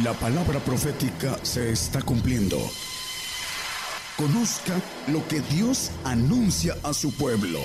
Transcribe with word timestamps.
La 0.00 0.14
palabra 0.14 0.58
profética 0.64 1.36
se 1.42 1.70
está 1.70 2.00
cumpliendo. 2.00 2.56
Conozca 4.16 4.72
lo 5.12 5.20
que 5.28 5.40
Dios 5.54 5.92
anuncia 6.02 6.72
a 6.82 6.94
su 6.94 7.14
pueblo. 7.14 7.58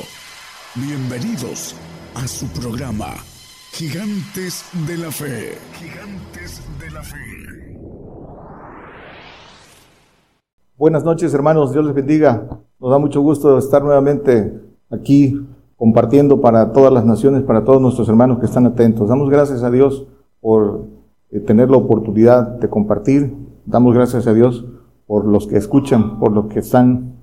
Bienvenidos 0.75 1.73
a 2.15 2.27
su 2.27 2.47
programa, 2.47 3.13
Gigantes 3.71 4.65
de 4.85 4.97
la 4.97 5.09
Fe. 5.09 5.53
Gigantes 5.79 6.61
de 6.81 6.91
la 6.91 7.01
Fe. 7.01 7.79
Buenas 10.75 11.05
noches 11.05 11.33
hermanos, 11.33 11.71
Dios 11.71 11.85
les 11.85 11.95
bendiga. 11.95 12.45
Nos 12.77 12.91
da 12.91 12.97
mucho 12.97 13.21
gusto 13.21 13.57
estar 13.57 13.81
nuevamente 13.81 14.53
aquí 14.89 15.47
compartiendo 15.77 16.41
para 16.41 16.73
todas 16.73 16.91
las 16.91 17.05
naciones, 17.05 17.43
para 17.43 17.63
todos 17.63 17.81
nuestros 17.81 18.09
hermanos 18.09 18.39
que 18.39 18.47
están 18.47 18.65
atentos. 18.65 19.07
Damos 19.07 19.29
gracias 19.29 19.63
a 19.63 19.71
Dios 19.71 20.05
por 20.41 20.96
eh, 21.29 21.39
tener 21.41 21.69
la 21.69 21.77
oportunidad 21.77 22.59
de 22.59 22.69
compartir. 22.69 23.35
Damos 23.65 23.93
gracias 23.93 24.27
a 24.27 24.33
Dios 24.33 24.65
por 25.05 25.25
los 25.25 25.47
que 25.47 25.57
escuchan, 25.57 26.19
por 26.19 26.31
los 26.31 26.47
que 26.47 26.59
están 26.59 27.17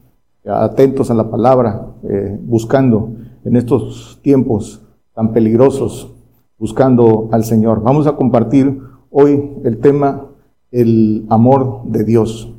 atentos 0.46 1.10
a 1.10 1.14
la 1.14 1.30
palabra, 1.30 1.86
eh, 2.02 2.38
buscando 2.42 3.12
en 3.44 3.56
estos 3.56 4.20
tiempos 4.22 4.82
tan 5.14 5.32
peligrosos, 5.32 6.12
buscando 6.58 7.28
al 7.32 7.44
Señor. 7.44 7.82
Vamos 7.82 8.06
a 8.06 8.16
compartir 8.16 8.78
hoy 9.10 9.52
el 9.64 9.78
tema, 9.78 10.26
el 10.70 11.24
amor 11.30 11.82
de 11.86 12.04
Dios. 12.04 12.52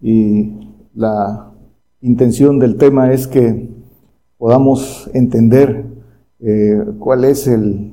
Y 0.00 0.54
la 0.94 1.52
intención 2.00 2.58
del 2.58 2.76
tema 2.76 3.12
es 3.12 3.26
que 3.26 3.68
podamos 4.38 5.10
entender 5.12 5.84
eh, 6.40 6.82
cuál 6.98 7.24
es 7.24 7.46
el 7.46 7.92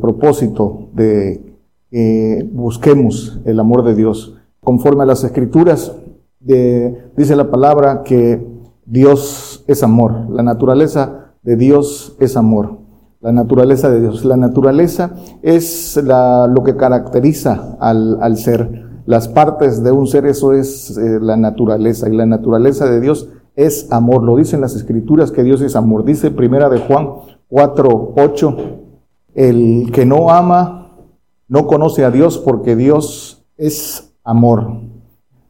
propósito 0.00 0.88
de 0.92 1.49
que 1.90 2.48
busquemos 2.52 3.40
el 3.44 3.60
amor 3.60 3.84
de 3.84 3.94
Dios. 3.94 4.36
Conforme 4.60 5.02
a 5.02 5.06
las 5.06 5.24
escrituras, 5.24 5.92
dice 6.40 7.36
la 7.36 7.50
palabra 7.50 8.02
que 8.02 8.46
Dios 8.86 9.64
es 9.66 9.82
amor. 9.82 10.30
La 10.30 10.42
naturaleza 10.42 11.32
de 11.42 11.56
Dios 11.56 12.16
es 12.20 12.36
amor. 12.36 12.78
La 13.20 13.32
naturaleza 13.32 13.90
de 13.90 14.00
Dios. 14.00 14.24
La 14.24 14.36
naturaleza 14.36 15.12
es 15.42 16.00
lo 16.02 16.62
que 16.64 16.76
caracteriza 16.76 17.76
al, 17.80 18.36
ser. 18.36 18.88
Las 19.06 19.28
partes 19.28 19.82
de 19.82 19.92
un 19.92 20.06
ser, 20.06 20.26
eso 20.26 20.52
es 20.52 20.96
eh, 20.96 21.18
la 21.20 21.36
naturaleza. 21.36 22.08
Y 22.08 22.16
la 22.16 22.26
naturaleza 22.26 22.88
de 22.88 23.00
Dios 23.00 23.28
es 23.56 23.90
amor. 23.92 24.22
Lo 24.22 24.36
dicen 24.36 24.60
las 24.60 24.74
escrituras 24.74 25.32
que 25.32 25.42
Dios 25.42 25.60
es 25.60 25.76
amor. 25.76 26.04
Dice 26.04 26.30
primera 26.30 26.68
de 26.68 26.78
Juan 26.78 27.10
4, 27.48 28.14
8, 28.16 28.56
el 29.34 29.90
que 29.92 30.06
no 30.06 30.30
ama 30.30 30.79
no 31.50 31.66
conoce 31.66 32.04
a 32.04 32.10
Dios 32.10 32.38
porque 32.38 32.76
Dios 32.76 33.44
es 33.58 34.14
amor. 34.24 34.68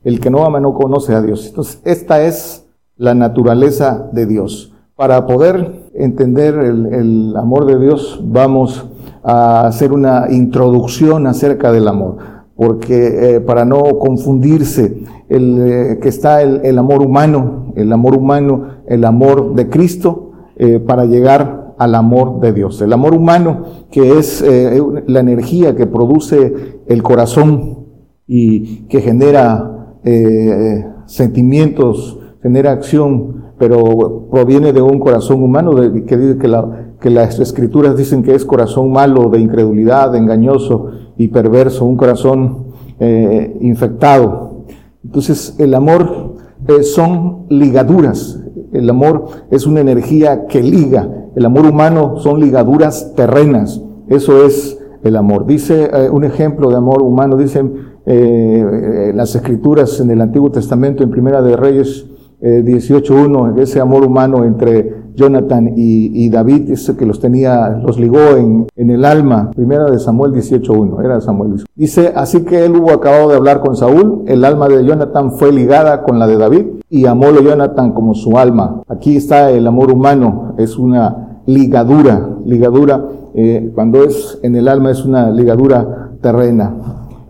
El 0.03 0.19
que 0.19 0.31
no 0.31 0.45
ama 0.45 0.59
no 0.59 0.73
conoce 0.73 1.15
a 1.15 1.21
Dios. 1.21 1.47
Entonces, 1.47 1.81
esta 1.85 2.23
es 2.23 2.67
la 2.97 3.15
naturaleza 3.15 4.09
de 4.11 4.25
Dios. 4.25 4.73
Para 4.97 5.27
poder 5.27 5.91
entender 5.95 6.55
el, 6.55 7.37
amor 7.37 7.67
de 7.67 7.79
Dios, 7.79 8.19
vamos 8.25 8.87
a 9.23 9.67
hacer 9.67 9.93
una 9.93 10.29
introducción 10.31 11.27
acerca 11.27 11.71
del 11.71 11.87
amor. 11.87 12.17
Porque 12.57 13.37
eh, 13.37 13.41
para 13.41 13.67
no 13.67 13.83
confundirse, 13.99 15.05
el, 15.29 15.59
eh, 15.61 15.99
que 16.01 16.09
está 16.09 16.41
el, 16.41 16.79
amor 16.79 17.03
humano, 17.03 17.75
el 17.77 17.93
amor 17.93 18.17
humano, 18.17 18.69
el 18.87 19.05
amor 19.05 19.55
de 19.55 19.69
Cristo, 19.69 20.33
eh, 20.57 20.79
para 20.79 21.05
llegar 21.05 21.60
al 21.81 21.95
amor 21.95 22.41
de 22.41 22.53
Dios. 22.53 22.83
El 22.83 22.93
amor 22.93 23.15
humano, 23.15 23.63
que 23.91 24.19
es 24.19 24.43
eh, 24.43 24.79
la 25.07 25.21
energía 25.21 25.75
que 25.75 25.87
produce 25.87 26.83
el 26.87 27.03
corazón 27.03 27.87
y 28.27 28.83
que 28.83 29.01
genera 29.01 29.97
eh, 30.05 30.85
sentimientos, 31.07 32.19
genera 32.43 32.73
acción, 32.73 33.55
pero 33.59 34.29
proviene 34.31 34.75
de 34.75 34.83
un 34.83 35.01
corazón 35.01 35.43
humano, 35.43 35.73
de, 35.75 36.05
que 36.05 36.19
dice 36.19 36.37
que, 36.37 36.55
que 37.01 37.09
las 37.09 37.41
escrituras 37.41 37.97
dicen 37.97 38.23
que 38.23 38.35
es 38.35 38.45
corazón 38.45 38.93
malo, 38.93 39.31
de 39.31 39.41
incredulidad, 39.41 40.15
engañoso 40.15 40.91
y 41.17 41.29
perverso, 41.29 41.87
un 41.87 41.97
corazón 41.97 42.67
eh, 42.99 43.57
infectado. 43.63 44.67
Entonces 45.03 45.57
el 45.59 45.73
amor 45.73 46.35
son 46.83 47.47
ligaduras, 47.49 48.39
el 48.71 48.91
amor 48.91 49.29
es 49.51 49.67
una 49.67 49.81
energía 49.81 50.47
que 50.47 50.63
liga, 50.63 51.20
el 51.35 51.47
amor 51.47 51.67
humano 51.67 52.17
son 52.19 52.41
ligaduras 52.41 53.15
terrenas. 53.15 53.81
Eso 54.09 54.45
es 54.45 54.79
el 55.03 55.17
amor. 55.17 55.47
Dice 55.47 55.91
eh, 55.93 56.11
un 56.11 56.25
ejemplo 56.25 56.71
de 56.71 56.77
amor 56.77 57.03
humano, 57.03 57.37
dicen 57.37 57.73
eh, 58.07 59.13
las 59.15 59.35
escrituras 59.35 60.01
en 60.01 60.11
el 60.11 60.21
Antiguo 60.21 60.51
Testamento, 60.51 61.03
en 61.03 61.11
Primera 61.11 61.43
de 61.43 61.57
Reyes 61.57 62.07
eh, 62.41 62.63
18.1, 62.65 63.59
ese 63.59 63.81
amor 63.81 64.05
humano 64.05 64.45
entre 64.45 65.01
Jonathan 65.15 65.75
y, 65.77 66.31
David, 66.31 66.71
ese 66.71 66.97
que 66.97 67.05
los 67.05 67.21
tenía, 67.21 67.69
los 67.71 67.99
ligó 67.99 68.37
en, 68.37 68.67
en 68.75 68.91
el 68.91 69.05
alma. 69.05 69.51
Primera 69.55 69.85
de 69.85 69.99
Samuel 69.99 70.33
18.1, 70.33 71.05
era 71.05 71.21
Samuel. 71.21 71.63
Dice, 71.75 72.13
así 72.15 72.45
que 72.45 72.65
él 72.65 72.77
hubo 72.77 72.93
acabado 72.93 73.29
de 73.29 73.37
hablar 73.37 73.61
con 73.61 73.77
Saúl, 73.77 74.25
el 74.27 74.45
alma 74.45 74.69
de 74.69 74.85
Jonathan 74.85 75.33
fue 75.33 75.53
ligada 75.53 76.03
con 76.03 76.19
la 76.19 76.27
de 76.27 76.39
David 76.39 76.67
y 76.91 77.07
amólo 77.07 77.41
Jonathan 77.41 77.93
como 77.93 78.15
su 78.15 78.37
alma. 78.37 78.83
Aquí 78.89 79.17
está 79.17 79.51
el 79.51 79.67
amor 79.67 79.91
humano, 79.93 80.55
es 80.59 80.77
una 80.77 81.41
ligadura, 81.47 82.29
ligadura, 82.45 83.07
eh, 83.35 83.71
cuando 83.75 84.05
es 84.05 84.39
en 84.43 84.57
el 84.57 84.69
alma 84.69 84.91
es 84.91 85.05
una 85.05 85.31
ligadura 85.31 86.11
terrena. 86.21 86.75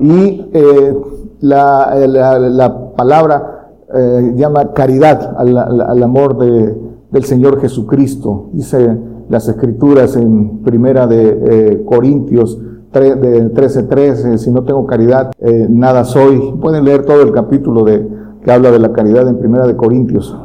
Y 0.01 0.47
eh, 0.53 0.97
la, 1.41 1.95
la, 2.07 2.95
palabra 2.97 3.69
eh, 3.95 4.33
llama 4.35 4.73
caridad 4.73 5.37
al, 5.39 5.57
al 5.57 6.03
amor 6.03 6.39
de, 6.39 6.75
del 7.11 7.25
Señor 7.25 7.61
Jesucristo. 7.61 8.49
Dice 8.53 8.97
las 9.29 9.49
escrituras 9.49 10.17
en 10.17 10.59
primera 10.63 11.07
de 11.07 11.39
eh, 11.45 11.85
Corintios 11.85 12.59
13:13, 12.93 14.37
si 14.39 14.51
no 14.51 14.65
tengo 14.65 14.85
caridad, 14.87 15.31
eh, 15.39 15.67
nada 15.71 16.05
soy. 16.05 16.55
Pueden 16.61 16.85
leer 16.85 17.05
todo 17.05 17.23
el 17.23 17.33
capítulo 17.33 17.85
de, 17.85 18.05
que 18.45 18.51
habla 18.51 18.71
de 18.71 18.79
la 18.79 18.93
caridad 18.93 19.29
en 19.29 19.39
primera 19.39 19.67
de 19.67 19.77
Corintios 19.77 20.37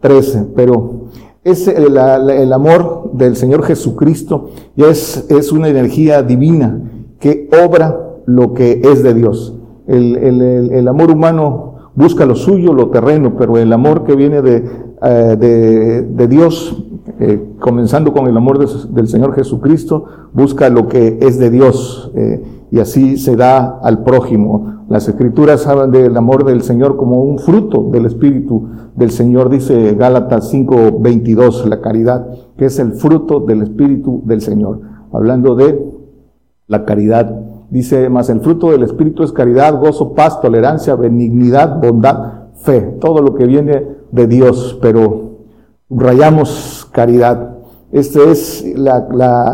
13, 0.00 0.38
eh, 0.38 0.46
pero 0.54 1.06
es 1.44 1.68
el, 1.68 2.52
amor 2.52 3.10
del 3.12 3.36
Señor 3.36 3.62
Jesucristo 3.62 4.50
y 4.74 4.82
es, 4.82 5.26
es 5.30 5.52
una 5.52 5.68
energía 5.68 6.22
divina 6.22 6.80
que 7.20 7.48
obra 7.64 8.00
lo 8.26 8.52
que 8.52 8.80
es 8.82 9.02
de 9.02 9.14
Dios. 9.14 9.54
El, 9.86 10.16
el, 10.16 10.42
el 10.72 10.88
amor 10.88 11.12
humano 11.12 11.92
busca 11.94 12.26
lo 12.26 12.34
suyo, 12.34 12.74
lo 12.74 12.90
terreno, 12.90 13.34
pero 13.38 13.56
el 13.58 13.72
amor 13.72 14.04
que 14.04 14.16
viene 14.16 14.42
de, 14.42 14.64
eh, 15.02 16.04
de, 16.08 16.28
Dios, 16.28 16.84
eh, 17.20 17.40
comenzando 17.60 18.12
con 18.12 18.26
el 18.26 18.36
amor 18.36 18.58
del 18.90 19.08
Señor 19.08 19.34
Jesucristo, 19.34 20.04
busca 20.32 20.68
lo 20.68 20.88
que 20.88 21.18
es 21.20 21.38
de 21.38 21.50
Dios 21.50 22.10
y 22.70 22.80
así 22.80 23.16
se 23.16 23.36
da 23.36 23.78
al 23.82 24.02
prójimo. 24.02 24.84
Las 24.88 25.08
escrituras 25.08 25.66
hablan 25.66 25.90
del 25.90 26.16
amor 26.16 26.44
del 26.44 26.62
Señor 26.62 26.96
como 26.96 27.22
un 27.22 27.38
fruto 27.38 27.88
del 27.90 28.06
Espíritu 28.06 28.68
del 28.94 29.10
Señor, 29.10 29.48
dice 29.48 29.94
Gálatas 29.94 30.52
5:22, 30.52 31.66
la 31.66 31.80
caridad, 31.80 32.26
que 32.56 32.66
es 32.66 32.78
el 32.78 32.92
fruto 32.92 33.40
del 33.40 33.62
Espíritu 33.62 34.22
del 34.24 34.40
Señor, 34.40 34.80
hablando 35.12 35.54
de 35.54 35.84
la 36.68 36.84
caridad 36.84 37.56
Dice, 37.70 38.08
más 38.08 38.30
el 38.30 38.40
fruto 38.40 38.70
del 38.70 38.84
Espíritu 38.84 39.24
es 39.24 39.32
caridad, 39.32 39.78
gozo, 39.80 40.14
paz, 40.14 40.40
tolerancia, 40.40 40.94
benignidad, 40.94 41.80
bondad, 41.80 42.50
fe, 42.54 42.80
todo 43.00 43.20
lo 43.20 43.34
que 43.34 43.46
viene 43.46 43.84
de 44.12 44.26
Dios, 44.28 44.78
pero 44.80 45.38
rayamos 45.90 46.88
caridad. 46.92 47.56
Esta 47.90 48.20
es 48.30 48.64
la, 48.76 49.08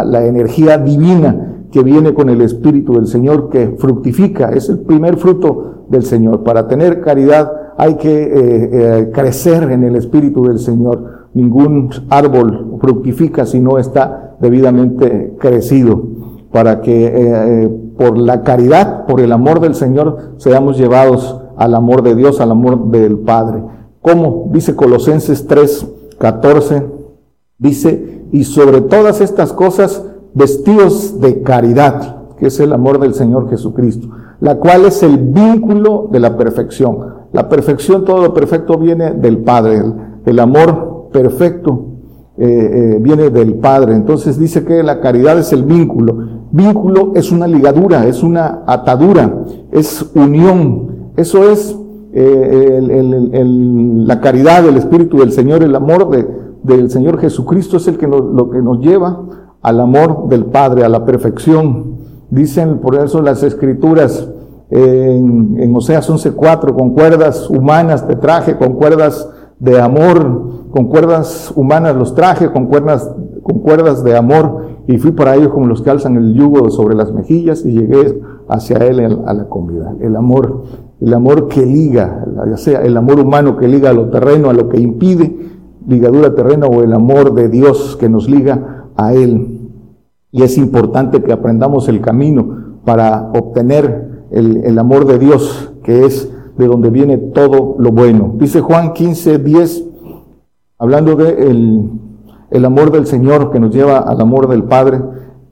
la, 0.05 0.27
energía 0.27 0.77
divina 0.77 1.52
que 1.72 1.83
viene 1.83 2.13
con 2.13 2.28
el 2.28 2.42
Espíritu 2.42 2.92
del 2.92 3.07
Señor, 3.07 3.48
que 3.48 3.74
fructifica, 3.78 4.51
es 4.51 4.69
el 4.69 4.80
primer 4.80 5.16
fruto 5.16 5.86
del 5.89 6.04
Señor. 6.04 6.45
Para 6.45 6.69
tener 6.69 7.01
caridad 7.01 7.51
hay 7.78 7.95
que 7.97 8.22
eh, 8.24 8.30
eh, 8.72 9.10
crecer 9.13 9.65
en 9.71 9.83
el 9.83 9.97
Espíritu 9.97 10.45
del 10.45 10.59
Señor. 10.59 11.28
Ningún 11.33 11.89
árbol 12.10 12.77
fructifica 12.78 13.47
si 13.47 13.59
no 13.59 13.78
está 13.78 14.36
debidamente 14.39 15.34
crecido, 15.41 16.03
para 16.53 16.83
que 16.83 17.07
eh, 17.07 17.69
por 17.97 18.19
la 18.19 18.42
caridad, 18.42 19.07
por 19.07 19.21
el 19.21 19.33
amor 19.33 19.60
del 19.60 19.74
Señor, 19.74 20.34
seamos 20.36 20.77
llevados 20.77 21.41
al 21.57 21.74
amor 21.74 22.03
de 22.03 22.15
Dios, 22.15 22.42
al 22.42 22.51
amor 22.51 22.91
del 22.91 23.19
Padre. 23.19 23.63
¿Cómo? 24.03 24.51
Dice 24.53 24.77
Colosenses 24.77 25.47
3, 25.47 25.86
14, 26.19 26.86
dice, 27.57 28.27
y 28.30 28.45
sobre 28.45 28.83
todas 28.83 29.22
estas 29.22 29.54
cosas, 29.54 30.04
vestidos 30.34 31.21
de 31.21 31.43
caridad, 31.43 32.34
que 32.37 32.47
es 32.47 32.61
el 32.61 32.73
amor 32.73 32.99
del 32.99 33.15
Señor 33.15 33.49
Jesucristo, 33.51 34.09
la 34.41 34.57
cual 34.57 34.87
es 34.87 35.03
el 35.03 35.19
vínculo 35.19 36.09
de 36.11 36.21
la 36.21 36.37
perfección. 36.37 37.23
La 37.33 37.49
perfección, 37.49 38.05
todo 38.05 38.23
lo 38.23 38.34
perfecto 38.34 38.79
viene 38.79 39.13
del 39.13 39.39
Padre, 39.39 39.83
el, 40.27 40.39
amor 40.39 41.09
perfecto 41.13 41.87
eh, 42.37 42.99
viene 43.01 43.31
del 43.31 43.55
Padre. 43.55 43.95
Entonces 43.95 44.39
dice 44.39 44.65
que 44.65 44.83
la 44.83 45.01
caridad 45.01 45.39
es 45.39 45.53
el 45.53 45.65
vínculo. 45.65 46.43
Vínculo 46.51 47.13
es 47.15 47.33
una 47.33 47.47
ligadura, 47.47 48.07
es 48.07 48.23
una 48.23 48.63
atadura, 48.67 49.45
es 49.71 50.11
unión. 50.15 51.13
Eso 51.17 51.51
es 51.51 51.77
la 52.15 54.21
caridad 54.21 54.63
del 54.63 54.77
Espíritu 54.77 55.19
del 55.19 55.33
Señor, 55.33 55.63
el 55.63 55.75
amor 55.75 56.11
del 56.63 56.91
Señor 56.91 57.19
Jesucristo 57.19 57.79
es 57.79 57.89
el 57.89 57.97
que 57.97 58.07
nos, 58.07 58.21
lo 58.21 58.51
que 58.51 58.61
nos 58.61 58.81
lleva 58.81 59.19
al 59.62 59.80
amor 59.80 60.28
del 60.28 60.47
Padre, 60.47 60.84
a 60.84 60.88
la 60.88 61.04
perfección. 61.04 61.97
Dicen 62.30 62.78
por 62.78 62.97
eso 62.97 63.22
las 63.22 63.42
escrituras 63.42 64.28
en, 64.70 65.56
en 65.59 65.76
Oseas 65.76 66.10
11.4, 66.10 66.74
con 66.74 66.94
cuerdas 66.94 67.48
humanas 67.48 68.06
te 68.06 68.16
traje, 68.16 68.56
con 68.56 68.74
cuerdas 68.74 69.28
de 69.59 69.80
amor, 69.80 70.70
con 70.72 70.88
cuerdas 70.88 71.53
humanas 71.54 71.94
los 71.94 72.14
traje, 72.14 72.50
con 72.50 72.66
cuerdas, 72.66 73.09
con 73.42 73.60
cuerdas 73.60 74.03
de 74.03 74.16
amor, 74.16 74.62
y 74.88 74.98
fui 74.98 75.12
para 75.12 75.36
ellos 75.36 75.53
como 75.53 75.66
los 75.66 75.82
que 75.82 75.91
alzan 75.91 76.16
el 76.16 76.34
yugo 76.34 76.68
sobre 76.70 76.97
las 76.97 77.12
mejillas 77.12 77.64
y 77.64 77.72
llegué 77.72 78.20
hacia 78.48 78.78
él 78.78 79.22
a 79.24 79.32
la 79.34 79.48
comida. 79.48 79.94
El 80.00 80.16
amor, 80.16 80.64
el 81.00 81.14
amor 81.14 81.47
que 81.47 81.64
liga, 81.64 82.24
ya 82.48 82.56
sea 82.56 82.82
el 82.82 82.97
amor 82.97 83.20
humano 83.20 83.56
que 83.56 83.68
liga 83.68 83.91
a 83.91 83.92
lo 83.92 84.10
terreno, 84.10 84.50
a 84.50 84.53
lo 84.53 84.68
que 84.68 84.80
impide 84.80 85.36
ligadura 85.86 86.34
terrena, 86.34 86.66
o 86.66 86.82
el 86.82 86.92
amor 86.92 87.34
de 87.34 87.48
Dios 87.48 87.97
que 88.00 88.09
nos 88.09 88.28
liga 88.28 88.82
a 88.97 89.15
él. 89.15 89.71
Y 90.30 90.42
es 90.42 90.56
importante 90.59 91.22
que 91.22 91.33
aprendamos 91.33 91.89
el 91.89 92.00
camino 92.00 92.78
para 92.84 93.30
obtener 93.34 94.27
el, 94.30 94.65
el 94.65 94.78
amor 94.78 95.06
de 95.06 95.18
Dios, 95.18 95.72
que 95.83 96.04
es 96.04 96.30
de 96.56 96.66
donde 96.66 96.91
viene 96.91 97.18
todo 97.18 97.77
lo 97.78 97.92
bueno. 97.92 98.34
Dice 98.36 98.60
Juan 98.60 98.92
15, 98.92 99.39
10, 99.39 99.84
hablando 100.78 101.16
de 101.16 101.50
el, 102.50 102.65
amor 102.65 102.91
del 102.91 103.06
Señor 103.06 103.50
que 103.50 103.60
nos 103.60 103.74
lleva 103.74 103.98
al 103.98 104.21
amor 104.21 104.48
del 104.48 104.65
Padre. 104.65 105.00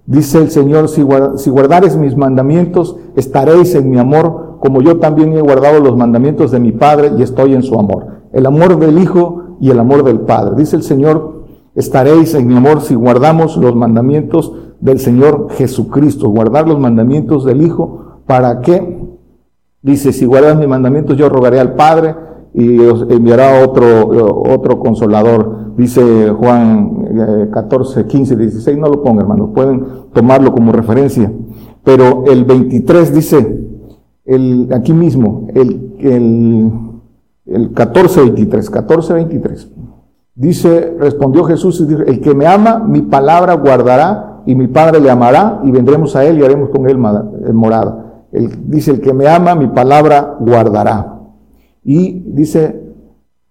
Dice 0.06 0.38
el 0.38 0.50
Señor, 0.50 0.88
si, 0.88 1.06
si 1.36 1.50
guardares 1.50 1.96
mis 1.96 2.16
mandamientos, 2.16 2.96
estaréis 3.16 3.74
en 3.74 3.88
mi 3.90 3.98
amor, 3.98 4.58
como 4.60 4.82
yo 4.82 4.98
también 4.98 5.32
he 5.32 5.40
guardado 5.40 5.80
los 5.80 5.96
mandamientos 5.96 6.50
de 6.50 6.60
mi 6.60 6.72
Padre 6.72 7.12
y 7.16 7.22
estoy 7.22 7.54
en 7.54 7.62
su 7.62 7.78
amor. 7.78 8.06
El 8.32 8.44
amor 8.46 8.78
del 8.78 8.98
Hijo 8.98 9.56
y 9.60 9.70
el 9.70 9.78
amor 9.78 10.04
del 10.04 10.20
Padre. 10.20 10.56
Dice 10.56 10.76
el 10.76 10.82
Señor, 10.82 11.39
estaréis 11.74 12.34
en 12.34 12.46
mi 12.46 12.56
amor 12.56 12.80
si 12.80 12.94
guardamos 12.94 13.56
los 13.56 13.74
mandamientos 13.74 14.52
del 14.80 14.98
Señor 14.98 15.48
Jesucristo. 15.50 16.28
Guardar 16.28 16.68
los 16.68 16.78
mandamientos 16.78 17.44
del 17.44 17.62
Hijo, 17.62 18.20
¿para 18.26 18.60
qué? 18.60 18.98
Dice, 19.82 20.12
si 20.12 20.26
guardas 20.26 20.58
mis 20.58 20.68
mandamientos, 20.68 21.16
yo 21.16 21.28
rogaré 21.28 21.58
al 21.58 21.74
Padre 21.74 22.14
y 22.52 22.78
os 22.80 23.06
enviará 23.08 23.64
otro, 23.64 24.08
otro 24.52 24.78
consolador. 24.78 25.74
Dice 25.76 26.30
Juan 26.30 27.48
14, 27.52 28.06
15, 28.06 28.36
16, 28.36 28.76
no 28.76 28.88
lo 28.88 29.02
ponga 29.02 29.22
hermanos, 29.22 29.50
pueden 29.54 29.84
tomarlo 30.12 30.52
como 30.52 30.72
referencia. 30.72 31.32
Pero 31.82 32.24
el 32.26 32.44
23 32.44 33.14
dice, 33.14 33.60
aquí 34.74 34.92
mismo, 34.92 35.46
el, 35.54 35.94
el, 36.00 36.70
el 37.46 37.72
14, 37.72 38.20
23, 38.20 38.70
14, 38.70 39.14
23. 39.14 39.68
Dice, 40.40 40.96
respondió 40.98 41.44
Jesús 41.44 41.80
y 41.80 41.84
dijo, 41.84 42.02
el 42.02 42.20
que 42.20 42.34
me 42.34 42.46
ama, 42.46 42.78
mi 42.78 43.02
palabra 43.02 43.54
guardará 43.54 44.42
y 44.46 44.54
mi 44.54 44.68
Padre 44.68 45.00
le 45.00 45.10
amará 45.10 45.60
y 45.64 45.70
vendremos 45.70 46.16
a 46.16 46.24
él 46.24 46.38
y 46.38 46.44
haremos 46.44 46.70
con 46.70 46.88
él 46.88 46.96
morada 46.96 48.10
dice, 48.32 48.92
el 48.92 49.00
que 49.00 49.12
me 49.12 49.28
ama, 49.28 49.54
mi 49.54 49.68
palabra 49.68 50.36
guardará. 50.40 51.20
Y 51.84 52.22
dice, 52.26 52.80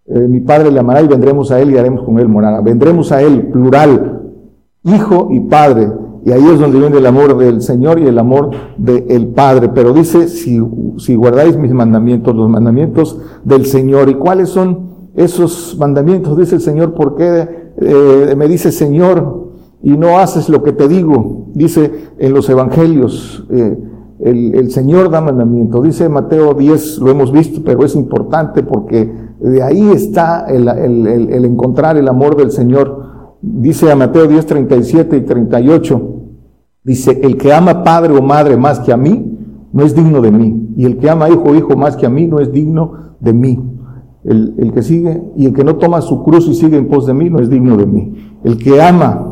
eh, 0.05 0.19
mi 0.27 0.39
Padre 0.39 0.71
le 0.71 0.79
amará 0.79 1.01
y 1.01 1.07
vendremos 1.07 1.51
a 1.51 1.59
él 1.59 1.71
y 1.71 1.77
haremos 1.77 2.03
con 2.03 2.19
él 2.19 2.27
morada. 2.27 2.61
Vendremos 2.61 3.11
a 3.11 3.21
él, 3.21 3.47
plural, 3.47 4.21
hijo 4.83 5.27
y 5.31 5.41
padre. 5.41 5.91
Y 6.25 6.31
ahí 6.31 6.45
es 6.51 6.59
donde 6.59 6.79
viene 6.79 6.97
el 6.97 7.05
amor 7.05 7.37
del 7.37 7.61
Señor 7.61 7.99
y 7.99 8.05
el 8.05 8.19
amor 8.19 8.51
del 8.77 9.27
Padre. 9.27 9.69
Pero 9.69 9.93
dice, 9.93 10.27
si, 10.27 10.61
si 10.97 11.15
guardáis 11.15 11.55
mis 11.55 11.71
mandamientos, 11.71 12.35
los 12.35 12.49
mandamientos 12.49 13.19
del 13.45 13.65
Señor. 13.65 14.09
¿Y 14.09 14.15
cuáles 14.15 14.49
son 14.49 14.88
esos 15.19 15.75
mandamientos? 15.77 16.37
Dice 16.37 16.55
el 16.55 16.61
Señor, 16.61 16.93
¿por 16.93 17.15
qué 17.15 17.73
eh, 17.77 18.35
me 18.37 18.47
dice 18.47 18.71
Señor 18.71 19.49
y 19.83 19.97
no 19.97 20.17
haces 20.17 20.47
lo 20.47 20.63
que 20.63 20.71
te 20.71 20.87
digo? 20.87 21.47
Dice 21.53 21.91
en 22.17 22.33
los 22.33 22.49
evangelios. 22.49 23.45
Eh, 23.49 23.77
el, 24.21 24.71
Señor 24.71 25.09
da 25.09 25.21
mandamiento. 25.21 25.81
Dice 25.81 26.07
Mateo 26.09 26.53
10, 26.53 26.99
lo 26.99 27.11
hemos 27.11 27.31
visto, 27.31 27.61
pero 27.63 27.83
es 27.85 27.95
importante 27.95 28.63
porque 28.63 29.11
de 29.39 29.63
ahí 29.63 29.91
está 29.91 30.45
el, 30.47 31.45
encontrar 31.45 31.97
el 31.97 32.07
amor 32.07 32.35
del 32.35 32.51
Señor. 32.51 33.37
Dice 33.41 33.91
a 33.91 33.95
Mateo 33.95 34.27
10, 34.27 34.45
37 34.45 35.17
y 35.17 35.21
38, 35.21 36.01
dice, 36.83 37.19
el 37.23 37.37
que 37.37 37.53
ama 37.53 37.83
padre 37.83 38.13
o 38.13 38.21
madre 38.21 38.57
más 38.57 38.79
que 38.79 38.91
a 38.91 38.97
mí, 38.97 39.37
no 39.71 39.83
es 39.83 39.95
digno 39.95 40.21
de 40.21 40.31
mí. 40.31 40.69
Y 40.75 40.85
el 40.85 40.97
que 40.97 41.09
ama 41.09 41.29
hijo 41.29 41.43
o 41.43 41.55
hijo 41.55 41.75
más 41.77 41.95
que 41.95 42.05
a 42.05 42.09
mí, 42.09 42.27
no 42.27 42.39
es 42.39 42.51
digno 42.51 43.15
de 43.21 43.33
mí. 43.33 43.78
El, 44.29 44.71
que 44.73 44.83
sigue, 44.83 45.23
y 45.35 45.47
el 45.47 45.53
que 45.53 45.63
no 45.63 45.77
toma 45.77 46.01
su 46.01 46.23
cruz 46.23 46.47
y 46.47 46.53
sigue 46.53 46.77
en 46.77 46.87
pos 46.87 47.07
de 47.07 47.15
mí, 47.15 47.29
no 47.29 47.39
es 47.39 47.49
digno 47.49 47.75
de 47.77 47.87
mí. 47.87 48.13
El 48.43 48.57
que 48.57 48.79
ama 48.81 49.25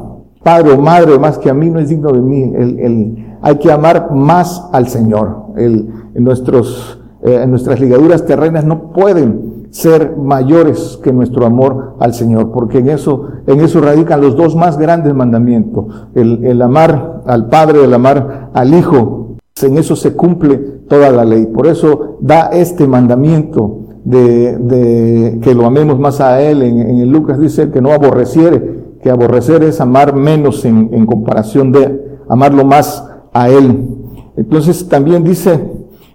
padre 0.43 0.71
o 0.71 0.81
madre 0.81 1.19
más 1.19 1.37
que 1.37 1.49
a 1.49 1.53
mí, 1.53 1.69
no 1.69 1.79
es 1.79 1.89
digno 1.89 2.11
de 2.11 2.21
mí. 2.21 2.41
El, 2.55 3.37
hay 3.41 3.57
que 3.57 3.71
amar 3.71 4.11
más 4.11 4.67
al 4.71 4.87
Señor. 4.87 5.53
en, 5.55 5.89
eh, 6.15 7.41
en 7.43 7.49
nuestras 7.51 7.79
ligaduras 7.79 8.25
terrenas 8.25 8.65
no 8.65 8.91
pueden 8.91 9.67
ser 9.69 10.15
mayores 10.17 10.99
que 11.03 11.11
nuestro 11.11 11.45
amor 11.45 11.95
al 11.99 12.13
Señor, 12.13 12.51
porque 12.51 12.79
en 12.79 12.89
eso, 12.89 13.27
en 13.45 13.59
eso 13.59 13.81
radican 13.81 14.21
los 14.21 14.35
dos 14.35 14.55
más 14.55 14.77
grandes 14.77 15.13
mandamientos, 15.13 15.85
el, 16.15 16.43
el 16.45 16.61
amar 16.61 17.21
al 17.25 17.49
Padre, 17.49 17.83
el 17.83 17.93
amar 17.93 18.49
al 18.53 18.73
Hijo. 18.73 19.35
En 19.61 19.77
eso 19.77 19.95
se 19.95 20.15
cumple 20.15 20.57
toda 20.87 21.09
la 21.09 21.25
ley. 21.25 21.47
Por 21.47 21.67
eso 21.67 22.17
da 22.21 22.49
este 22.51 22.87
mandamiento 22.87 23.86
de, 24.07 25.39
que 25.41 25.53
lo 25.53 25.65
amemos 25.65 25.99
más 25.99 26.21
a 26.21 26.41
Él. 26.41 26.61
En, 26.61 27.11
Lucas 27.11 27.39
dice 27.39 27.69
que 27.69 27.81
no 27.81 27.91
aborreciere, 27.91 28.97
que 29.01 29.09
aborrecer 29.09 29.63
es 29.63 29.81
amar 29.81 30.15
menos 30.15 30.65
en, 30.65 30.89
en 30.91 31.05
comparación 31.05 31.71
de 31.71 32.19
amarlo 32.29 32.65
más 32.65 33.05
a 33.33 33.49
Él. 33.49 33.95
Entonces 34.35 34.87
también 34.87 35.23
dice 35.23 35.59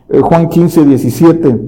eh, 0.09 0.21
Juan 0.21 0.49
15, 0.49 0.85
17, 0.85 1.61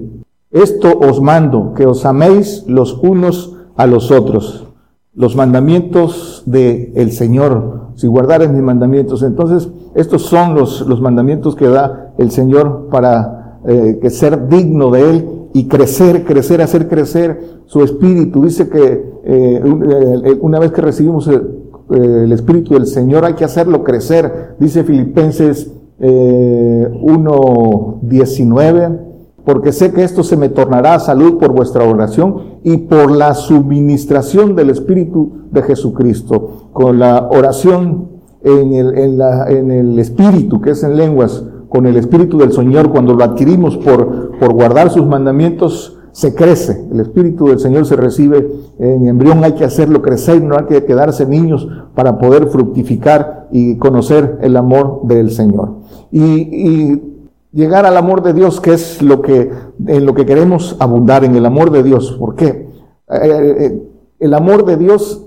esto 0.50 0.98
os 0.98 1.20
mando, 1.20 1.74
que 1.74 1.86
os 1.86 2.06
améis 2.06 2.64
los 2.68 2.98
unos 3.02 3.56
a 3.76 3.86
los 3.86 4.10
otros. 4.10 4.68
Los 5.14 5.36
mandamientos 5.36 6.42
del 6.46 6.92
el 6.96 7.12
Señor, 7.12 7.90
si 7.94 8.06
guardares 8.06 8.50
mis 8.50 8.62
mandamientos. 8.62 9.22
Entonces, 9.22 9.68
estos 9.94 10.22
son 10.22 10.54
los, 10.54 10.80
los 10.88 11.00
mandamientos 11.00 11.54
que 11.54 11.68
da 11.68 12.12
el 12.18 12.30
Señor 12.30 12.88
para 12.90 13.60
eh, 13.66 13.98
que 14.00 14.10
ser 14.10 14.48
digno 14.48 14.90
de 14.90 15.10
Él 15.10 15.28
y 15.54 15.68
crecer, 15.68 16.24
crecer, 16.24 16.60
hacer 16.60 16.88
crecer 16.88 17.40
su 17.64 17.82
espíritu. 17.82 18.44
Dice 18.44 18.68
que 18.68 19.14
eh, 19.24 20.38
una 20.42 20.58
vez 20.58 20.72
que 20.72 20.82
recibimos 20.82 21.26
el, 21.28 21.64
el 21.90 22.32
Espíritu 22.32 22.74
del 22.74 22.86
Señor 22.86 23.24
hay 23.24 23.34
que 23.34 23.44
hacerlo 23.44 23.84
crecer, 23.84 24.56
dice 24.58 24.84
Filipenses 24.84 25.70
eh, 26.00 26.88
1.19, 26.92 28.98
porque 29.44 29.72
sé 29.72 29.92
que 29.92 30.02
esto 30.02 30.22
se 30.22 30.36
me 30.36 30.48
tornará 30.48 30.94
a 30.94 31.00
salud 31.00 31.38
por 31.38 31.52
vuestra 31.52 31.84
oración 31.84 32.60
y 32.62 32.78
por 32.78 33.10
la 33.10 33.34
suministración 33.34 34.56
del 34.56 34.70
Espíritu 34.70 35.42
de 35.50 35.62
Jesucristo, 35.62 36.70
con 36.72 36.98
la 36.98 37.28
oración 37.28 38.08
en 38.42 38.72
el, 38.72 38.98
en, 38.98 39.18
la, 39.18 39.50
en 39.50 39.70
el 39.70 39.98
Espíritu, 39.98 40.62
que 40.62 40.70
es 40.70 40.82
en 40.82 40.96
lenguas, 40.96 41.44
con 41.74 41.86
el 41.86 41.96
Espíritu 41.96 42.38
del 42.38 42.52
Señor, 42.52 42.92
cuando 42.92 43.14
lo 43.14 43.24
adquirimos 43.24 43.76
por, 43.78 44.38
por 44.38 44.52
guardar 44.52 44.90
sus 44.90 45.04
mandamientos, 45.04 45.98
se 46.12 46.32
crece, 46.32 46.86
el 46.92 47.00
Espíritu 47.00 47.48
del 47.48 47.58
Señor 47.58 47.84
se 47.84 47.96
recibe 47.96 48.48
en 48.78 49.08
embrión, 49.08 49.42
hay 49.42 49.54
que 49.54 49.64
hacerlo 49.64 50.00
crecer, 50.00 50.40
no 50.40 50.56
hay 50.56 50.66
que 50.66 50.84
quedarse 50.84 51.26
niños 51.26 51.66
para 51.96 52.16
poder 52.20 52.46
fructificar 52.46 53.48
y 53.50 53.76
conocer 53.78 54.38
el 54.42 54.56
amor 54.56 55.00
del 55.02 55.32
Señor. 55.32 55.78
Y, 56.12 57.02
llegar 57.50 57.86
al 57.86 57.96
amor 57.96 58.22
de 58.22 58.34
Dios, 58.34 58.60
que 58.60 58.72
es 58.72 59.02
lo 59.02 59.20
que, 59.20 59.50
en 59.84 60.06
lo 60.06 60.14
que 60.14 60.26
queremos 60.26 60.76
abundar, 60.78 61.24
en 61.24 61.34
el 61.34 61.44
amor 61.44 61.72
de 61.72 61.82
Dios. 61.82 62.12
¿Por 62.20 62.36
qué? 62.36 62.46
Eh, 62.46 62.68
eh, 63.10 63.82
el 64.20 64.34
amor 64.34 64.64
de 64.64 64.76
Dios, 64.76 65.26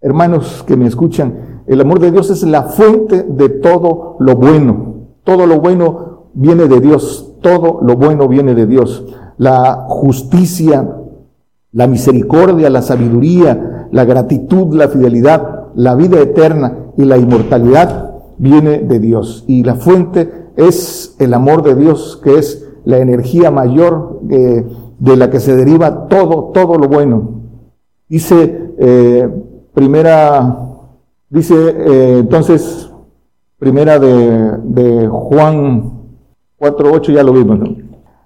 hermanos 0.00 0.64
que 0.64 0.76
me 0.76 0.86
escuchan, 0.86 1.62
el 1.66 1.80
amor 1.80 1.98
de 1.98 2.12
Dios 2.12 2.30
es 2.30 2.44
la 2.44 2.62
fuente 2.62 3.24
de 3.24 3.48
todo 3.48 4.16
lo 4.20 4.36
bueno. 4.36 4.87
Todo 5.28 5.46
lo 5.46 5.60
bueno 5.60 6.30
viene 6.32 6.68
de 6.68 6.80
Dios, 6.80 7.34
todo 7.42 7.80
lo 7.82 7.96
bueno 7.96 8.28
viene 8.28 8.54
de 8.54 8.66
Dios 8.66 9.04
la 9.38 9.86
justicia, 9.88 10.96
la 11.72 11.86
misericordia, 11.86 12.68
la 12.70 12.82
sabiduría, 12.82 13.88
la 13.90 14.04
gratitud, 14.04 14.74
la 14.74 14.88
fidelidad, 14.88 15.68
la 15.74 15.94
vida 15.94 16.20
eterna 16.20 16.76
y 16.96 17.04
la 17.04 17.16
inmortalidad 17.16 18.14
viene 18.36 18.80
de 18.80 18.98
Dios. 18.98 19.44
Y 19.46 19.62
la 19.62 19.76
fuente 19.76 20.48
es 20.56 21.14
el 21.18 21.32
amor 21.34 21.62
de 21.62 21.76
Dios, 21.76 22.20
que 22.22 22.38
es 22.38 22.68
la 22.84 22.98
energía 22.98 23.50
mayor 23.50 24.20
de 24.22 25.16
la 25.16 25.30
que 25.30 25.40
se 25.40 25.54
deriva 25.54 26.08
todo, 26.08 26.50
todo 26.52 26.76
lo 26.76 26.88
bueno. 26.88 27.42
Dice 28.08 28.34
1 28.34 28.74
eh, 28.80 29.28
primera, 29.74 30.58
dice 31.28 31.54
eh, 31.54 32.18
entonces, 32.20 32.87
primera 33.58 33.98
de, 33.98 34.58
de 34.64 35.08
Juan 35.08 35.92
4.8, 36.60 37.12
ya 37.12 37.22
lo 37.22 37.32
vimos. 37.32 37.58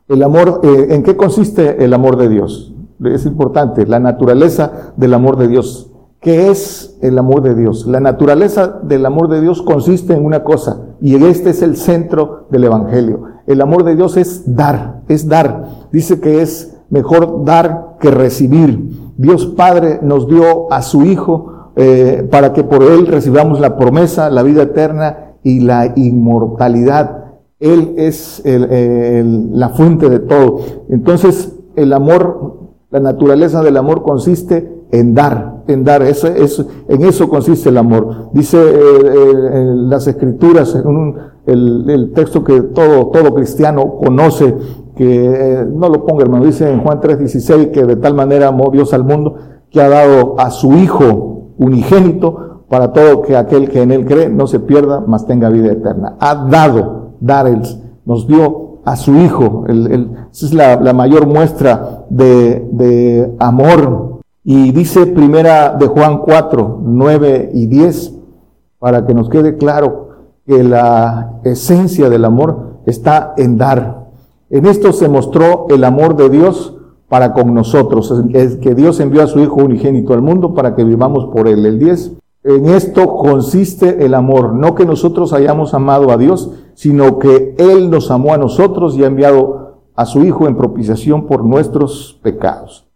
El 0.08 0.22
amor, 0.22 0.60
eh, 0.62 0.88
¿en 0.90 1.02
qué 1.02 1.16
consiste 1.16 1.84
el 1.84 1.94
amor 1.94 2.16
de 2.16 2.28
Dios? 2.28 2.74
Es 3.04 3.26
importante, 3.26 3.86
la 3.86 3.98
naturaleza 3.98 4.92
del 4.96 5.14
amor 5.14 5.36
de 5.36 5.48
Dios. 5.48 5.90
¿Qué 6.20 6.50
es 6.50 6.98
el 7.02 7.18
amor 7.18 7.42
de 7.42 7.54
Dios? 7.54 7.86
La 7.86 7.98
naturaleza 7.98 8.78
del 8.82 9.04
amor 9.06 9.28
de 9.28 9.40
Dios 9.40 9.60
consiste 9.62 10.12
en 10.12 10.24
una 10.24 10.44
cosa, 10.44 10.82
y 11.00 11.16
este 11.24 11.50
es 11.50 11.62
el 11.62 11.76
centro 11.76 12.46
del 12.50 12.64
Evangelio. 12.64 13.24
El 13.46 13.60
amor 13.60 13.82
de 13.84 13.96
Dios 13.96 14.16
es 14.16 14.54
dar, 14.54 15.02
es 15.08 15.28
dar. 15.28 15.68
Dice 15.90 16.20
que 16.20 16.42
es 16.42 16.76
mejor 16.90 17.44
dar 17.44 17.96
que 17.98 18.10
recibir. 18.10 19.12
Dios 19.16 19.46
Padre 19.46 19.98
nos 20.02 20.28
dio 20.28 20.72
a 20.72 20.82
su 20.82 21.02
Hijo 21.02 21.51
eh, 21.76 22.26
para 22.31 22.52
que 22.52 22.64
por 22.64 22.83
Él 22.83 23.07
recibamos 23.07 23.61
la 23.61 23.76
promesa, 23.76 24.31
la 24.31 24.43
vida 24.43 24.62
eterna 24.62 25.35
y 25.43 25.61
la 25.61 25.93
inmortalidad. 25.97 27.25
Él 27.59 27.95
es 27.97 28.43
la 28.45 29.69
fuente 29.69 30.09
de 30.11 30.19
todo. 30.19 30.61
Entonces, 30.88 31.55
el 31.76 31.93
amor, 31.93 32.59
la 32.91 33.00
naturaleza 33.00 33.62
del 33.62 33.76
amor 33.76 34.02
consiste 34.02 34.83
en 34.93 35.14
dar, 35.14 35.64
en 35.67 35.85
dar. 35.85 36.02
Eso, 36.02 36.29
eso, 36.29 36.67
en 36.88 37.02
eso 37.02 37.29
consiste 37.29 37.71
el 37.71 37.79
amor. 37.79 38.31
Dice 38.33 38.59
eh, 38.59 38.75
eh, 38.75 39.73
las 39.75 40.07
escrituras, 40.07 40.75
en 40.75 41.14
el, 41.47 42.12
texto 42.14 42.45
que 42.45 42.61
todo, 42.61 43.07
todo 43.09 43.35
cristiano 43.35 43.97
conoce, 43.97 44.55
que 44.95 45.67
no 45.75 45.88
lo 45.88 46.05
ponga 46.07 46.23
hermano, 46.23 46.45
dice 46.45 46.71
en 46.71 46.81
Juan 46.81 47.00
3:16 47.00 47.71
que 47.71 47.85
de 47.85 47.97
tal 47.97 48.14
manera 48.14 48.49
amó 48.49 48.71
Dios 48.71 48.93
al 48.93 49.05
mundo 49.05 49.37
que 49.71 49.81
ha 49.81 49.88
dado 49.88 50.38
a 50.38 50.50
su 50.50 50.75
Hijo 50.75 51.41
unigénito 51.59 52.64
para 52.68 52.92
todo 52.92 53.23
que 53.23 53.37
aquel 53.37 53.68
que 53.68 53.82
en 53.82 53.90
él 53.92 54.06
cree 54.06 54.28
no 54.28 54.47
se 54.47 54.61
pierda, 54.61 55.02
mas 55.06 55.26
tenga 55.26 55.49
vida 55.49 55.73
eterna. 55.73 56.16
Ha 56.18 56.47
dado, 56.47 57.12
dar, 57.21 57.47
él, 57.47 57.61
nos 58.04 58.26
dio 58.26 58.80
a 58.85 58.97
su 58.97 59.14
Hijo. 59.16 59.64
El, 59.68 60.11
esa 60.32 60.47
es 60.47 60.54
la, 60.54 60.76
la 60.76 60.92
mayor 60.92 61.26
muestra 61.26 62.04
de, 62.09 62.66
de 62.73 63.35
amor 63.38 64.21
y 64.44 64.73
dice 64.73 65.06
primera 65.06 65.76
de 65.76 65.87
Juan 65.87 66.18
4, 66.18 66.80
9 66.82 67.50
y 67.54 67.66
10, 67.66 68.14
para 68.78 69.06
que 69.06 69.14
nos 69.14 69.28
quede 69.28 69.56
claro 69.56 70.09
que 70.47 70.64
la 70.64 71.40
esencia 71.44 72.11
del 72.11 72.25
amor 72.25 72.80
está 72.87 73.35
en 73.37 73.56
dar. 73.56 74.09
En 74.50 74.66
esto 74.66 74.92
se 74.92 75.09
mostró 75.09 75.66
el 75.71 75.85
amor 75.85 76.16
de 76.16 76.28
Dios 76.28 76.76
para 77.12 77.35
con 77.35 77.52
nosotros, 77.52 78.11
es 78.33 78.57
que 78.57 78.75
Dios 78.75 78.99
envió 78.99 79.23
a 79.23 79.26
su 79.26 79.38
Hijo 79.40 79.57
unigénito 79.57 80.14
al 80.14 80.23
mundo 80.23 80.54
para 80.54 80.75
que 80.75 80.83
vivamos 80.83 81.26
por 81.26 81.47
él. 81.47 81.66
El 81.66 81.78
10, 81.78 82.12
en 82.45 82.64
esto 82.71 83.19
consiste 83.19 84.07
el 84.07 84.14
amor, 84.14 84.54
no 84.54 84.75
que 84.75 84.87
nosotros 84.87 85.35
hayamos 85.35 85.75
amado 85.75 86.11
a 86.11 86.16
Dios, 86.16 86.52
sino 86.73 87.19
que 87.19 87.54
Él 87.59 87.90
nos 87.90 88.11
amó 88.11 88.33
a 88.33 88.38
nosotros 88.38 88.97
y 88.97 89.04
ha 89.04 89.09
enviado 89.09 89.75
a 89.95 90.07
su 90.07 90.25
Hijo 90.25 90.49
en 90.49 90.57
propiciación 90.57 91.26
por 91.26 91.45
nuestros 91.45 92.19
pecados 92.23 92.87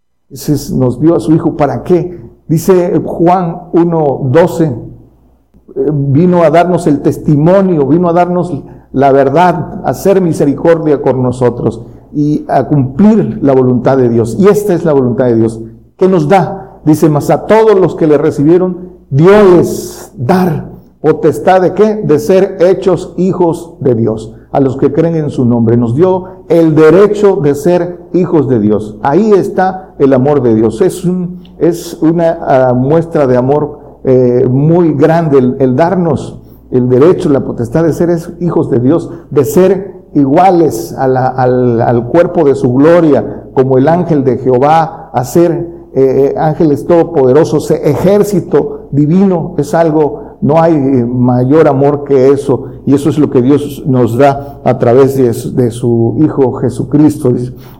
nos 0.73 0.99
dio 0.99 1.14
a 1.14 1.20
su 1.20 1.35
Hijo, 1.35 1.54
¿para 1.54 1.82
qué? 1.82 2.18
Dice 2.49 2.99
Juan 3.04 3.70
1.12, 3.75 4.64
eh, 4.64 5.90
vino 5.92 6.42
a 6.42 6.49
darnos 6.49 6.87
el 6.87 7.02
testimonio, 7.02 7.87
vino 7.87 8.08
a 8.08 8.14
darnos 8.14 8.50
la 8.92 9.12
verdad, 9.12 9.82
a 9.85 9.90
hacer 9.90 10.23
misericordia 10.23 11.02
con 11.02 11.23
nosotros 11.23 11.82
y 12.12 12.44
a 12.48 12.66
cumplir 12.66 13.38
la 13.42 13.52
voluntad 13.52 13.96
de 13.96 14.08
Dios. 14.08 14.36
Y 14.38 14.48
esta 14.48 14.75
es 14.75 14.84
la 14.84 14.92
voluntad 14.92 15.26
de 15.26 15.36
Dios. 15.36 15.60
¿Qué 15.96 16.08
nos 16.08 16.28
da? 16.28 16.80
Dice, 16.84 17.08
más 17.08 17.30
a 17.30 17.46
todos 17.46 17.78
los 17.78 17.96
que 17.96 18.06
le 18.06 18.18
recibieron, 18.18 18.96
Dios 19.10 20.12
dar 20.16 20.70
potestad 21.00 21.62
de 21.62 21.72
qué? 21.75 21.96
De 21.96 22.18
ser 22.18 22.58
hechos 22.60 23.14
hijos 23.16 23.75
de 23.80 23.94
Dios 23.94 24.34
a 24.52 24.60
los 24.60 24.76
que 24.76 24.92
creen 24.92 25.16
en 25.16 25.30
su 25.30 25.44
nombre. 25.44 25.76
Nos 25.76 25.94
dio 25.94 26.44
el 26.48 26.75
derecho 26.75 27.36
de 27.36 27.54
ser 27.54 28.00
hijos 28.14 28.48
de 28.48 28.58
Dios. 28.58 28.96
Ahí 29.02 29.32
está 29.32 29.94
el 29.98 30.12
amor 30.12 30.42
de 30.42 30.54
Dios. 30.54 30.80
Es, 30.80 31.04
un, 31.04 31.40
es 31.58 31.98
una 32.00 32.38
ah, 32.40 32.72
muestra 32.75 33.26
de 33.26 33.36
amor 33.36 33.98
eh, 34.04 34.46
muy 34.48 34.94
grande 34.94 35.56
el, 35.58 35.76
darnos 35.76 36.40
el 36.70 36.88
derecho, 36.88 37.28
la 37.28 37.44
potestad 37.44 37.84
de 37.84 37.92
ser 37.92 38.10
hijos 38.40 38.70
de 38.70 38.80
Dios, 38.80 39.10
de 39.30 39.44
ser 39.44 39.95
iguales 40.14 40.94
al, 40.96 41.16
al, 41.16 42.08
cuerpo 42.08 42.44
de 42.44 42.54
su 42.54 42.72
gloria, 42.72 43.44
como 43.54 43.78
el 43.78 43.88
ángel 43.88 44.25
de 44.25 44.38
Jehová, 44.38 45.10
a 45.12 45.25
ser 45.25 45.52
eh, 45.94 46.32
eh, 46.32 46.34
ángeles 46.38 46.86
todopoderosos, 46.86 47.70
ejército 47.70 48.88
divino, 48.90 49.54
es 49.58 49.75
algo 49.75 50.26
no 50.42 50.60
hay 50.60 50.76
mayor 50.76 51.66
amor 51.66 52.04
que 52.04 52.28
eso. 52.28 52.66
Y 52.84 52.94
eso 52.94 53.08
es 53.08 53.18
lo 53.18 53.30
que 53.30 53.40
Dios 53.40 53.82
nos 53.86 54.16
da 54.18 54.60
a 54.64 54.78
través 54.78 55.16
de, 55.16 55.70
su 55.70 56.16
Hijo 56.20 56.52
Jesucristo. 56.52 57.32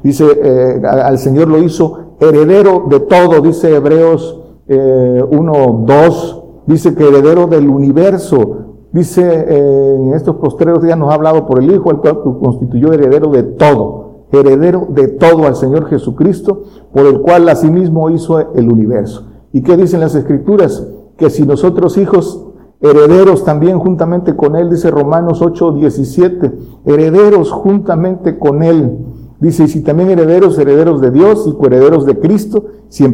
Dice, 0.03 0.25
eh, 0.43 0.83
al 0.85 1.19
Señor 1.19 1.49
lo 1.49 1.63
hizo 1.63 2.17
heredero 2.19 2.87
de 2.89 3.01
todo, 3.01 3.43
dice 3.43 3.75
Hebreos 3.75 4.41
1, 4.69 5.85
2. 5.87 6.43
Dice 6.67 6.95
que 6.95 7.07
heredero 7.07 7.47
del 7.47 7.69
universo. 7.69 8.66
Dice 8.97 9.23
eh, 9.23 9.97
en 9.97 10.15
estos 10.15 10.37
postreros 10.37 10.83
días 10.83 10.99
nos 10.99 11.11
ha 11.11 11.15
hablado 11.15 11.47
por 11.47 11.63
el 11.63 11.71
Hijo, 11.71 11.91
el 11.91 11.99
cual 11.99 12.21
constituyó 12.41 12.93
heredero 12.93 13.31
de 13.31 13.43
todo 13.43 14.07
heredero 14.33 14.89
de 14.91 15.09
todo 15.09 15.47
al 15.47 15.57
Señor 15.57 15.87
Jesucristo, 15.87 16.63
por 16.93 17.07
el 17.07 17.21
cual 17.21 17.49
asimismo 17.49 18.11
hizo 18.11 18.55
el 18.55 18.71
universo. 18.71 19.27
¿Y 19.53 19.63
qué 19.63 19.77
dicen 19.77 20.01
las 20.01 20.15
escrituras? 20.15 20.87
Que 21.17 21.31
si 21.31 21.45
nosotros 21.45 21.97
hijos 21.97 22.43
herederos 22.81 23.45
también 23.45 23.79
juntamente 23.79 24.37
con 24.37 24.57
Él, 24.57 24.69
dice 24.71 24.91
Romanos 24.91 25.41
8, 25.41 25.73
17, 25.73 26.53
herederos 26.85 27.51
juntamente 27.51 28.39
con 28.39 28.63
Él. 28.63 28.99
Dice, 29.39 29.65
y 29.65 29.69
si 29.69 29.83
también 29.83 30.09
herederos, 30.11 30.59
herederos 30.59 31.01
de 31.03 31.11
Dios 31.11 31.47
y 31.47 31.53
coherederos 31.53 32.07
de 32.07 32.19
Cristo, 32.19 32.65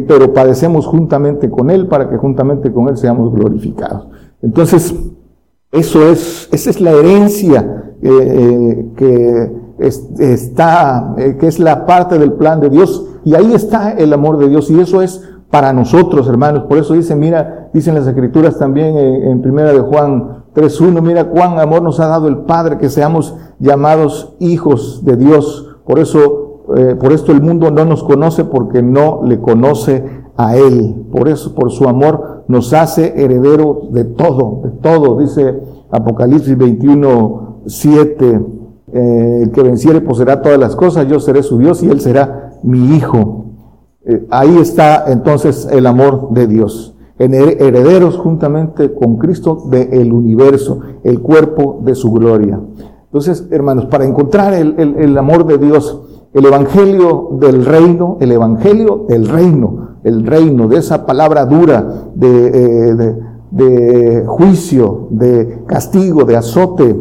pero 0.07 0.33
padecemos 0.33 0.87
juntamente 0.87 1.51
con 1.51 1.69
Él 1.69 1.89
para 1.89 2.09
que 2.09 2.17
juntamente 2.17 2.73
con 2.73 2.89
Él 2.89 2.97
seamos 2.97 3.35
glorificados. 3.35 4.07
Entonces, 4.41 4.95
eso 5.73 6.07
es, 6.07 6.51
esa 6.53 6.69
es 6.69 6.81
la 6.83 6.91
herencia 6.91 7.95
eh, 8.03 8.09
eh, 8.11 8.93
que 8.95 9.53
está, 10.19 11.15
eh, 11.17 11.39
que 11.41 11.47
es 11.47 11.59
la 11.59 11.87
parte 11.87 12.19
del 12.19 12.35
plan 12.35 12.61
de 12.61 12.69
Dios, 12.69 13.07
y 13.25 13.35
ahí 13.35 13.55
está 13.55 13.93
el 13.93 14.13
amor 14.13 14.37
de 14.37 14.51
Dios, 14.51 14.71
y 14.71 14.79
eso 14.79 15.01
es 15.01 15.27
para 15.51 15.73
nosotros, 15.73 16.29
hermanos. 16.29 16.65
Por 16.69 16.77
eso 16.77 16.93
dice, 16.93 17.17
mira, 17.17 17.71
dicen 17.73 17.95
las 17.95 18.07
escrituras 18.07 18.59
también 18.59 18.97
en, 18.97 19.41
primera 19.41 19.73
de 19.73 19.81
Juan 19.81 20.45
3.1, 20.55 21.01
mira 21.01 21.31
cuán 21.31 21.59
amor 21.59 21.83
nos 21.83 22.01
ha 22.01 22.07
dado 22.07 22.29
el 22.29 22.39
Padre 22.39 22.77
que 22.77 22.91
seamos 22.91 23.35
llamados 23.59 24.35
hijos 24.41 25.03
de 25.05 25.17
Dios. 25.17 25.77
Por 25.87 25.99
eso, 25.99 26.65
por 27.01 27.13
esto 27.13 27.33
el 27.33 27.43
mundo 27.43 27.71
no 27.71 27.85
nos 27.85 28.03
conoce 28.03 28.45
porque 28.45 28.83
no 28.83 29.21
le 29.25 29.41
conoce 29.41 30.05
a 30.37 30.57
Él. 30.57 31.07
Por 31.13 31.29
eso, 31.29 31.55
por 31.55 31.71
su 31.71 31.87
amor, 31.89 32.32
nos 32.49 32.73
hace 32.73 33.23
heredero 33.23 33.89
de 33.91 34.05
todo, 34.05 34.61
de 34.65 34.71
todo. 34.81 35.19
Dice 35.19 35.61
Apocalipsis 35.91 36.57
21.7, 36.57 38.47
eh, 38.93 39.41
el 39.45 39.51
que 39.53 39.63
venciere 39.63 40.01
poseerá 40.01 40.43
todas 40.43 40.59
las 40.59 40.77
cosas, 40.77 41.09
yo 41.09 41.19
seré 41.21 41.43
su 41.43 41.59
Dios 41.59 41.83
y 41.83 41.91
Él 41.91 42.01
será 42.01 42.59
mi 42.63 42.97
hijo. 42.97 43.47
Eh, 44.05 44.27
ahí 44.31 44.59
está 44.59 45.05
entonces 45.11 45.69
el 45.71 45.87
amor 45.87 46.31
de 46.33 46.47
Dios. 46.47 46.95
En 47.19 47.35
herederos 47.35 48.17
juntamente 48.17 48.93
con 48.95 49.17
Cristo 49.17 49.65
del 49.71 50.13
universo, 50.13 50.81
el 51.05 51.21
cuerpo 51.21 51.81
de 51.85 51.95
su 51.95 52.11
gloria. 52.11 52.59
Entonces, 53.05 53.47
hermanos, 53.51 53.87
para 53.87 54.07
encontrar 54.07 54.55
el, 54.55 55.19
amor 55.19 55.47
de 55.47 55.59
Dios, 55.59 56.01
el 56.33 56.47
evangelio 56.47 57.29
del 57.39 57.65
reino, 57.65 58.17
el 58.21 58.33
evangelio 58.33 59.05
del 59.07 59.29
reino, 59.29 59.92
el 60.05 60.27
reino, 60.27 60.69
de 60.69 60.79
esa 60.79 61.07
palabra 61.07 61.45
dura 61.45 62.11
de, 62.15 63.17
eh, 63.59 64.25
juicio, 64.27 65.09
de 65.11 65.63
castigo, 65.67 66.25
de 66.25 66.37
azote, 66.37 66.97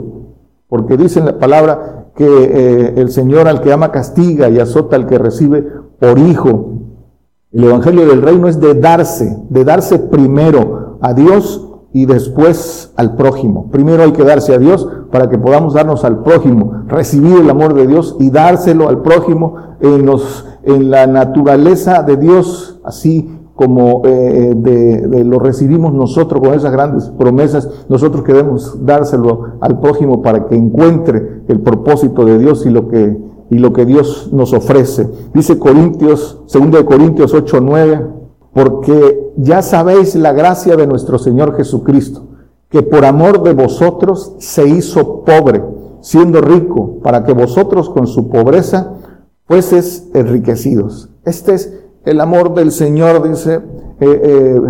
porque 0.67 0.98
dice 0.98 1.22
la 1.22 1.39
palabra 1.39 2.08
que 2.15 2.25
eh, 2.25 2.93
el 2.98 3.10
Señor 3.10 3.48
al 3.48 3.62
que 3.62 3.74
ama 3.74 3.91
castiga 3.91 4.50
y 4.50 4.60
azota 4.60 4.96
al 4.96 5.08
que 5.08 5.17
recibe 5.17 5.65
por 6.00 6.20
hijo. 6.20 6.74
El 7.51 7.65
Evangelio 7.65 8.05
del 8.05 8.22
Reino 8.22 8.48
es 8.48 8.60
de 8.60 8.75
darse, 8.75 9.38
de 9.50 9.63
darse 9.65 10.00
primero 10.00 10.98
a 11.01 11.13
Dios 11.13 11.71
y 11.93 12.05
después 12.05 12.93
al 12.95 13.15
prójimo. 13.15 13.69
Primero 13.71 14.03
hay 14.03 14.12
que 14.12 14.24
darse 14.24 14.53
a 14.53 14.57
Dios 14.57 14.88
para 15.12 15.29
que 15.29 15.38
podamos 15.38 15.74
darnos 15.74 16.05
al 16.05 16.24
prójimo, 16.24 16.83
recibir 16.88 17.38
el 17.38 17.50
amor 17.50 17.74
de 17.74 17.88
Dios 17.88 18.15
y 18.19 18.29
dárselo 18.29 18.88
al 18.88 19.01
prójimo 19.01 19.55
en, 19.81 20.05
los, 20.05 20.45
en 20.63 20.89
la 20.89 21.07
naturaleza 21.07 22.03
de 22.03 22.17
Dios, 22.17 22.79
así 22.83 23.29
como 23.55 24.01
eh, 24.05 24.53
de, 24.55 25.24
lo 25.24 25.38
recibimos 25.38 25.93
nosotros 25.93 26.41
con 26.41 26.53
esas 26.53 26.71
grandes 26.71 27.10
promesas, 27.10 27.69
nosotros 27.89 28.24
queremos 28.24 28.86
dárselo 28.86 29.57
al 29.60 29.79
prójimo 29.79 30.21
para 30.21 30.48
que 30.48 30.55
encuentre 30.55 31.43
el 31.48 31.60
propósito 31.60 32.25
de 32.25 32.39
Dios 32.39 32.65
y 32.65 32.69
lo 32.69 32.88
que 32.88 33.31
y 33.51 33.60
lo 33.60 33.74
que 33.74 33.86
Dios 33.86 34.29
nos 34.31 34.53
ofrece. 34.53 35.10
Dice 35.33 35.60
Corintios, 35.60 36.41
2 36.51 36.71
de 36.71 36.86
Corintios 36.86 37.33
8, 37.33 37.60
9, 37.62 38.07
porque 38.53 39.34
ya 39.38 39.62
sabéis 39.62 40.15
la 40.15 40.34
gracia 40.34 40.75
de 40.75 40.88
nuestro 40.88 41.17
Señor 41.17 41.55
Jesucristo, 41.55 42.27
que 42.70 42.84
por 42.84 43.05
amor 43.05 43.43
de 43.43 43.53
vosotros 43.53 44.36
se 44.39 44.67
hizo 44.67 45.24
pobre, 45.24 45.63
siendo 46.01 46.41
rico, 46.41 47.00
para 47.03 47.24
que 47.24 47.34
vosotros 47.34 47.89
con 47.89 48.08
su 48.08 48.29
pobreza 48.29 48.93
fueses 49.46 50.10
enriquecidos. 50.13 51.10
Este 51.25 51.53
es 51.53 51.81
el 52.05 52.20
amor 52.20 52.53
del 52.53 52.72
Señor, 52.72 53.27
dice, 53.27 53.55
eh, 53.55 54.22
eh, 54.24 54.62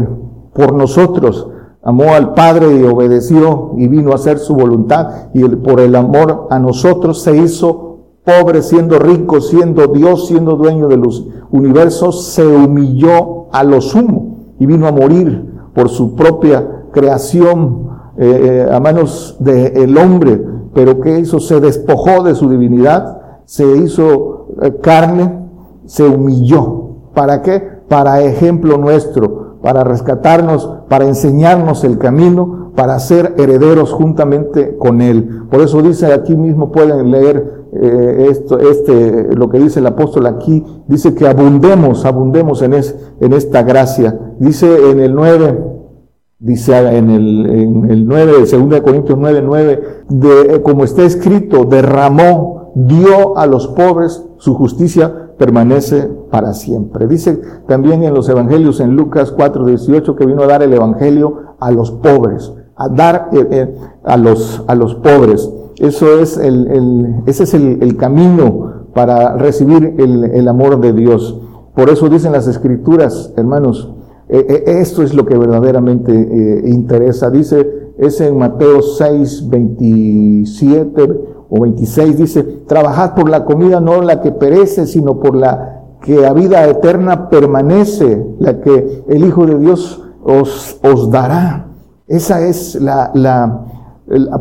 por 0.54 0.74
nosotros. 0.74 1.48
Amó 1.84 2.14
al 2.14 2.34
Padre 2.36 2.76
y 2.78 2.84
obedeció 2.84 3.72
y 3.78 3.88
vino 3.88 4.12
a 4.12 4.16
hacer 4.16 4.38
su 4.38 4.54
voluntad 4.54 5.30
y 5.34 5.44
por 5.48 5.80
el 5.80 5.96
amor 5.96 6.48
a 6.52 6.60
nosotros 6.60 7.24
se 7.24 7.36
hizo 7.38 7.91
pobre 8.40 8.62
siendo 8.62 9.00
rico, 9.00 9.42
siendo 9.42 9.88
Dios, 9.88 10.28
siendo 10.28 10.56
dueño 10.56 10.88
de 10.88 10.98
los 10.98 11.28
universos, 11.52 12.26
se 12.28 12.46
humilló 12.46 13.48
a 13.52 13.64
lo 13.64 13.82
sumo 13.82 14.54
y 14.60 14.66
vino 14.66 14.88
a 14.88 14.92
morir 14.92 15.46
por 15.74 15.90
su 15.90 16.16
propia 16.16 16.86
creación 16.92 17.90
eh, 18.18 18.68
a 18.72 18.80
manos 18.80 19.38
del 19.40 19.98
hombre. 19.98 20.42
Pero 20.74 21.02
¿qué 21.02 21.20
hizo? 21.20 21.40
Se 21.40 21.60
despojó 21.60 22.24
de 22.24 22.36
su 22.36 22.50
divinidad, 22.50 23.20
se 23.46 23.78
hizo 23.78 24.48
carne, 24.82 25.40
se 25.86 26.04
humilló 26.04 26.82
¿Para 27.14 27.42
qué? 27.42 27.62
Para 27.88 28.22
ejemplo 28.22 28.78
nuestro, 28.78 29.58
para 29.62 29.84
rescatarnos, 29.84 30.70
para 30.88 31.06
enseñarnos 31.06 31.84
el 31.84 31.98
camino, 31.98 32.72
para 32.76 32.98
ser 33.00 33.36
herederos 33.38 33.92
juntamente 33.92 34.78
con 34.78 35.02
Él. 35.02 35.44
Por 35.50 35.62
eso 35.62 35.82
dice 35.82 36.14
aquí 36.14 36.36
mismo, 36.36 36.72
pueden 36.72 37.12
leer 37.12 37.61
eh, 37.74 38.28
esto, 38.30 38.60
este, 38.60 39.36
lo 39.36 39.50
que 39.50 39.60
dice 39.60 39.80
el 39.80 39.88
apóstol 39.88 40.28
aquí, 40.28 40.64
dice 40.88 41.16
que 41.16 41.28
abundemos, 41.28 42.06
abundemos 42.06 42.62
en, 42.62 42.74
es, 42.74 42.96
en 43.20 43.34
esta 43.34 43.64
gracia. 43.64 44.20
Dice 44.40 44.92
en 44.92 45.00
el 45.00 45.14
9, 45.14 45.58
dice 46.40 46.78
en 46.98 47.10
el, 47.10 47.46
en 47.46 47.92
el 47.92 48.08
9, 48.08 48.34
2 48.40 48.82
Corintios 48.82 49.18
9, 49.18 49.42
9, 49.46 49.84
de, 50.10 50.62
como 50.62 50.84
está 50.84 51.04
escrito, 51.04 51.66
derramó, 51.66 52.72
dio 52.76 53.38
a 53.38 53.46
los 53.48 53.68
pobres 53.68 54.24
su 54.42 54.56
justicia 54.56 55.30
permanece 55.38 56.10
para 56.32 56.54
siempre. 56.54 57.08
Dice 57.08 57.40
también 57.68 58.04
en 58.04 58.14
los 58.14 58.28
evangelios 58.28 58.80
en 58.80 58.96
Lucas 58.96 59.32
4, 59.32 59.66
18 59.66 60.16
que 60.16 60.26
vino 60.26 60.42
a 60.42 60.48
dar 60.48 60.64
el 60.64 60.74
evangelio 60.74 61.56
a 61.60 61.70
los 61.72 61.92
pobres, 61.92 62.52
a 62.76 62.90
dar 62.90 63.30
eh, 63.34 63.48
eh, 63.52 63.76
a, 64.04 64.18
los, 64.18 64.64
a 64.68 64.74
los 64.74 64.96
pobres. 64.96 65.48
Eso 65.82 66.20
es 66.20 66.38
el, 66.38 67.24
ese 67.26 67.44
es 67.44 67.54
el, 67.56 67.98
camino 67.98 68.86
para 68.94 69.36
recibir 69.36 69.96
el, 69.98 70.48
amor 70.48 70.80
de 70.80 70.94
Dios. 70.94 71.42
Por 71.76 71.90
eso 71.90 72.08
dicen 72.08 72.34
las 72.34 72.48
escrituras, 72.48 73.34
hermanos, 73.36 73.92
eh, 74.30 74.64
esto 74.68 75.02
es 75.02 75.16
lo 75.16 75.26
que 75.26 75.36
verdaderamente 75.36 76.14
interesa. 76.68 77.32
Dice, 77.32 77.94
es 77.98 78.22
en 78.22 78.38
Mateo 78.38 78.84
6, 78.84 79.50
27 79.50 81.42
o 81.50 81.62
26 81.62 82.18
dice, 82.18 82.44
trabajad 82.68 83.16
por 83.16 83.28
la 83.28 83.44
comida 83.44 83.82
no 83.82 84.04
la 84.04 84.22
que 84.22 84.32
perece, 84.32 84.86
sino 84.86 85.20
por 85.20 85.36
la 85.36 85.82
que 86.02 86.26
a 86.26 86.34
vida 86.34 86.68
eterna 86.68 87.28
permanece, 87.30 88.24
la 88.38 88.62
que 88.62 89.04
el 89.10 89.26
Hijo 89.26 89.48
de 89.48 89.58
Dios 89.58 90.02
os, 90.24 90.80
os 90.84 91.10
dará. 91.10 91.68
Esa 92.08 92.48
es 92.48 92.76
la, 92.76 93.12
la, 93.16 93.66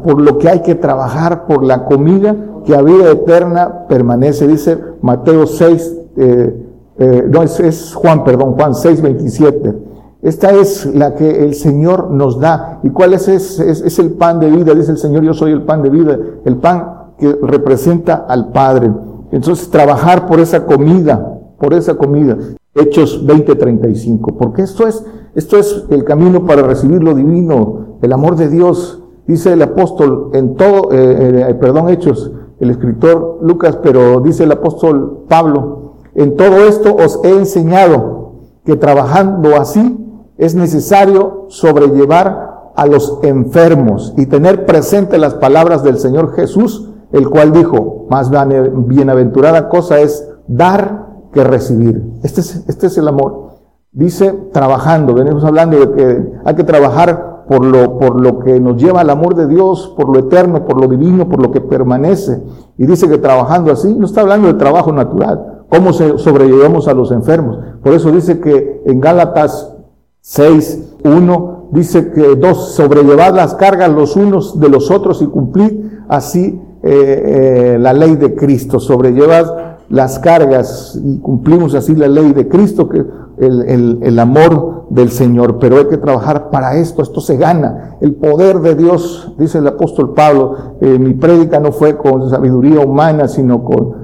por 0.05 0.21
lo 0.21 0.39
que 0.39 0.49
hay 0.49 0.61
que 0.61 0.75
trabajar, 0.75 1.47
por 1.47 1.65
la 1.65 1.85
comida 1.85 2.37
que 2.65 2.75
a 2.75 2.83
vida 2.83 3.11
eterna 3.11 3.87
permanece. 3.89 4.47
Dice 4.47 4.79
Mateo 5.03 5.47
6, 5.47 5.97
eh, 6.17 6.67
eh, 6.99 7.29
no, 7.31 7.43
es, 7.43 7.61
es, 7.61 7.95
Juan, 7.95 8.25
perdón, 8.25 8.55
Juan 8.55 8.75
6, 8.75 9.01
27. 9.01 9.75
Esta 10.23 10.51
es 10.51 10.87
la 10.95 11.15
que 11.15 11.45
el 11.45 11.55
Señor 11.55 12.11
nos 12.11 12.39
da. 12.39 12.81
¿Y 12.83 12.91
cuál 12.91 13.15
es? 13.15 13.27
Es, 13.29 13.59
es? 13.59 13.81
es 13.81 13.99
el 13.99 14.13
pan 14.13 14.39
de 14.39 14.51
vida. 14.51 14.75
Dice 14.75 14.93
el 14.93 14.99
Señor, 14.99 15.23
yo 15.23 15.33
soy 15.33 15.53
el 15.53 15.63
pan 15.63 15.83
de 15.83 15.89
vida. 15.89 16.19
El 16.45 16.57
pan 16.57 17.01
que 17.19 17.39
representa 17.43 18.27
al 18.29 18.51
Padre. 18.53 18.93
Entonces, 19.33 19.71
trabajar 19.71 20.27
por 20.27 20.41
esa 20.41 20.67
comida, 20.67 21.41
por 21.59 21.73
esa 21.73 21.95
comida. 21.95 22.37
Hechos 22.75 23.27
20:35, 23.27 24.37
porque 24.37 24.63
esto 24.63 24.87
es, 24.87 25.05
esto 25.35 25.57
es 25.57 25.85
el 25.91 26.05
camino 26.05 26.47
para 26.47 26.63
recibir 26.63 27.03
lo 27.03 27.15
divino, 27.15 27.99
el 28.03 28.13
amor 28.13 28.37
de 28.37 28.49
Dios. 28.49 29.00
Dice 29.27 29.53
el 29.53 29.63
apóstol 29.63 30.31
en 30.35 30.57
todo, 30.57 30.93
eh, 30.93 31.47
eh, 31.51 31.55
perdón, 31.55 31.89
Hechos, 31.89 32.33
el 32.59 32.71
escritor 32.71 33.39
Lucas, 33.43 33.79
pero 33.83 34.21
dice 34.21 34.45
el 34.45 34.53
apóstol 34.53 35.25
Pablo, 35.29 35.95
en 36.15 36.37
todo 36.37 36.67
esto 36.67 36.95
os 36.95 37.21
he 37.25 37.31
enseñado 37.31 38.33
que 38.65 38.77
trabajando 38.77 39.57
así 39.57 39.97
es 40.37 40.55
necesario 40.55 41.47
sobrellevar 41.49 42.73
a 42.75 42.87
los 42.87 43.19
enfermos 43.23 44.15
y 44.17 44.27
tener 44.27 44.67
presente 44.67 45.19
las 45.19 45.35
palabras 45.35 45.83
del 45.83 45.99
Señor 45.99 46.35
Jesús 46.35 46.91
el 47.13 47.29
cual 47.29 47.53
dijo, 47.53 48.07
más 48.09 48.31
bienaventurada 48.31 49.69
cosa 49.69 50.01
es 50.01 50.29
dar 50.47 51.07
que 51.33 51.45
recibir. 51.45 52.03
Este 52.23 52.41
es, 52.41 52.65
este 52.69 52.87
es 52.87 52.99
el 52.99 53.09
amor. 53.09 53.51
Dice, 53.93 54.33
trabajando, 54.53 55.15
venimos 55.15 55.45
hablando 55.45 55.79
de 55.79 55.93
que 55.93 56.33
hay 56.45 56.55
que 56.55 56.65
trabajar 56.65 57.30
por 57.51 57.65
lo, 57.65 57.99
por 57.99 58.21
lo 58.21 58.39
que 58.39 58.61
nos 58.61 58.81
lleva 58.81 59.01
al 59.01 59.11
amor 59.11 59.35
de 59.35 59.49
Dios, 59.49 59.93
por 59.97 60.09
lo 60.09 60.21
eterno, 60.21 60.65
por 60.65 60.81
lo 60.81 60.87
divino, 60.87 61.29
por 61.29 61.43
lo 61.43 61.51
que 61.51 61.61
permanece. 61.61 62.41
Y 62.79 62.87
dice 62.87 63.09
que 63.09 63.19
trabajando 63.19 63.73
así, 63.73 63.93
no 63.93 64.07
está 64.07 64.21
hablando 64.21 64.47
de 64.47 64.55
trabajo 64.55 64.93
natural, 64.93 65.65
cómo 65.69 65.93
sobrellevamos 65.93 66.87
a 66.87 66.95
los 66.95 67.11
enfermos. 67.11 67.59
Por 67.83 67.93
eso 67.93 68.13
dice 68.13 68.39
que 68.39 68.83
en 68.87 69.01
Gálatas 69.01 69.75
6, 70.21 70.99
1, 71.03 71.71
dice 71.73 72.13
que 72.13 72.37
dos, 72.37 72.77
sobrellevad 72.77 73.35
las 73.35 73.57
cargas 73.57 73.91
los 73.91 74.15
unos 74.15 74.61
de 74.61 74.69
los 74.69 74.89
otros 74.93 75.21
y 75.21 75.27
cumplid 75.27 75.73
así 76.09 76.63
eh, 76.85 77.73
eh, 77.75 77.79
la 77.81 77.93
ley 77.93 78.15
de 78.15 78.37
Cristo, 78.37 78.79
sobrellevar 78.79 79.70
las 79.91 80.21
cargas 80.21 80.99
y 81.05 81.19
cumplimos 81.19 81.75
así 81.75 81.95
la 81.97 82.09
ley 82.09 82.33
de 82.33 82.49
Cristo, 82.49 82.89
que 82.89 83.05
el, 83.39 83.99
el, 84.03 84.19
amor 84.19 84.87
del 84.91 85.11
Señor. 85.11 85.59
Pero 85.59 85.79
hay 85.79 85.87
que 85.87 85.97
trabajar 85.97 86.51
para 86.51 86.77
esto, 86.77 87.03
esto 87.03 87.21
se 87.21 87.37
gana. 87.37 87.97
El 88.01 88.15
poder 88.15 88.61
de 88.61 88.77
Dios, 88.77 89.35
dice 89.37 89.59
el 89.59 89.67
apóstol 89.67 90.15
Pablo, 90.15 90.57
eh, 90.81 90.99
mi 90.99 91.15
prédica 91.15 91.59
no 91.59 91.73
fue 91.73 91.97
con 91.97 92.31
sabiduría 92.31 92.81
humana, 92.81 93.29
sino 93.29 93.65
con 93.65 94.01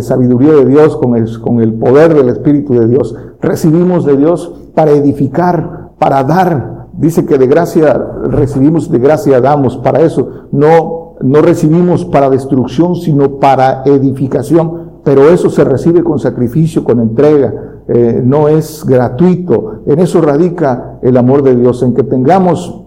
sabiduría 0.00 0.52
de 0.52 0.64
Dios, 0.64 0.96
con 0.96 1.16
el, 1.16 1.40
con 1.40 1.60
el 1.60 1.74
poder 1.74 2.14
del 2.14 2.28
Espíritu 2.28 2.74
de 2.74 2.86
Dios. 2.86 3.16
Recibimos 3.40 4.04
de 4.04 4.16
Dios 4.16 4.54
para 4.76 4.92
edificar, 4.92 5.90
para 5.98 6.22
dar. 6.22 6.86
Dice 6.92 7.26
que 7.26 7.36
de 7.36 7.48
gracia 7.48 7.92
recibimos, 8.28 8.90
de 8.92 9.00
gracia 9.00 9.40
damos. 9.40 9.76
Para 9.78 10.02
eso 10.02 10.46
no 10.52 11.00
no 11.22 11.42
recibimos 11.42 12.04
para 12.06 12.30
destrucción, 12.30 12.96
sino 12.96 13.38
para 13.38 13.82
edificación, 13.84 14.89
pero 15.10 15.28
eso 15.28 15.50
se 15.50 15.64
recibe 15.64 16.04
con 16.04 16.20
sacrificio, 16.20 16.84
con 16.84 17.00
entrega, 17.00 17.52
eh, 17.88 18.22
no 18.24 18.46
es 18.46 18.84
gratuito. 18.86 19.82
En 19.86 19.98
eso 19.98 20.20
radica 20.20 21.00
el 21.02 21.16
amor 21.16 21.42
de 21.42 21.56
Dios, 21.56 21.82
en 21.82 21.94
que 21.94 22.04
tengamos 22.04 22.84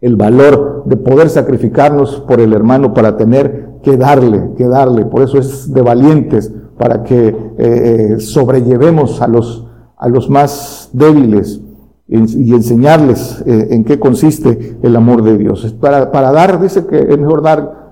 el 0.00 0.14
valor 0.14 0.84
de 0.86 0.96
poder 0.96 1.28
sacrificarnos 1.30 2.20
por 2.28 2.40
el 2.40 2.52
hermano 2.52 2.94
para 2.94 3.16
tener 3.16 3.80
que 3.82 3.96
darle, 3.96 4.50
que 4.56 4.68
darle. 4.68 5.04
Por 5.04 5.22
eso 5.22 5.36
es 5.36 5.74
de 5.74 5.82
valientes, 5.82 6.54
para 6.78 7.02
que 7.02 7.26
eh, 7.26 7.34
eh, 7.58 8.20
sobrellevemos 8.20 9.20
a 9.20 9.26
los, 9.26 9.66
a 9.96 10.08
los 10.08 10.30
más 10.30 10.90
débiles 10.92 11.60
y 12.06 12.54
enseñarles 12.54 13.42
en 13.46 13.82
qué 13.82 13.98
consiste 13.98 14.76
el 14.80 14.94
amor 14.94 15.24
de 15.24 15.38
Dios. 15.38 15.74
Para, 15.80 16.12
para 16.12 16.30
dar, 16.30 16.60
dice 16.60 16.86
que 16.86 16.98
es 16.98 17.18
mejor 17.18 17.42
dar 17.42 17.83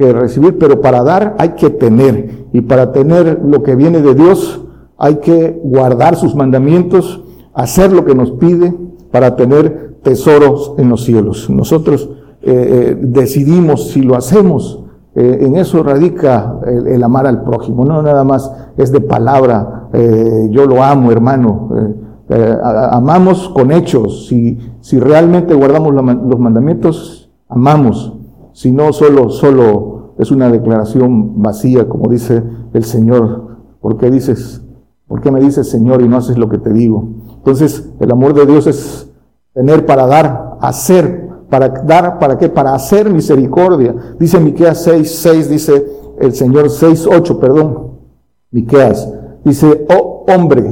que 0.00 0.12
recibir, 0.12 0.58
pero 0.58 0.80
para 0.80 1.02
dar 1.02 1.36
hay 1.38 1.50
que 1.50 1.70
tener. 1.70 2.46
Y 2.52 2.62
para 2.62 2.92
tener 2.92 3.40
lo 3.44 3.62
que 3.62 3.76
viene 3.76 4.00
de 4.00 4.14
Dios 4.14 4.62
hay 4.98 5.16
que 5.16 5.60
guardar 5.62 6.16
sus 6.16 6.34
mandamientos, 6.34 7.22
hacer 7.54 7.92
lo 7.92 8.04
que 8.04 8.14
nos 8.14 8.32
pide 8.32 8.74
para 9.10 9.36
tener 9.36 9.98
tesoros 10.02 10.74
en 10.78 10.88
los 10.88 11.04
cielos. 11.04 11.48
Nosotros 11.50 12.10
eh, 12.42 12.52
eh, 12.52 12.98
decidimos 13.00 13.90
si 13.90 14.02
lo 14.02 14.16
hacemos. 14.16 14.84
en 15.14 15.56
eso 15.56 15.82
radica 15.82 16.60
el, 16.66 17.02
amar 17.02 17.26
al 17.26 17.42
prójimo. 17.42 17.84
No 17.84 18.00
nada 18.00 18.24
más 18.24 18.50
es 18.76 18.90
de 18.92 19.00
palabra, 19.00 19.88
yo 20.50 20.66
lo 20.66 20.82
amo, 20.82 21.10
hermano 21.10 21.68
eh, 22.32 22.58
amamos 22.62 23.48
con 23.48 23.72
hechos. 23.72 24.28
Si, 24.28 24.56
si 24.80 25.00
realmente 25.00 25.52
guardamos 25.52 25.92
los 25.92 26.38
mandamientos, 26.38 27.28
amamos. 27.48 28.14
Si 28.60 28.72
no, 28.72 28.92
solo, 28.92 29.30
solo 29.30 30.12
es 30.18 30.30
una 30.30 30.50
declaración 30.50 31.40
vacía, 31.40 31.88
como 31.88 32.10
dice 32.10 32.42
el 32.74 32.84
Señor. 32.84 33.56
¿Por 33.80 33.96
qué 33.96 34.10
dices, 34.10 34.60
por 35.08 35.22
qué 35.22 35.30
me 35.30 35.40
dices 35.40 35.70
Señor 35.70 36.02
y 36.02 36.08
no 36.08 36.18
haces 36.18 36.36
lo 36.36 36.50
que 36.50 36.58
te 36.58 36.70
digo? 36.70 37.08
Entonces, 37.36 37.88
el 38.00 38.12
amor 38.12 38.34
de 38.34 38.44
Dios 38.44 38.66
es 38.66 39.10
tener 39.54 39.86
para 39.86 40.06
dar, 40.06 40.58
hacer, 40.60 41.26
para 41.48 41.70
dar, 41.70 42.18
¿para 42.18 42.36
qué? 42.36 42.50
Para 42.50 42.74
hacer 42.74 43.08
misericordia. 43.08 43.94
Dice 44.18 44.38
Miqueas 44.38 44.82
6, 44.82 45.10
6, 45.10 45.48
dice 45.48 45.86
el 46.18 46.34
Señor 46.34 46.68
6, 46.68 47.08
8, 47.10 47.40
perdón. 47.40 47.92
Miqueas. 48.50 49.10
Dice, 49.42 49.86
oh 49.88 50.26
hombre, 50.28 50.70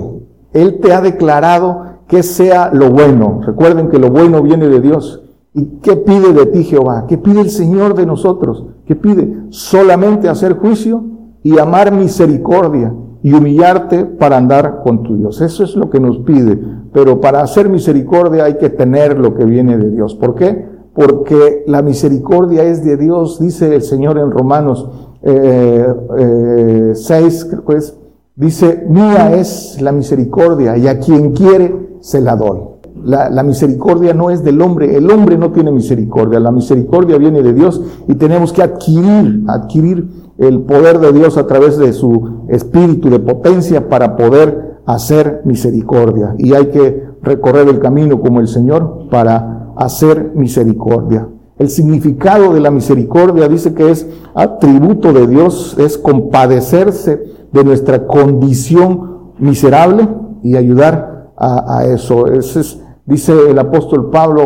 él 0.52 0.78
te 0.82 0.92
ha 0.92 1.00
declarado 1.00 1.84
que 2.06 2.22
sea 2.22 2.68
lo 2.70 2.90
bueno. 2.90 3.40
Recuerden 3.46 3.88
que 3.88 3.98
lo 3.98 4.10
bueno 4.10 4.42
viene 4.42 4.68
de 4.68 4.82
Dios. 4.82 5.22
¿Y 5.58 5.80
qué 5.82 5.96
pide 5.96 6.32
de 6.32 6.46
ti 6.46 6.62
Jehová? 6.62 7.06
¿Qué 7.08 7.18
pide 7.18 7.40
el 7.40 7.50
Señor 7.50 7.96
de 7.96 8.06
nosotros? 8.06 8.64
¿Qué 8.86 8.94
pide? 8.94 9.46
Solamente 9.48 10.28
hacer 10.28 10.52
juicio 10.52 11.02
y 11.42 11.58
amar 11.58 11.90
misericordia 11.90 12.94
y 13.24 13.32
humillarte 13.32 14.04
para 14.04 14.36
andar 14.36 14.82
con 14.84 15.02
tu 15.02 15.16
Dios. 15.16 15.40
Eso 15.40 15.64
es 15.64 15.74
lo 15.74 15.90
que 15.90 15.98
nos 15.98 16.18
pide. 16.18 16.56
Pero 16.92 17.20
para 17.20 17.42
hacer 17.42 17.68
misericordia 17.68 18.44
hay 18.44 18.56
que 18.56 18.70
tener 18.70 19.18
lo 19.18 19.34
que 19.34 19.44
viene 19.44 19.76
de 19.76 19.90
Dios. 19.90 20.14
¿Por 20.14 20.36
qué? 20.36 20.64
Porque 20.94 21.64
la 21.66 21.82
misericordia 21.82 22.62
es 22.62 22.84
de 22.84 22.96
Dios, 22.96 23.40
dice 23.40 23.74
el 23.74 23.82
Señor 23.82 24.16
en 24.16 24.30
Romanos 24.30 24.88
eh, 25.22 25.92
eh, 26.18 26.92
6, 26.94 27.56
pues, 27.66 27.98
dice, 28.36 28.86
mía 28.88 29.34
es 29.34 29.82
la 29.82 29.90
misericordia 29.90 30.76
y 30.76 30.86
a 30.86 31.00
quien 31.00 31.32
quiere 31.32 31.98
se 32.00 32.20
la 32.20 32.36
doy. 32.36 32.77
La, 33.08 33.42
misericordia 33.42 34.12
no 34.12 34.28
es 34.28 34.44
del 34.44 34.60
hombre, 34.60 34.94
el 34.94 35.10
hombre 35.10 35.38
no 35.38 35.50
tiene 35.50 35.72
misericordia, 35.72 36.38
la 36.40 36.52
misericordia 36.52 37.16
viene 37.16 37.42
de 37.42 37.54
Dios 37.54 37.80
y 38.06 38.16
tenemos 38.16 38.52
que 38.52 38.62
adquirir, 38.62 39.44
adquirir 39.48 40.10
el 40.36 40.60
poder 40.60 40.98
de 40.98 41.14
Dios 41.14 41.38
a 41.38 41.46
través 41.46 41.78
de 41.78 41.94
su 41.94 42.44
espíritu 42.48 43.08
de 43.08 43.18
potencia 43.18 43.88
para 43.88 44.14
poder 44.14 44.80
hacer 44.84 45.40
misericordia. 45.46 46.34
Y 46.36 46.52
hay 46.52 46.66
que 46.66 47.02
recorrer 47.22 47.68
el 47.68 47.78
camino 47.78 48.20
como 48.20 48.40
el 48.40 48.46
Señor 48.46 49.08
para 49.10 49.72
hacer 49.78 50.32
misericordia. 50.34 51.28
El 51.58 51.70
significado 51.70 52.52
de 52.52 52.60
la 52.60 52.70
misericordia 52.70 53.48
dice 53.48 53.72
que 53.72 53.90
es 53.90 54.06
atributo 54.34 55.14
de 55.14 55.26
Dios, 55.26 55.76
es 55.78 55.96
compadecerse 55.96 57.22
de 57.52 57.64
nuestra 57.64 58.06
condición 58.06 59.32
miserable 59.38 60.06
y 60.42 60.56
ayudar 60.56 61.32
a, 61.38 61.84
eso. 61.86 62.26
es, 62.26 62.82
dice 63.08 63.32
el 63.50 63.58
apóstol 63.58 64.10
Pablo, 64.10 64.44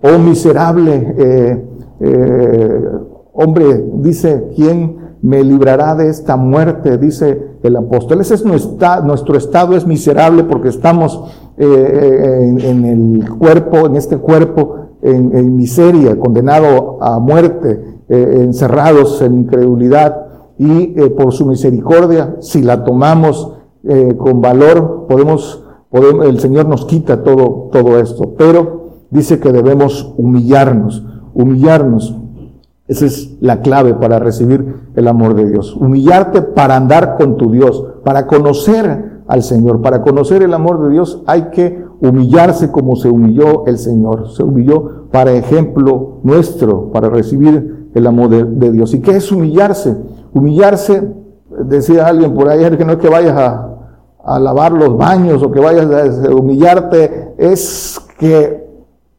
oh 0.00 0.18
miserable, 0.18 1.14
eh, 1.18 1.64
eh, 2.00 2.84
hombre, 3.32 3.84
dice, 3.94 4.52
¿quién 4.54 4.96
me 5.20 5.42
librará 5.42 5.96
de 5.96 6.08
esta 6.08 6.36
muerte? 6.36 6.96
Dice 6.96 7.56
el 7.62 7.76
apóstol. 7.76 8.20
Ese 8.20 8.34
es 8.34 8.44
nuestro 8.44 9.36
estado, 9.36 9.74
es 9.76 9.86
miserable 9.86 10.44
porque 10.44 10.68
estamos 10.68 11.24
eh, 11.56 12.54
en, 12.60 12.84
el 12.84 13.28
cuerpo, 13.30 13.86
en 13.86 13.96
este 13.96 14.16
cuerpo, 14.16 14.76
en, 15.02 15.56
miseria, 15.56 16.18
condenado 16.18 16.98
a 17.02 17.18
muerte, 17.18 17.98
encerrados 18.08 19.20
en 19.22 19.34
incredulidad 19.34 20.26
y 20.56 20.86
por 21.10 21.32
su 21.32 21.46
misericordia, 21.46 22.36
si 22.40 22.62
la 22.62 22.84
tomamos 22.84 23.54
con 24.18 24.40
valor, 24.40 25.06
podemos 25.08 25.67
el 25.92 26.40
Señor 26.40 26.68
nos 26.68 26.84
quita 26.84 27.22
todo, 27.22 27.68
todo 27.72 27.98
esto, 27.98 28.34
pero 28.36 28.88
dice 29.10 29.40
que 29.40 29.52
debemos 29.52 30.14
humillarnos, 30.16 31.04
humillarnos. 31.34 32.14
Esa 32.86 33.04
es 33.06 33.36
la 33.40 33.60
clave 33.60 33.94
para 33.94 34.18
recibir 34.18 34.76
el 34.94 35.08
amor 35.08 35.34
de 35.34 35.48
Dios. 35.48 35.76
Humillarte 35.76 36.40
para 36.40 36.76
andar 36.76 37.16
con 37.18 37.36
tu 37.36 37.50
Dios, 37.50 37.84
para 38.02 38.26
conocer 38.26 39.18
al 39.28 39.42
Señor. 39.42 39.82
Para 39.82 40.02
conocer 40.02 40.42
el 40.42 40.54
amor 40.54 40.82
de 40.82 40.90
Dios 40.92 41.22
hay 41.26 41.50
que 41.50 41.84
humillarse 42.00 42.72
como 42.72 42.96
se 42.96 43.08
humilló 43.08 43.66
el 43.66 43.78
Señor. 43.78 44.30
Se 44.30 44.42
humilló 44.42 45.08
para 45.12 45.32
ejemplo 45.32 46.20
nuestro, 46.22 46.90
para 46.90 47.08
recibir 47.10 47.88
el 47.94 48.06
amor 48.06 48.30
de, 48.30 48.72
Dios. 48.72 48.94
¿Y 48.94 49.00
qué 49.00 49.16
es 49.16 49.30
humillarse? 49.30 49.96
Humillarse, 50.32 51.14
decía 51.64 52.06
alguien 52.06 52.34
por 52.34 52.48
ahí, 52.48 52.64
que 52.76 52.84
no 52.84 52.92
es 52.92 52.98
que 52.98 53.08
vayas 53.08 53.36
a, 53.36 53.67
a 54.28 54.38
lavar 54.38 54.72
los 54.72 54.96
baños 54.96 55.42
o 55.42 55.50
que 55.50 55.60
vayas 55.60 55.86
a 55.90 56.34
humillarte, 56.34 57.34
es 57.38 58.00
que 58.18 58.66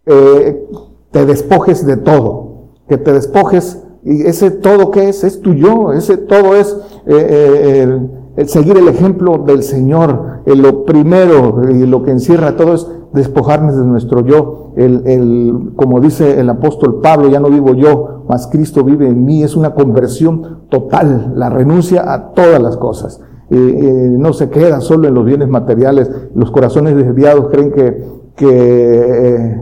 eh, 0.05 0.67
te 1.11 1.25
despojes 1.25 1.85
de 1.85 1.97
todo, 1.97 2.69
que 2.87 2.97
te 2.97 3.13
despojes, 3.13 3.83
y 4.03 4.23
ese 4.27 4.51
todo 4.51 4.91
que 4.91 5.09
es, 5.09 5.23
es 5.23 5.41
tu 5.41 5.53
yo, 5.53 5.91
ese 5.93 6.17
todo 6.17 6.55
es 6.55 6.77
eh, 7.05 7.83
eh, 7.85 7.99
el, 8.37 8.47
seguir 8.47 8.77
el 8.77 8.87
ejemplo 8.87 9.39
del 9.39 9.63
Señor, 9.63 10.41
lo 10.45 10.85
primero 10.85 11.61
y 11.69 11.85
lo 11.85 12.03
que 12.03 12.11
encierra 12.11 12.55
todo 12.55 12.73
es 12.73 12.87
despojarnos 13.13 13.75
de 13.75 13.83
nuestro 13.83 14.25
yo, 14.25 14.73
el, 14.77 15.05
el, 15.05 15.71
como 15.75 15.99
dice 15.99 16.39
el 16.39 16.49
apóstol 16.49 17.01
Pablo, 17.01 17.27
ya 17.29 17.39
no 17.39 17.49
vivo 17.49 17.73
yo, 17.73 18.23
mas 18.29 18.47
Cristo 18.47 18.83
vive 18.83 19.07
en 19.07 19.25
mí, 19.25 19.43
es 19.43 19.55
una 19.55 19.73
conversión 19.73 20.61
total, 20.69 21.33
la 21.35 21.49
renuncia 21.49 22.13
a 22.13 22.31
todas 22.31 22.61
las 22.61 22.77
cosas. 22.77 23.21
Eh, 23.51 24.15
no 24.17 24.33
se 24.33 24.49
queda 24.49 24.79
solo 24.79 25.07
en 25.07 25.13
los 25.13 25.25
bienes 25.25 25.47
materiales. 25.47 26.09
Los 26.35 26.51
corazones 26.51 26.95
desviados 26.95 27.47
creen 27.49 27.71
que, 27.71 28.03
que 28.35 28.47
eh, 28.47 29.61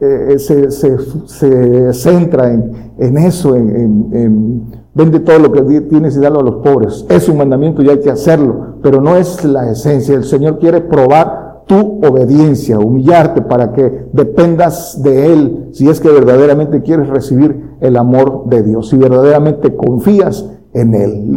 eh, 0.00 0.38
se, 0.38 0.70
se, 0.70 0.98
se, 1.26 1.92
centra 1.92 2.52
en, 2.52 2.92
en 2.98 3.18
eso, 3.18 3.56
en, 3.56 4.10
en, 4.12 4.62
vende 4.94 5.20
todo 5.20 5.38
lo 5.38 5.50
que 5.50 5.62
tienes 5.82 6.16
y 6.16 6.20
dalo 6.20 6.40
a 6.40 6.42
los 6.42 6.56
pobres. 6.56 7.06
Es 7.08 7.28
un 7.28 7.38
mandamiento 7.38 7.82
y 7.82 7.88
hay 7.88 8.00
que 8.00 8.10
hacerlo, 8.10 8.76
pero 8.82 9.00
no 9.00 9.16
es 9.16 9.44
la 9.44 9.70
esencia. 9.70 10.14
El 10.14 10.24
Señor 10.24 10.58
quiere 10.58 10.80
probar 10.80 11.64
tu 11.66 12.00
obediencia, 12.06 12.78
humillarte 12.78 13.42
para 13.42 13.72
que 13.72 14.08
dependas 14.12 15.02
de 15.02 15.32
Él, 15.32 15.68
si 15.72 15.88
es 15.88 16.00
que 16.00 16.10
verdaderamente 16.10 16.82
quieres 16.82 17.08
recibir 17.08 17.76
el 17.80 17.96
amor 17.96 18.44
de 18.46 18.62
Dios, 18.62 18.90
si 18.90 18.96
verdaderamente 18.96 19.74
confías 19.74 20.48
en 20.72 20.94
Él. 20.94 21.34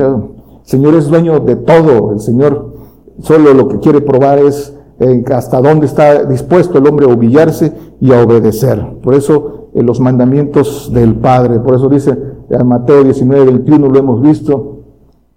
Señor 0.68 0.96
es 0.96 1.08
dueño 1.08 1.40
de 1.40 1.56
todo. 1.56 2.12
El 2.12 2.20
Señor 2.20 2.74
solo 3.22 3.54
lo 3.54 3.70
que 3.70 3.80
quiere 3.80 4.02
probar 4.02 4.38
es 4.40 4.76
eh, 5.00 5.24
hasta 5.34 5.62
dónde 5.62 5.86
está 5.86 6.26
dispuesto 6.26 6.78
el 6.78 6.88
hombre 6.88 7.06
a 7.06 7.14
humillarse 7.14 7.72
y 8.02 8.12
a 8.12 8.22
obedecer. 8.22 8.86
Por 9.02 9.14
eso 9.14 9.70
los 9.74 10.02
mandamientos 10.02 10.92
del 10.94 11.16
Padre, 11.16 11.60
por 11.60 11.76
eso 11.76 11.88
dice 11.88 12.18
eh, 12.50 12.64
Mateo 12.66 13.02
19, 13.06 13.46
21, 13.46 13.88
lo 13.88 13.98
hemos 13.98 14.22
visto, 14.22 14.80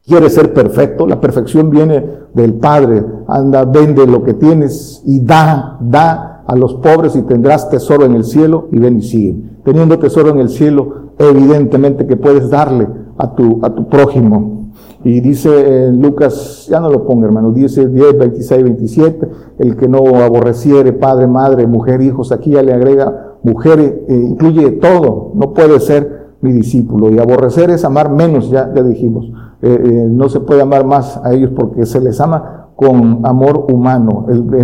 quiere 0.05 0.29
ser 0.31 0.53
perfecto, 0.53 1.07
la 1.07 1.21
perfección 1.21 1.71
viene 1.71 2.05
del 2.35 2.55
Padre, 2.55 3.05
anda, 3.29 3.65
vende 3.65 4.09
lo 4.09 4.25
que 4.25 4.35
tienes 4.35 5.01
y 5.07 5.21
da, 5.21 5.79
da 5.81 6.43
a 6.45 6.57
los 6.57 6.75
pobres 6.75 7.15
y 7.15 7.23
tendrás 7.23 7.71
tesoro 7.71 8.05
en 8.05 8.15
el 8.15 8.25
cielo 8.25 8.67
y 8.73 8.81
ven 8.81 8.99
y 8.99 9.03
sigue. 9.03 9.37
Teniendo 9.65 9.97
tesoro 10.01 10.31
en 10.31 10.41
el 10.41 10.49
cielo, 10.49 11.13
evidentemente 11.19 12.05
que 12.05 12.17
puedes 12.17 12.51
darle 12.51 12.89
a 13.17 13.33
tu, 13.37 13.61
a 13.63 13.73
tu 13.73 13.89
prójimo. 13.89 14.70
Y 15.03 15.21
dice 15.21 15.87
en 15.87 16.03
Lucas, 16.03 16.67
ya 16.69 16.79
no 16.79 16.91
lo 16.91 17.07
ponga 17.07 17.27
hermano, 17.27 17.53
dice 17.53 17.89
10, 17.89 18.19
26, 18.19 18.63
27, 18.63 19.29
el 19.59 19.77
que 19.77 19.89
no 19.89 19.99
aborreciere 20.23 20.93
padre, 20.93 21.27
madre, 21.27 21.67
mujer, 21.67 22.03
hijos, 22.03 22.33
aquí 22.33 22.51
ya 22.51 22.63
le 22.63 22.75
agrega 22.75 23.37
mujer, 23.43 23.81
eh, 23.81 24.15
incluye 24.15 24.73
todo, 24.73 25.33
no 25.35 25.55
puede 25.55 25.81
ser 25.81 26.35
mi 26.43 26.53
discípulo. 26.53 27.11
Y 27.11 27.19
aborrecer 27.19 27.71
es 27.71 27.85
amar 27.85 28.11
menos, 28.11 28.51
ya, 28.51 28.73
ya 28.75 28.83
dijimos. 28.83 29.33
Eh, 29.63 29.83
eh, 29.85 30.09
no 30.11 30.29
se 30.29 30.41
puede 30.41 30.63
amar 30.63 30.85
más 30.85 31.19
a 31.23 31.33
ellos 31.33 31.51
porque 31.57 31.87
se 31.87 32.01
les 32.01 32.21
ama 32.21 32.69
con 32.77 33.21
amor 33.25 33.67
humano. 33.71 34.27
El, 34.29 34.55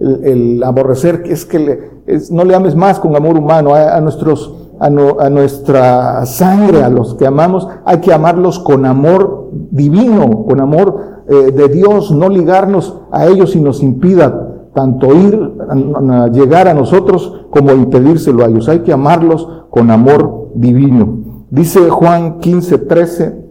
el, 0.00 0.24
el, 0.24 0.62
aborrecer 0.62 1.22
es 1.26 1.44
que 1.44 1.58
le, 1.58 1.80
no 2.30 2.44
le 2.44 2.54
ames 2.54 2.76
más 2.76 3.00
con 3.00 3.14
amor 3.14 3.36
humano 3.36 3.74
a 3.74 4.00
nuestros 4.00 4.59
a, 4.80 4.88
nuestra 5.28 6.24
sangre, 6.24 6.82
a 6.82 6.88
los 6.88 7.14
que 7.14 7.26
amamos, 7.26 7.68
hay 7.84 7.98
que 7.98 8.14
amarlos 8.14 8.58
con 8.58 8.86
amor 8.86 9.50
divino, 9.70 10.46
con 10.46 10.58
amor 10.60 11.22
eh, 11.28 11.52
de 11.52 11.68
Dios, 11.68 12.10
no 12.12 12.30
ligarnos 12.30 12.98
a 13.12 13.26
ellos 13.26 13.54
y 13.54 13.60
nos 13.60 13.82
impida 13.82 14.48
tanto 14.74 15.14
ir, 15.14 15.38
a, 15.68 16.28
llegar 16.28 16.66
a 16.66 16.74
nosotros 16.74 17.44
como 17.50 17.72
impedírselo 17.72 18.42
a 18.42 18.48
ellos. 18.48 18.70
Hay 18.70 18.80
que 18.80 18.92
amarlos 18.92 19.46
con 19.68 19.90
amor 19.90 20.48
divino. 20.54 21.44
Dice 21.50 21.90
Juan 21.90 22.38
15, 22.38 22.78
13, 22.78 23.44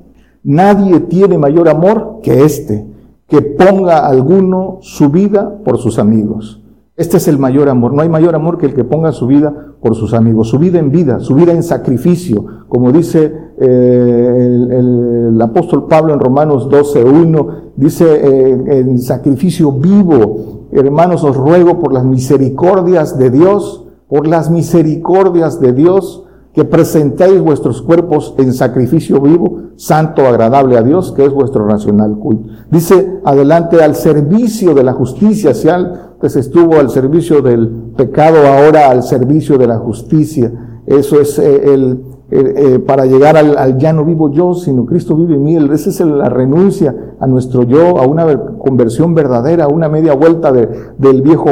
nadie 0.44 1.00
tiene 1.02 1.38
mayor 1.38 1.70
amor 1.70 2.22
que 2.24 2.44
este, 2.44 2.88
que 3.28 3.42
ponga 3.44 4.08
alguno 4.08 4.80
su 4.82 5.10
vida 5.10 5.60
por 5.64 5.78
sus 5.78 6.00
amigos. 6.00 6.59
Este 7.00 7.16
es 7.16 7.30
el 7.30 7.40
mayor 7.40 7.70
amor. 7.70 7.94
No 7.94 8.02
hay 8.02 8.10
mayor 8.10 8.36
amor 8.36 8.58
que 8.58 8.66
el 8.66 8.74
que 8.74 8.84
ponga 8.84 9.14
su 9.14 9.26
vida 9.26 9.54
por 9.82 9.96
sus 9.96 10.14
amigos, 10.14 10.50
su 10.50 10.60
vida 10.60 10.80
en 10.80 10.92
vida, 10.92 11.22
su 11.22 11.34
vida 11.34 11.54
en 11.54 11.64
sacrificio. 11.64 12.46
Como 12.68 12.92
dice 12.92 13.34
eh, 13.58 14.68
el, 15.32 15.42
apóstol 15.42 15.88
Pablo 15.88 16.14
en 16.14 16.20
Romanos 16.20 16.68
12.1, 16.70 17.72
dice 17.78 18.04
eh, 18.06 18.80
en 18.80 19.00
sacrificio 19.00 19.72
vivo. 19.72 20.68
Hermanos, 20.74 21.24
os 21.24 21.38
ruego 21.38 21.80
por 21.80 21.94
las 21.94 22.04
misericordias 22.04 23.18
de 23.18 23.30
Dios, 23.30 23.86
por 24.10 24.28
las 24.28 24.52
misericordias 24.52 25.62
de 25.62 25.72
Dios, 25.72 26.26
que 26.54 26.66
presentéis 26.66 27.40
vuestros 27.40 27.82
cuerpos 27.82 28.36
en 28.38 28.52
sacrificio 28.52 29.22
vivo, 29.22 29.70
santo, 29.78 30.28
agradable 30.28 30.78
a 30.78 30.82
Dios, 30.82 31.14
que 31.14 31.24
es 31.24 31.32
vuestro 31.32 31.66
racional 31.66 32.18
culto. 32.18 32.50
Dice 32.70 33.22
adelante 33.24 33.82
al 33.82 33.96
servicio 33.96 34.74
de 34.74 34.84
la 34.84 34.92
justicia, 34.92 35.54
si 35.54 35.70
pues 36.20 36.36
estuvo 36.36 36.76
al 36.76 36.90
servicio 36.90 37.42
del 37.42 37.70
pecado, 37.96 38.46
ahora 38.46 38.90
al 38.90 39.04
servicio 39.04 39.58
de 39.58 39.68
la 39.68 39.78
justicia. 39.78 40.52
Eso 40.86 41.22
es 41.22 41.40
eh, 41.40 41.74
el, 41.74 42.04
eh, 42.30 42.54
eh, 42.58 42.80
para 42.80 43.06
llegar 43.06 43.38
al, 43.38 43.78
ya 43.78 43.94
no 43.94 44.04
vivo 44.04 44.30
yo, 44.32 44.54
sino 44.54 44.86
Cristo 44.86 45.16
vive 45.16 45.36
en 45.36 45.44
mí. 45.44 45.56
Esa 45.56 45.90
es 45.90 46.00
la 46.02 46.28
renuncia 46.28 46.94
a 47.20 47.28
nuestro 47.28 47.64
yo, 47.64 48.00
a 48.00 48.06
una 48.06 48.26
conversión 48.58 49.16
verdadera, 49.16 49.66
a 49.66 49.68
una 49.70 49.88
media 49.88 50.14
vuelta 50.14 50.52
del 50.52 51.22
viejo 51.22 51.50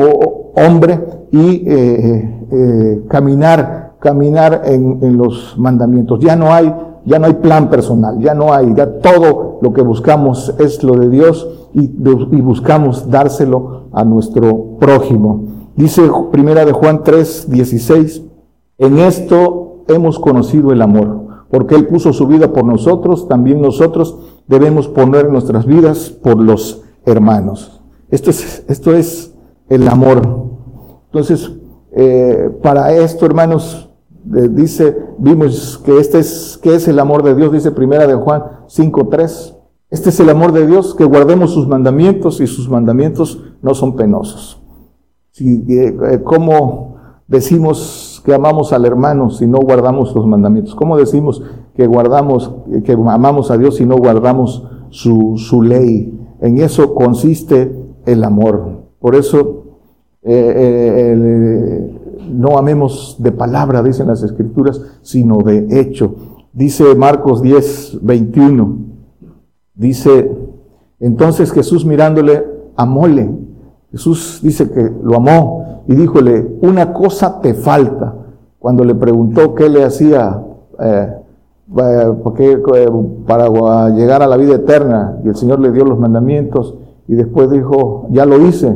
hombre 0.56 1.00
y 1.32 1.66
caminar, 3.08 3.94
caminar 4.00 4.64
en, 4.66 5.18
los 5.18 5.56
mandamientos. 5.58 6.20
Ya 6.20 6.36
no 6.36 6.54
hay, 6.54 6.74
ya 7.06 7.20
no 7.20 7.28
hay 7.28 7.34
plan 7.36 7.70
personal, 7.70 8.20
ya 8.20 8.34
no 8.34 8.54
hay, 8.54 8.74
ya 8.76 9.00
todo 9.00 9.60
lo 9.62 9.72
que 9.72 9.82
buscamos 9.82 10.54
es 10.60 10.84
lo 10.84 10.96
de 10.96 11.10
Dios 11.10 11.67
y, 11.82 12.42
buscamos 12.42 13.10
dárselo 13.10 13.90
a 13.94 14.04
nuestro 14.04 14.78
prójimo. 14.80 15.44
Dice 15.76 16.10
Primera 16.32 16.66
de 16.66 16.72
Juan 16.72 17.04
3, 17.04 17.52
16, 17.52 18.24
en 18.80 18.98
esto 18.98 19.84
hemos 19.88 20.18
conocido 20.18 20.72
el 20.72 20.82
amor, 20.82 21.46
porque 21.52 21.76
Él 21.76 21.86
puso 21.88 22.14
su 22.14 22.26
vida 22.26 22.52
por 22.52 22.66
nosotros, 22.66 23.28
también 23.28 23.62
nosotros 23.62 24.18
debemos 24.48 24.88
poner 24.88 25.30
nuestras 25.30 25.66
vidas 25.66 26.10
por 26.10 26.42
los 26.42 26.84
hermanos. 27.06 27.80
Esto 28.10 28.32
es, 28.32 28.66
esto 28.68 28.94
es 28.94 29.34
el 29.70 29.88
amor. 29.88 30.22
Entonces, 31.06 31.52
eh, 31.92 32.50
para 32.64 32.92
esto, 32.94 33.26
hermanos, 33.26 33.90
eh, 34.36 34.50
dice, 34.50 34.98
vimos 35.20 35.80
que 35.86 36.00
este 36.00 36.20
es, 36.20 36.60
que 36.62 36.76
es 36.76 36.88
el 36.88 36.98
amor 37.00 37.24
de 37.24 37.36
Dios, 37.36 37.52
dice 37.52 37.72
primera 37.72 38.08
de 38.08 38.16
Juan 38.16 38.44
5.3. 38.68 39.57
Este 39.90 40.10
es 40.10 40.20
el 40.20 40.30
amor 40.30 40.52
de 40.52 40.68
Dios, 40.68 40.96
que 40.96 41.06
guardemos 41.06 41.52
sus 41.52 41.66
mandamientos 41.66 42.42
y 42.42 42.48
sus 42.48 42.70
mandamientos 42.70 43.42
no 43.62 43.74
son 43.74 43.96
penosos. 43.96 44.62
Si, 45.32 45.64
eh, 45.70 46.22
¿Cómo 46.26 46.98
decimos 47.28 48.22
que 48.26 48.34
amamos 48.34 48.74
al 48.74 48.84
hermano 48.84 49.30
si 49.30 49.48
no 49.48 49.60
guardamos 49.60 50.14
los 50.14 50.28
mandamientos? 50.28 50.76
¿Cómo 50.76 50.98
decimos 50.98 51.42
que 51.74 51.88
guardamos, 51.88 52.52
que 52.84 52.92
amamos 52.92 53.50
a 53.50 53.58
Dios 53.58 53.78
si 53.78 53.86
no 53.86 53.96
guardamos 53.96 54.68
su, 54.90 55.62
ley? 55.62 56.20
En 56.42 56.58
eso 56.58 56.94
consiste 56.94 57.74
el 58.06 58.26
amor. 58.26 58.90
Por 59.00 59.16
eso 59.16 59.64
eh, 60.22 61.14
eh, 61.16 61.98
no 62.30 62.58
amemos 62.58 63.16
de 63.20 63.32
palabra, 63.32 63.82
dicen 63.82 64.08
las 64.08 64.22
escrituras, 64.22 64.82
sino 65.02 65.38
de 65.38 65.80
hecho. 65.80 66.14
Dice 66.52 66.94
Marcos 66.96 67.42
10, 67.42 68.00
21. 68.02 68.97
Dice, 69.78 70.32
entonces 71.00 71.52
Jesús 71.52 71.86
mirándole, 71.86 72.44
amóle. 72.76 73.30
Jesús 73.92 74.40
dice 74.44 74.70
que 74.70 74.92
lo 75.04 75.16
amó 75.16 75.84
y 75.88 75.96
díjole, 75.96 76.58
una 76.62 76.94
cosa 76.94 77.40
te 77.42 77.54
falta. 77.54 78.14
Cuando 78.60 78.84
le 78.84 78.96
preguntó 78.96 79.54
qué 79.54 79.70
le 79.70 79.84
hacía 79.84 80.44
eh, 80.80 81.14
eh, 81.78 82.58
para 83.28 83.90
llegar 83.90 84.24
a 84.24 84.28
la 84.28 84.36
vida 84.36 84.56
eterna, 84.56 85.20
y 85.24 85.30
el 85.30 85.36
Señor 85.36 85.60
le 85.60 85.72
dio 85.72 85.86
los 85.86 86.00
mandamientos, 86.00 86.76
y 87.08 87.14
después 87.14 87.52
dijo, 87.52 88.08
ya 88.10 88.26
lo 88.26 88.46
hice. 88.48 88.76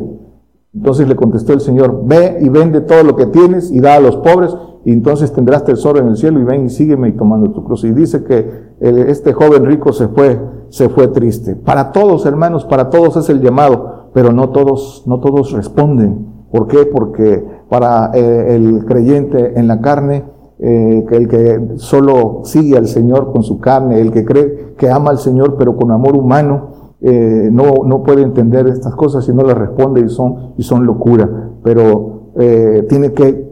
Entonces 0.74 1.08
le 1.08 1.16
contestó 1.16 1.52
el 1.52 1.62
Señor, 1.62 2.04
ve 2.06 2.38
y 2.40 2.48
vende 2.48 2.80
todo 2.80 3.04
lo 3.04 3.16
que 3.16 3.26
tienes 3.26 3.72
y 3.72 3.82
da 3.82 3.96
a 3.96 4.00
los 4.00 4.18
pobres, 4.18 4.56
y 4.86 4.94
entonces 4.94 5.34
tendrás 5.34 5.66
tesoro 5.66 6.00
en 6.00 6.10
el 6.10 6.18
cielo, 6.18 6.40
y 6.40 6.44
ven 6.44 6.66
y 6.66 6.70
sígueme 6.70 7.10
y 7.10 7.14
tomando 7.14 7.52
tu 7.52 7.64
cruz. 7.64 7.84
Y 7.84 7.92
dice 7.92 8.24
que 8.24 8.72
este 8.80 9.34
joven 9.34 9.66
rico 9.66 9.92
se 9.92 10.08
fue, 10.08 10.40
se 10.72 10.88
fue 10.88 11.10
triste. 11.10 11.56
Para 11.56 11.92
todos, 11.92 12.26
hermanos, 12.26 12.66
para 12.66 12.90
todos 12.90 13.18
es 13.18 13.30
el 13.30 13.42
llamado, 13.42 14.10
pero 14.14 14.32
no 14.32 14.50
todos, 14.50 15.04
no 15.06 15.20
todos 15.20 15.52
responden. 15.52 16.28
¿Por 16.50 16.68
qué? 16.68 16.86
Porque 16.86 17.46
para 17.70 18.12
eh, 18.14 18.56
el 18.56 18.86
creyente 18.86 19.60
en 19.60 19.68
la 19.68 19.82
carne, 19.82 20.24
eh, 20.60 21.06
el 21.12 21.28
que 21.28 21.74
solo 21.76 22.42
sigue 22.46 22.78
al 22.78 22.88
Señor 22.88 23.34
con 23.34 23.44
su 23.44 23.60
carne, 23.60 24.00
el 24.00 24.12
que 24.12 24.24
cree 24.24 24.74
que 24.78 24.90
ama 24.90 25.12
al 25.12 25.18
Señor 25.18 25.56
pero 25.58 25.76
con 25.76 25.92
amor 25.92 26.16
humano, 26.16 26.96
eh, 27.02 27.50
no, 27.52 27.86
no 27.86 28.04
puede 28.04 28.22
entender 28.22 28.68
estas 28.68 28.96
cosas 28.96 29.28
y 29.28 29.34
no 29.34 29.44
las 29.44 29.58
responde 29.58 30.02
y 30.02 30.10
son, 30.10 30.54
y 30.58 30.64
son 30.64 30.86
locura. 30.86 31.30
Pero 31.64 32.10
tiene 32.88 33.12
que 33.12 33.52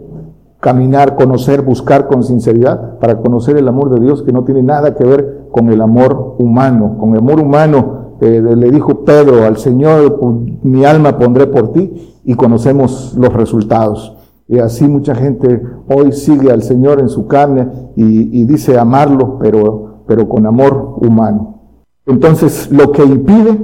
caminar, 0.62 1.18
conocer, 1.18 1.62
buscar 1.62 2.08
con 2.08 2.24
sinceridad 2.24 2.98
para 3.00 3.18
conocer 3.18 3.58
el 3.58 3.68
amor 3.68 3.94
de 3.94 4.00
Dios 4.00 4.24
que 4.24 4.32
no 4.32 4.46
tiene 4.46 4.64
nada 4.64 4.96
que 4.96 5.04
ver 5.04 5.39
con 5.52 5.70
el 5.70 5.82
amor 5.82 6.36
humano. 6.40 6.98
Con 7.00 7.12
el 7.12 7.20
amor 7.20 7.40
humano 7.40 8.00
le 8.22 8.72
dijo 8.72 9.06
Pedro 9.06 9.46
al 9.46 9.58
Señor, 9.58 10.20
mi 10.64 10.84
alma 10.86 11.18
pondré 11.18 11.48
por 11.48 11.72
ti 11.72 12.20
y 12.24 12.36
conocemos 12.36 13.16
los 13.18 13.34
resultados. 13.34 14.16
Y 14.48 14.60
así 14.60 14.88
mucha 14.88 15.16
gente 15.16 15.62
hoy 15.88 16.12
sigue 16.12 16.52
al 16.52 16.64
Señor 16.64 17.00
en 17.00 17.08
su 17.08 17.28
carne 17.28 17.68
y, 17.96 18.44
dice 18.46 18.78
amarlo, 18.78 19.38
pero, 19.40 20.04
pero 20.08 20.28
con 20.28 20.46
amor 20.46 20.96
humano. 20.98 21.60
Entonces, 22.06 22.72
lo 22.72 22.92
que 22.92 23.04
impide 23.04 23.60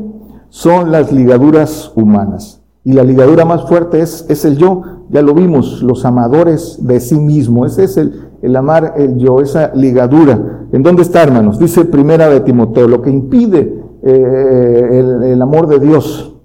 son 0.50 0.92
las 0.92 1.12
ligaduras 1.12 1.92
humanas. 1.96 2.62
Y 2.84 2.94
la 2.94 3.04
ligadura 3.04 3.46
más 3.46 3.68
fuerte 3.68 4.00
es, 4.00 4.28
es 4.30 4.46
el 4.46 4.58
yo. 4.58 4.84
Ya 5.10 5.24
lo 5.24 5.34
vimos, 5.34 5.82
los 5.82 6.06
amadores 6.06 6.78
de 6.86 7.00
sí 7.00 7.20
mismo. 7.20 7.66
Ese 7.66 7.86
es 7.86 7.98
el, 7.98 8.25
el 8.42 8.56
amar 8.56 8.94
el 8.98 9.18
yo, 9.18 9.40
esa 9.40 9.72
ligadura. 9.74 10.68
¿En 10.72 10.84
dónde 10.84 11.02
está, 11.02 11.24
hermanos? 11.24 11.60
Dice 11.60 11.86
primera 11.86 12.30
de 12.30 12.42
Timoteo, 12.42 12.88
lo 12.88 13.02
que 13.02 13.10
impide 13.10 13.82
eh, 14.04 14.90
el, 14.92 15.24
el 15.24 15.42
amor 15.42 15.68
de 15.68 15.80
Dios 15.80 16.36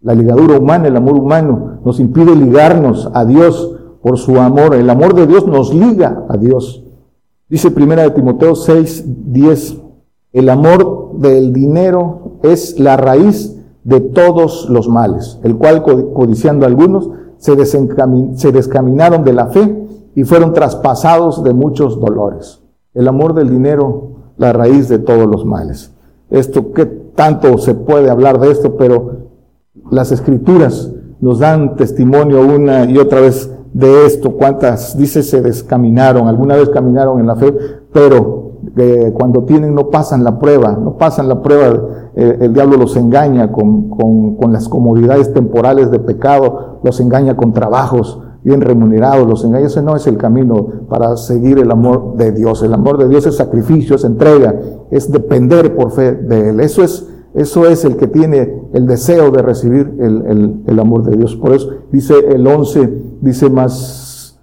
la 0.00 0.14
ligadura 0.14 0.58
humana, 0.58 0.88
el 0.88 0.96
amor 0.96 1.16
humano, 1.16 1.80
nos 1.84 1.98
impide 1.98 2.34
ligarnos 2.36 3.10
a 3.14 3.24
Dios 3.24 3.76
por 4.00 4.16
su 4.16 4.38
amor. 4.38 4.74
El 4.74 4.88
amor 4.90 5.14
de 5.14 5.26
Dios 5.26 5.46
nos 5.46 5.74
liga 5.74 6.24
a 6.28 6.36
Dios. 6.36 6.84
Dice 7.48 7.70
primera 7.70 8.02
de 8.02 8.10
Timoteo 8.10 8.54
6, 8.54 9.32
10, 9.32 9.76
el 10.34 10.48
amor 10.50 11.18
del 11.18 11.52
dinero 11.52 12.38
es 12.42 12.78
la 12.78 12.96
raíz 12.96 13.56
de 13.82 14.00
todos 14.00 14.68
los 14.68 14.88
males, 14.88 15.40
el 15.42 15.56
cual 15.56 15.82
codiciando 15.82 16.66
algunos 16.66 17.10
se, 17.38 17.56
se 17.64 18.52
descaminaron 18.52 19.24
de 19.24 19.32
la 19.32 19.46
fe 19.46 19.87
y 20.18 20.24
fueron 20.24 20.52
traspasados 20.52 21.44
de 21.44 21.54
muchos 21.54 22.00
dolores. 22.00 22.60
El 22.92 23.06
amor 23.06 23.34
del 23.34 23.50
dinero, 23.50 24.32
la 24.36 24.52
raíz 24.52 24.88
de 24.88 24.98
todos 24.98 25.28
los 25.28 25.44
males. 25.44 25.94
Esto, 26.28 26.72
¿qué 26.72 26.86
tanto 26.86 27.56
se 27.58 27.76
puede 27.76 28.10
hablar 28.10 28.40
de 28.40 28.50
esto? 28.50 28.76
Pero 28.76 29.28
las 29.92 30.10
escrituras 30.10 30.90
nos 31.20 31.38
dan 31.38 31.76
testimonio 31.76 32.40
una 32.40 32.84
y 32.86 32.98
otra 32.98 33.20
vez 33.20 33.48
de 33.72 34.06
esto. 34.06 34.32
¿Cuántas, 34.32 34.98
dice, 34.98 35.22
se 35.22 35.40
descaminaron? 35.40 36.26
Alguna 36.26 36.56
vez 36.56 36.68
caminaron 36.70 37.20
en 37.20 37.26
la 37.28 37.36
fe, 37.36 37.54
pero 37.92 38.54
eh, 38.76 39.12
cuando 39.14 39.44
tienen 39.44 39.72
no 39.72 39.88
pasan 39.88 40.24
la 40.24 40.36
prueba, 40.40 40.72
no 40.72 40.96
pasan 40.96 41.28
la 41.28 41.40
prueba, 41.40 41.80
el 42.16 42.52
diablo 42.52 42.76
los 42.76 42.96
engaña 42.96 43.52
con, 43.52 43.88
con, 43.90 44.34
con, 44.34 44.52
las 44.52 44.68
comodidades 44.68 45.32
temporales 45.32 45.92
de 45.92 46.00
pecado, 46.00 46.80
los 46.82 46.98
engaña 46.98 47.36
con 47.36 47.52
trabajos 47.52 48.18
bien 48.44 48.60
remunerados, 48.60 49.28
los 49.28 49.44
engaña. 49.44 49.66
Ese 49.66 49.82
no 49.82 49.96
es 49.96 50.06
el 50.06 50.16
camino 50.16 50.66
para 50.88 51.16
seguir 51.16 51.58
el 51.58 51.70
amor 51.70 52.16
de 52.16 52.32
Dios. 52.32 52.62
El 52.62 52.74
amor 52.74 52.98
de 52.98 53.08
Dios 53.08 53.26
es 53.26 53.36
sacrificio, 53.36 53.96
es 53.96 54.04
entrega, 54.04 54.54
es 54.90 55.10
depender 55.10 55.74
por 55.74 55.92
fe 55.92 56.12
de 56.12 56.50
Él. 56.50 56.60
Eso 56.60 56.82
es 56.82 57.06
eso 57.34 57.66
es 57.66 57.84
el 57.84 57.96
que 57.96 58.08
tiene 58.08 58.62
el 58.72 58.86
deseo 58.86 59.30
de 59.30 59.42
recibir 59.42 59.94
el, 60.00 60.80
amor 60.80 61.04
de 61.04 61.16
Dios. 61.16 61.36
Por 61.36 61.52
eso 61.52 61.70
dice 61.92 62.14
el 62.30 62.46
11, 62.46 63.18
dice 63.20 63.50
más, 63.50 64.40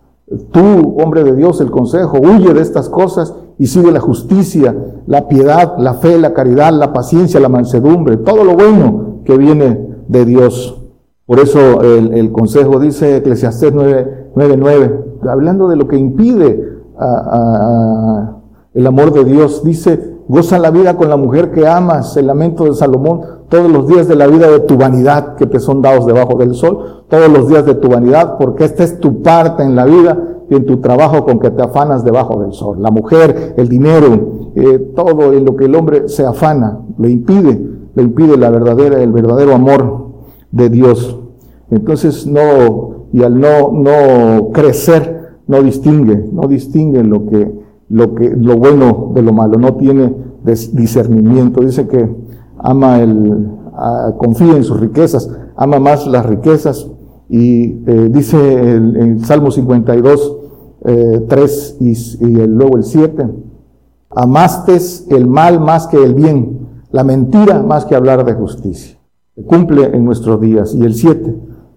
tú, 0.52 0.96
hombre 1.04 1.24
de 1.24 1.36
Dios, 1.36 1.60
el 1.62 1.72
consejo, 1.72 2.20
huye 2.20 2.54
de 2.54 2.62
estas 2.62 2.88
cosas 2.90 3.34
y 3.58 3.68
sigue 3.68 3.92
la 3.92 4.00
justicia, 4.00 4.76
la 5.08 5.28
piedad, 5.28 5.74
la 5.78 5.96
fe, 5.96 6.18
la 6.20 6.34
caridad, 6.34 6.72
la 6.74 6.94
paciencia, 6.94 7.40
la 7.40 7.50
mansedumbre, 7.50 8.18
todo 8.18 8.44
lo 8.44 8.56
bueno 8.56 9.22
que 9.26 9.38
viene 9.38 9.90
de 10.08 10.26
Dios. 10.26 10.85
Por 11.26 11.40
eso 11.40 11.82
el, 11.82 12.32
consejo 12.32 12.80
dice 12.80 13.18
Eclesiastés 13.18 13.74
9, 13.74 15.06
hablando 15.28 15.68
de 15.68 15.76
lo 15.76 15.88
que 15.88 15.98
impide 15.98 16.64
el 18.74 18.88
amor 18.88 19.12
de 19.12 19.26
Dios, 19.26 19.64
dice, 19.64 20.16
Goza 20.28 20.58
la 20.58 20.72
vida 20.72 20.98
con 20.98 21.10
la 21.10 21.18
mujer 21.18 21.52
que 21.52 21.68
amas, 21.68 22.18
el 22.18 22.26
lamento 22.26 22.64
de 22.66 22.74
Salomón, 22.74 23.22
todos 23.48 23.72
los 23.72 23.88
días 23.88 24.08
de 24.08 24.16
la 24.16 24.26
vida 24.26 24.50
de 24.50 24.62
tu 24.62 24.76
vanidad 24.76 25.36
que 25.36 25.46
te 25.46 25.60
son 25.60 25.84
dados 25.84 26.08
debajo 26.08 26.36
del 26.38 26.56
sol, 26.56 27.04
todos 27.08 27.30
los 27.30 27.48
días 27.48 27.64
de 27.66 27.76
tu 27.76 27.90
vanidad, 27.90 28.38
porque 28.40 28.66
esta 28.66 28.84
es 28.84 29.00
tu 29.00 29.22
parte 29.22 29.62
en 29.62 29.76
la 29.76 29.86
vida 29.86 30.18
y 30.50 30.56
en 30.56 30.66
tu 30.66 30.78
trabajo 30.78 31.26
con 31.26 31.40
que 31.40 31.52
te 31.52 31.62
afanas 31.62 32.04
debajo 32.04 32.42
del 32.42 32.54
sol. 32.54 32.82
La 32.82 32.90
mujer, 32.90 33.54
el 33.56 33.70
dinero, 33.70 34.52
eh, 34.56 34.94
todo 34.96 35.34
en 35.34 35.46
lo 35.46 35.56
que 35.56 35.66
el 35.66 35.76
hombre 35.76 36.10
se 36.10 36.26
afana, 36.26 36.80
le 36.98 37.12
impide, 37.12 37.62
le 37.94 38.02
impide 38.02 38.36
la 38.36 38.50
verdadera, 38.50 39.02
el 39.04 39.12
verdadero 39.12 39.54
amor 39.54 40.05
de 40.56 40.70
Dios. 40.70 41.20
Entonces 41.70 42.26
no, 42.26 43.08
y 43.12 43.22
al 43.22 43.40
no, 43.40 43.72
no 43.72 44.52
crecer, 44.52 45.36
no 45.48 45.62
distingue, 45.62 46.30
no 46.32 46.48
distingue 46.48 47.04
lo 47.04 47.28
que 47.28 47.66
lo, 47.90 48.16
que, 48.16 48.30
lo 48.30 48.58
bueno 48.58 49.12
de 49.14 49.22
lo 49.22 49.32
malo, 49.32 49.58
no 49.60 49.76
tiene 49.76 50.14
discernimiento. 50.74 51.62
Dice 51.62 51.88
que 51.88 52.10
ama 52.58 53.00
el, 53.00 53.48
confía 54.18 54.56
en 54.56 54.64
sus 54.64 54.80
riquezas, 54.80 55.30
ama 55.56 55.80
más 55.80 56.08
las 56.08 56.26
riquezas. 56.26 56.90
Y 57.30 57.82
eh, 57.88 58.10
dice 58.12 58.38
el, 58.38 58.96
el, 58.96 59.26
Salmo 59.26 59.52
52, 59.52 60.38
3 61.28 61.78
y, 61.80 61.92
y 61.92 62.48
luego 62.48 62.78
el 62.78 62.84
7. 62.84 63.28
Amastes 64.12 65.08
el 65.10 65.28
mal 65.28 65.60
más 65.60 65.88
que 65.88 66.02
el 66.02 66.14
bien, 66.14 66.60
la 66.92 67.04
mentira 67.04 67.62
más 67.64 67.86
que 67.86 67.96
hablar 67.96 68.24
de 68.26 68.34
justicia. 68.34 68.95
Cumple 69.48 69.96
en 69.96 70.06
nuestros 70.06 70.40
días. 70.40 70.74
Y 70.76 70.84
el 70.84 70.94
7. 70.94 71.36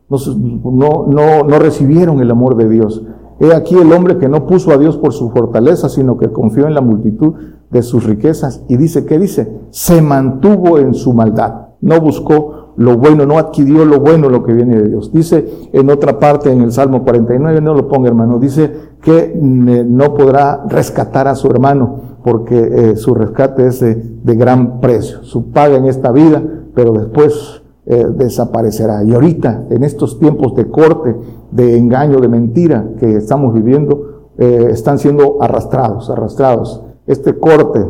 No, 0.08 1.06
no, 1.06 1.42
no 1.42 1.58
recibieron 1.58 2.20
el 2.20 2.30
amor 2.30 2.56
de 2.56 2.68
Dios. 2.68 3.02
He 3.40 3.54
aquí 3.54 3.76
el 3.76 3.92
hombre 3.92 4.18
que 4.18 4.28
no 4.28 4.46
puso 4.46 4.72
a 4.72 4.78
Dios 4.78 4.96
por 4.96 5.12
su 5.12 5.30
fortaleza, 5.30 5.88
sino 5.88 6.16
que 6.16 6.32
confió 6.32 6.66
en 6.66 6.74
la 6.74 6.80
multitud 6.80 7.34
de 7.70 7.82
sus 7.82 8.04
riquezas. 8.04 8.64
Y 8.68 8.76
dice, 8.76 9.04
¿qué 9.04 9.18
dice? 9.18 9.60
Se 9.70 10.00
mantuvo 10.02 10.78
en 10.78 10.94
su 10.94 11.12
maldad. 11.12 11.68
No 11.80 12.00
buscó 12.00 12.68
lo 12.78 12.96
bueno, 12.96 13.26
no 13.26 13.38
adquirió 13.38 13.84
lo 13.84 13.98
bueno, 13.98 14.28
lo 14.28 14.44
que 14.44 14.52
viene 14.52 14.76
de 14.76 14.88
Dios. 14.88 15.12
Dice 15.12 15.68
en 15.72 15.90
otra 15.90 16.20
parte, 16.20 16.52
en 16.52 16.62
el 16.62 16.70
Salmo 16.70 17.02
49, 17.02 17.60
no 17.60 17.74
lo 17.74 17.88
ponga 17.88 18.08
hermano, 18.08 18.38
dice 18.38 18.72
que 19.02 19.32
eh, 19.34 19.84
no 19.84 20.14
podrá 20.14 20.64
rescatar 20.68 21.26
a 21.26 21.34
su 21.34 21.48
hermano 21.48 22.18
porque 22.22 22.56
eh, 22.56 22.96
su 22.96 23.14
rescate 23.14 23.66
es 23.66 23.80
de, 23.80 24.34
gran 24.36 24.80
precio. 24.80 25.24
Su 25.24 25.50
paga 25.50 25.76
en 25.76 25.86
esta 25.86 26.12
vida, 26.12 26.42
pero 26.78 26.92
después 26.92 27.60
eh, 27.86 28.06
desaparecerá. 28.16 29.02
Y 29.02 29.12
ahorita, 29.12 29.66
en 29.68 29.82
estos 29.82 30.20
tiempos 30.20 30.54
de 30.54 30.68
corte, 30.68 31.16
de 31.50 31.76
engaño, 31.76 32.20
de 32.20 32.28
mentira 32.28 32.88
que 33.00 33.16
estamos 33.16 33.52
viviendo, 33.52 34.30
están 34.38 35.00
siendo 35.00 35.42
arrastrados, 35.42 36.08
arrastrados. 36.10 36.84
Este 37.08 37.36
corte 37.36 37.84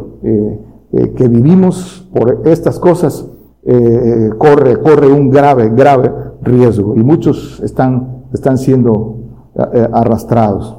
que 1.14 1.28
vivimos 1.28 2.08
por 2.14 2.48
estas 2.48 2.78
cosas, 2.78 3.28
eh, 3.64 4.30
corre, 4.38 4.80
corre 4.80 5.12
un 5.12 5.28
grave, 5.28 5.68
grave 5.68 6.10
riesgo 6.40 6.94
y 6.96 7.00
muchos 7.00 7.60
están, 7.62 8.24
están 8.32 8.56
siendo 8.56 9.18
eh, 9.54 9.88
arrastrados. 9.92 10.78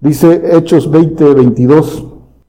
Dice 0.00 0.56
Hechos 0.56 0.88
20, 0.88 1.34
22, 1.34 2.06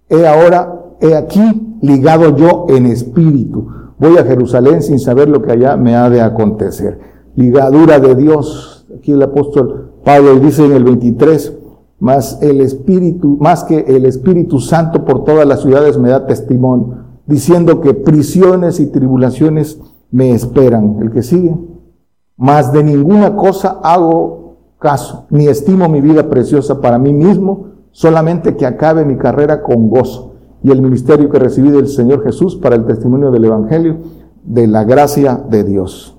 he 0.10 0.28
ahora, 0.28 0.96
he 1.02 1.16
aquí 1.16 1.80
ligado 1.82 2.36
yo 2.36 2.68
en 2.70 2.86
espíritu. 2.86 3.68
Voy 4.00 4.18
a 4.18 4.24
Jerusalén 4.24 4.82
sin 4.82 4.98
saber 4.98 5.30
lo 5.30 5.42
que 5.42 5.52
allá 5.52 5.76
me 5.76 5.96
ha 5.96 6.10
de 6.10 6.22
acontecer. 6.22 7.00
Ligadura 7.36 8.00
de 8.00 8.16
Dios. 8.16 8.88
Aquí 8.98 9.12
el 9.12 9.22
apóstol 9.22 9.92
Pablo 10.04 10.40
dice 10.40 10.66
en 10.66 10.72
el 10.72 10.84
23, 10.84 11.54
más 12.00 12.42
el 12.42 12.62
Espíritu, 12.62 13.38
más 13.40 13.66
que 13.66 13.80
el 13.80 14.06
Espíritu 14.06 14.60
Santo 14.60 15.04
por 15.04 15.26
todas 15.26 15.46
las 15.46 15.62
ciudades 15.62 15.98
me 15.98 16.10
da 16.10 16.26
testimonio 16.26 17.10
diciendo 17.30 17.80
que 17.80 17.94
prisiones 17.94 18.80
y 18.80 18.88
tribulaciones 18.88 19.80
me 20.10 20.32
esperan. 20.32 20.98
El 21.00 21.12
que 21.12 21.22
sigue. 21.22 21.56
Más 22.36 22.74
de 22.74 22.84
ninguna 22.84 23.36
cosa 23.36 23.80
hago 23.84 24.56
caso, 24.80 25.28
ni 25.30 25.48
estimo 25.48 25.88
mi 25.90 26.02
vida 26.02 26.28
preciosa 26.30 26.82
para 26.82 26.98
mí 26.98 27.14
mismo, 27.14 27.68
solamente 27.92 28.56
que 28.56 28.66
acabe 28.66 29.06
mi 29.06 29.18
carrera 29.18 29.62
con 29.62 29.90
gozo 29.90 30.29
y 30.64 30.72
el 30.72 30.82
ministerio 30.82 31.30
que 31.30 31.40
recibí 31.40 31.70
del 31.70 31.88
Señor 31.88 32.24
Jesús 32.24 32.56
para 32.56 32.76
el 32.76 32.86
testimonio 32.86 33.32
del 33.32 33.46
Evangelio 33.46 33.98
de 34.44 34.68
la 34.68 34.84
gracia 34.84 35.42
de 35.50 35.64
Dios. 35.64 36.18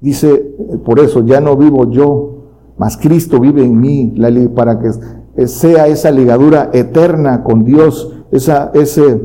Dice, 0.00 0.54
por 0.84 1.00
eso 1.00 1.24
ya 1.24 1.40
no 1.40 1.56
vivo 1.56 1.90
yo, 1.90 2.28
mas 2.78 2.96
Cristo 2.96 3.38
vive 3.40 3.64
en 3.64 3.78
mí, 3.78 4.14
para 4.54 4.78
que 4.78 5.46
sea 5.46 5.86
esa 5.86 6.10
ligadura 6.10 6.70
eterna 6.72 7.42
con 7.44 7.64
Dios, 7.64 8.12
esa, 8.30 8.70
ese 8.74 9.20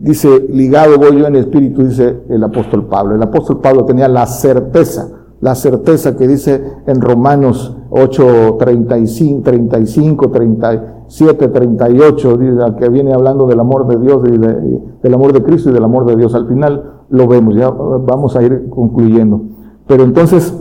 Dice, 0.00 0.46
ligado 0.48 0.96
voy 0.96 1.18
yo 1.18 1.26
en 1.26 1.36
espíritu, 1.36 1.84
dice 1.84 2.22
el 2.30 2.42
apóstol 2.42 2.86
Pablo. 2.86 3.16
El 3.16 3.22
apóstol 3.22 3.60
Pablo 3.60 3.84
tenía 3.84 4.08
la 4.08 4.26
certeza, 4.26 5.10
la 5.42 5.54
certeza 5.54 6.16
que 6.16 6.26
dice 6.26 6.58
en 6.86 7.02
Romanos 7.02 7.76
8, 7.90 8.56
35, 8.58 9.42
35 9.42 10.30
37, 10.30 10.86
38, 11.10 12.38
que 12.78 12.88
viene 12.88 13.12
hablando 13.12 13.46
del 13.46 13.60
amor 13.60 13.86
de 13.88 13.96
Dios, 13.98 14.22
y 14.26 14.38
del 14.38 15.14
amor 15.14 15.32
de 15.32 15.42
Cristo 15.42 15.70
y 15.70 15.72
del 15.72 15.84
amor 15.84 16.06
de 16.06 16.16
Dios. 16.16 16.34
Al 16.34 16.46
final 16.46 17.02
lo 17.10 17.26
vemos, 17.26 17.54
ya 17.56 17.68
vamos 17.68 18.36
a 18.36 18.42
ir 18.42 18.68
concluyendo. 18.70 19.42
Pero 19.86 20.04
entonces, 20.04 20.54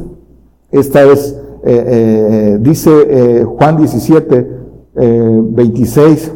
esta 0.72 1.04
es, 1.04 1.40
eh, 1.64 1.86
eh, 1.88 2.58
dice 2.62 2.92
eh, 3.08 3.44
Juan 3.44 3.78
17, 3.78 4.60
26, 4.96 6.34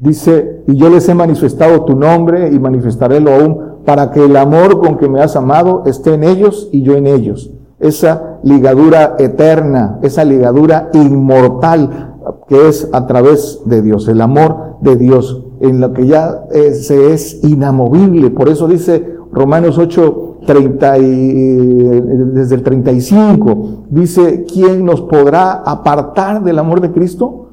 Dice, 0.00 0.62
y 0.68 0.76
yo 0.76 0.90
les 0.90 1.08
he 1.08 1.14
manifestado 1.14 1.84
tu 1.84 1.96
nombre 1.96 2.52
y 2.52 2.60
manifestarélo 2.60 3.34
aún 3.34 3.58
para 3.84 4.12
que 4.12 4.24
el 4.24 4.36
amor 4.36 4.78
con 4.78 4.96
que 4.96 5.08
me 5.08 5.20
has 5.20 5.34
amado 5.34 5.82
esté 5.86 6.14
en 6.14 6.22
ellos 6.22 6.68
y 6.70 6.82
yo 6.82 6.94
en 6.94 7.08
ellos. 7.08 7.50
Esa 7.80 8.38
ligadura 8.44 9.16
eterna, 9.18 9.98
esa 10.02 10.22
ligadura 10.22 10.90
inmortal 10.92 12.17
que 12.48 12.68
es 12.68 12.88
a 12.92 13.06
través 13.06 13.60
de 13.64 13.82
Dios, 13.82 14.08
el 14.08 14.20
amor 14.20 14.76
de 14.80 14.96
Dios, 14.96 15.44
en 15.60 15.80
lo 15.80 15.92
que 15.92 16.06
ya 16.06 16.44
se 16.50 17.12
es 17.12 17.42
inamovible. 17.42 18.30
Por 18.30 18.48
eso 18.48 18.68
dice 18.68 19.16
Romanos 19.32 19.78
8, 19.78 20.38
30 20.46 20.98
y, 20.98 21.44
desde 22.32 22.54
el 22.54 22.62
35, 22.62 23.86
dice, 23.90 24.44
¿quién 24.52 24.84
nos 24.84 25.02
podrá 25.02 25.52
apartar 25.52 26.42
del 26.42 26.58
amor 26.58 26.80
de 26.80 26.92
Cristo? 26.92 27.48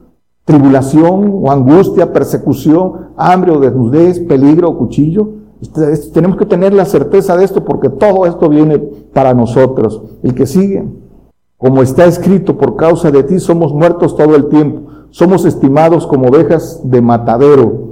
tribulación 0.45 1.39
o 1.41 1.51
angustia, 1.51 2.13
persecución, 2.13 3.09
hambre 3.17 3.51
o 3.51 3.59
desnudez, 3.59 4.19
peligro 4.19 4.69
o 4.69 4.77
cuchillo. 4.77 5.29
Tenemos 6.13 6.37
que 6.37 6.45
tener 6.45 6.71
la 6.73 6.85
certeza 6.85 7.35
de 7.35 7.43
esto 7.43 7.65
porque 7.65 7.89
todo 7.89 8.27
esto 8.27 8.47
viene 8.47 8.77
para 8.77 9.33
nosotros. 9.33 10.03
El 10.21 10.35
que 10.35 10.45
sigue, 10.45 10.87
como 11.57 11.81
está 11.81 12.05
escrito, 12.05 12.57
por 12.57 12.75
causa 12.75 13.11
de 13.11 13.23
ti 13.23 13.39
somos 13.39 13.73
muertos 13.73 14.15
todo 14.15 14.35
el 14.35 14.47
tiempo, 14.47 14.89
somos 15.09 15.45
estimados 15.45 16.05
como 16.07 16.27
ovejas 16.27 16.81
de 16.83 17.01
matadero. 17.01 17.85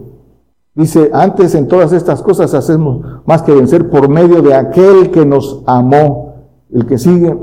Dice, 0.76 1.12
antes 1.14 1.56
en 1.56 1.68
todas 1.68 1.94
estas 1.94 2.22
cosas 2.22 2.54
hacemos 2.54 3.06
más 3.26 3.44
que 3.44 3.54
vencer 3.54 3.90
por 3.90 4.10
medio 4.10 4.42
de 4.42 4.56
aquel 4.56 5.12
que 5.12 5.26
nos 5.26 5.62
amó. 5.66 6.34
El 6.72 6.88
que 6.88 6.98
sigue, 6.98 7.38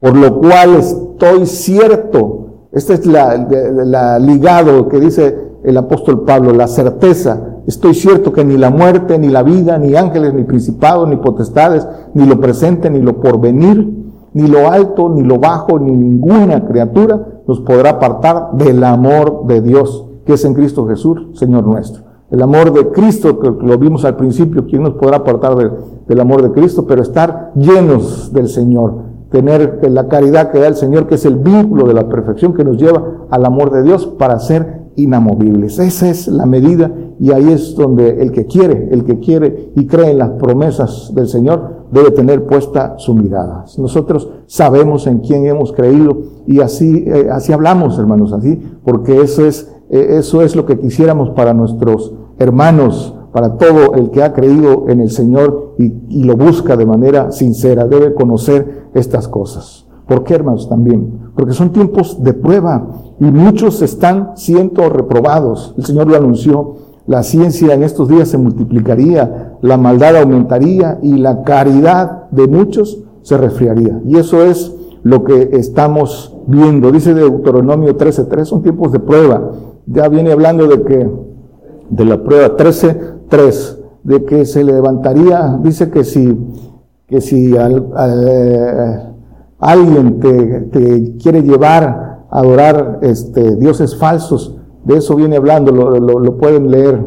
por 0.00 0.16
lo 0.16 0.40
cual 0.40 0.74
estoy 0.74 1.46
cierto 1.46 2.42
este 2.72 2.94
es 2.94 3.06
la, 3.06 4.18
ligado 4.18 4.88
que 4.88 4.98
dice 4.98 5.36
el 5.62 5.76
apóstol 5.76 6.24
Pablo, 6.24 6.52
la 6.52 6.66
certeza. 6.66 7.58
Estoy 7.66 7.94
cierto 7.94 8.32
que 8.32 8.44
ni 8.44 8.56
la 8.56 8.70
muerte, 8.70 9.18
ni 9.18 9.28
la 9.28 9.42
vida, 9.42 9.78
ni 9.78 9.94
ángeles, 9.94 10.32
ni 10.32 10.44
principados, 10.44 11.06
ni 11.08 11.16
potestades, 11.16 11.86
ni 12.14 12.24
lo 12.24 12.40
presente, 12.40 12.88
ni 12.88 13.00
lo 13.00 13.20
porvenir, 13.20 13.86
ni 14.34 14.46
lo 14.46 14.70
alto, 14.70 15.08
ni 15.08 15.22
lo 15.22 15.38
bajo, 15.38 15.78
ni 15.78 15.92
ninguna 15.92 16.64
criatura 16.66 17.42
nos 17.46 17.60
podrá 17.60 17.90
apartar 17.90 18.52
del 18.52 18.82
amor 18.84 19.46
de 19.46 19.60
Dios, 19.60 20.06
que 20.24 20.34
es 20.34 20.44
en 20.44 20.54
Cristo 20.54 20.86
Jesús, 20.86 21.28
Señor 21.34 21.66
nuestro. 21.66 22.02
El 22.30 22.42
amor 22.42 22.72
de 22.72 22.88
Cristo, 22.88 23.38
que 23.38 23.50
lo 23.50 23.76
vimos 23.78 24.04
al 24.04 24.16
principio, 24.16 24.66
¿quién 24.66 24.82
nos 24.82 24.94
podrá 24.94 25.18
apartar 25.18 25.54
del 26.06 26.20
amor 26.20 26.42
de 26.42 26.52
Cristo? 26.52 26.86
Pero 26.86 27.02
estar 27.02 27.52
llenos 27.54 28.32
del 28.32 28.48
Señor 28.48 29.12
tener 29.32 29.80
la 29.90 30.08
caridad 30.08 30.52
que 30.52 30.60
da 30.60 30.68
el 30.68 30.76
Señor, 30.76 31.08
que 31.08 31.16
es 31.16 31.24
el 31.24 31.36
vínculo 31.36 31.86
de 31.86 31.94
la 31.94 32.08
perfección 32.08 32.52
que 32.52 32.64
nos 32.64 32.76
lleva 32.76 33.26
al 33.30 33.44
amor 33.46 33.72
de 33.72 33.82
Dios 33.82 34.06
para 34.06 34.38
ser 34.38 34.82
inamovibles. 34.94 35.78
Esa 35.78 36.10
es 36.10 36.28
la 36.28 36.44
medida 36.44 36.92
y 37.18 37.32
ahí 37.32 37.50
es 37.50 37.74
donde 37.74 38.22
el 38.22 38.30
que 38.30 38.46
quiere, 38.46 38.90
el 38.92 39.04
que 39.04 39.18
quiere 39.18 39.72
y 39.74 39.86
cree 39.86 40.10
en 40.10 40.18
las 40.18 40.30
promesas 40.32 41.12
del 41.14 41.28
Señor, 41.28 41.81
debe 41.92 42.10
tener 42.10 42.44
puesta 42.46 42.94
su 42.98 43.14
mirada. 43.14 43.64
Nosotros 43.78 44.28
sabemos 44.46 45.06
en 45.06 45.20
quién 45.20 45.46
hemos 45.46 45.72
creído 45.72 46.18
y 46.46 46.60
así, 46.60 47.04
eh, 47.06 47.28
así 47.30 47.52
hablamos, 47.52 47.98
hermanos, 47.98 48.32
así, 48.32 48.60
porque 48.84 49.20
eso 49.20 49.46
es, 49.46 49.70
eh, 49.90 50.16
eso 50.18 50.42
es 50.42 50.56
lo 50.56 50.66
que 50.66 50.78
quisiéramos 50.78 51.30
para 51.30 51.54
nuestros 51.54 52.12
hermanos 52.38 53.14
para 53.32 53.56
todo 53.56 53.94
el 53.94 54.10
que 54.10 54.22
ha 54.22 54.32
creído 54.32 54.88
en 54.88 55.00
el 55.00 55.10
Señor 55.10 55.74
y, 55.78 56.22
lo 56.22 56.36
busca 56.36 56.76
de 56.76 56.86
manera 56.86 57.32
sincera, 57.32 57.86
debe 57.86 58.14
conocer 58.14 58.90
estas 58.94 59.26
cosas. 59.26 59.86
¿Por 60.06 60.22
qué, 60.24 60.34
hermanos? 60.34 60.68
También. 60.68 61.30
Porque 61.34 61.54
son 61.54 61.72
tiempos 61.72 62.22
de 62.22 62.34
prueba 62.34 62.86
y 63.18 63.24
muchos 63.24 63.80
están 63.80 64.32
siendo 64.36 64.88
reprobados. 64.90 65.74
El 65.78 65.84
Señor 65.86 66.08
lo 66.08 66.16
anunció. 66.16 66.91
La 67.06 67.22
ciencia 67.22 67.74
en 67.74 67.82
estos 67.82 68.08
días 68.08 68.28
se 68.28 68.38
multiplicaría, 68.38 69.56
la 69.60 69.76
maldad 69.76 70.16
aumentaría 70.16 70.98
y 71.02 71.14
la 71.14 71.42
caridad 71.42 72.30
de 72.30 72.46
muchos 72.46 73.02
se 73.22 73.36
resfriaría. 73.36 74.00
Y 74.06 74.18
eso 74.18 74.44
es 74.44 74.72
lo 75.02 75.24
que 75.24 75.50
estamos 75.52 76.36
viendo. 76.46 76.92
Dice 76.92 77.14
Deuteronomio 77.14 77.96
13.3, 77.96 78.44
son 78.44 78.62
tiempos 78.62 78.92
de 78.92 79.00
prueba. 79.00 79.50
Ya 79.86 80.08
viene 80.08 80.32
hablando 80.32 80.66
de 80.68 80.82
que 80.82 81.10
de 81.90 82.04
la 82.04 82.22
prueba 82.22 82.56
13, 82.56 83.00
3, 83.28 83.78
de 84.04 84.24
que 84.24 84.44
se 84.44 84.64
levantaría, 84.64 85.58
dice 85.62 85.90
que 85.90 86.04
si, 86.04 86.36
que 87.06 87.20
si 87.20 87.54
eh, 87.54 88.98
alguien 89.58 90.20
te, 90.20 91.16
quiere 91.22 91.42
llevar 91.42 91.84
a 92.30 92.38
adorar 92.38 93.00
este, 93.02 93.56
dioses 93.56 93.96
falsos, 93.96 94.56
de 94.84 94.96
eso 94.96 95.14
viene 95.14 95.36
hablando, 95.36 95.72
lo, 95.72 96.36
pueden 96.38 96.70
leer. 96.70 97.04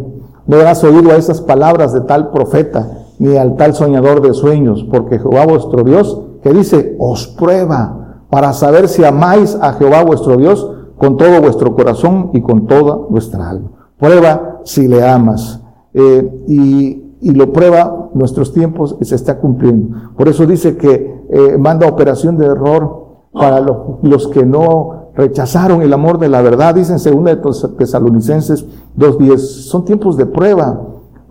No 0.47 0.57
has 0.57 0.83
oído 0.83 1.11
a 1.11 1.15
esas 1.15 1.41
palabras 1.41 1.93
de 1.93 2.01
tal 2.01 2.31
profeta, 2.31 3.05
ni 3.19 3.35
al 3.37 3.55
tal 3.55 3.73
soñador 3.73 4.21
de 4.21 4.33
sueños, 4.33 4.85
porque 4.89 5.19
Jehová 5.19 5.45
vuestro 5.45 5.83
Dios, 5.83 6.21
que 6.41 6.53
dice, 6.53 6.95
os 6.99 7.27
prueba 7.27 8.23
para 8.29 8.53
saber 8.53 8.87
si 8.87 9.03
amáis 9.03 9.57
a 9.61 9.73
Jehová 9.73 10.03
vuestro 10.03 10.37
Dios 10.37 10.69
con 10.97 11.17
todo 11.17 11.41
vuestro 11.41 11.75
corazón 11.75 12.29
y 12.33 12.41
con 12.41 12.67
toda 12.67 12.95
vuestra 12.95 13.49
alma. 13.49 13.71
Prueba 13.99 14.61
si 14.63 14.87
le 14.87 15.07
amas. 15.07 15.61
Eh, 15.93 16.43
y, 16.47 17.01
lo 17.33 17.51
prueba 17.51 18.11
nuestros 18.13 18.53
tiempos 18.53 18.97
y 18.99 19.05
se 19.05 19.15
está 19.15 19.39
cumpliendo. 19.39 19.97
Por 20.15 20.27
eso 20.27 20.45
dice 20.45 20.77
que 20.77 21.23
eh, 21.27 21.57
manda 21.57 21.87
operación 21.87 22.37
de 22.37 22.45
error 22.45 23.05
para 23.31 23.59
los 23.61 24.27
que 24.27 24.45
no 24.45 25.04
rechazaron 25.15 25.81
el 25.81 25.93
amor 25.93 26.19
de 26.19 26.29
la 26.29 26.41
verdad. 26.41 26.75
Dicen 26.75 26.99
según 26.99 27.25
de 27.25 27.37
Tesalonicenses 27.77 28.65
2.10. 28.97 29.37
Son 29.37 29.85
tiempos 29.85 30.17
de 30.17 30.25
prueba. 30.25 30.81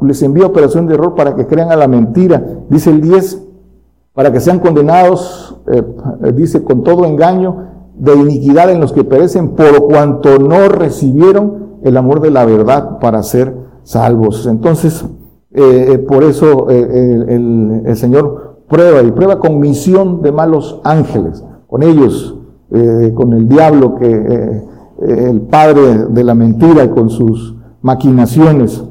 Les 0.00 0.22
envía 0.22 0.46
operación 0.46 0.86
de 0.86 0.94
error 0.94 1.14
para 1.14 1.34
que 1.34 1.46
crean 1.46 1.70
a 1.70 1.76
la 1.76 1.88
mentira. 1.88 2.42
Dice 2.68 2.90
el 2.90 3.00
10, 3.00 3.42
para 4.12 4.32
que 4.32 4.40
sean 4.40 4.58
condenados, 4.58 5.56
eh, 5.72 5.82
dice, 6.32 6.62
con 6.62 6.82
todo 6.82 7.04
engaño 7.04 7.74
de 7.96 8.14
iniquidad 8.14 8.70
en 8.70 8.80
los 8.80 8.92
que 8.92 9.04
perecen 9.04 9.50
por 9.50 9.86
cuanto 9.86 10.38
no 10.38 10.68
recibieron 10.68 11.78
el 11.84 11.96
amor 11.96 12.20
de 12.20 12.30
la 12.30 12.44
verdad 12.44 12.98
para 12.98 13.22
ser 13.22 13.54
salvos. 13.84 14.46
Entonces, 14.46 15.04
eh, 15.52 15.92
eh, 15.92 15.98
por 15.98 16.24
eso 16.24 16.68
eh, 16.70 17.24
el, 17.28 17.96
Señor 17.96 18.62
prueba 18.68 19.02
y 19.02 19.12
prueba 19.12 19.38
con 19.38 19.60
misión 19.60 20.20
de 20.22 20.32
malos 20.32 20.80
ángeles, 20.82 21.44
con 21.68 21.84
ellos, 21.84 22.33
con 23.14 23.32
el 23.32 23.48
diablo 23.48 23.94
que 23.96 24.62
el 25.00 25.40
padre 25.42 26.06
de 26.08 26.24
la 26.24 26.34
mentira 26.34 26.84
y 26.84 26.88
con 26.88 27.10
sus 27.10 27.56
maquinaciones. 27.82 28.82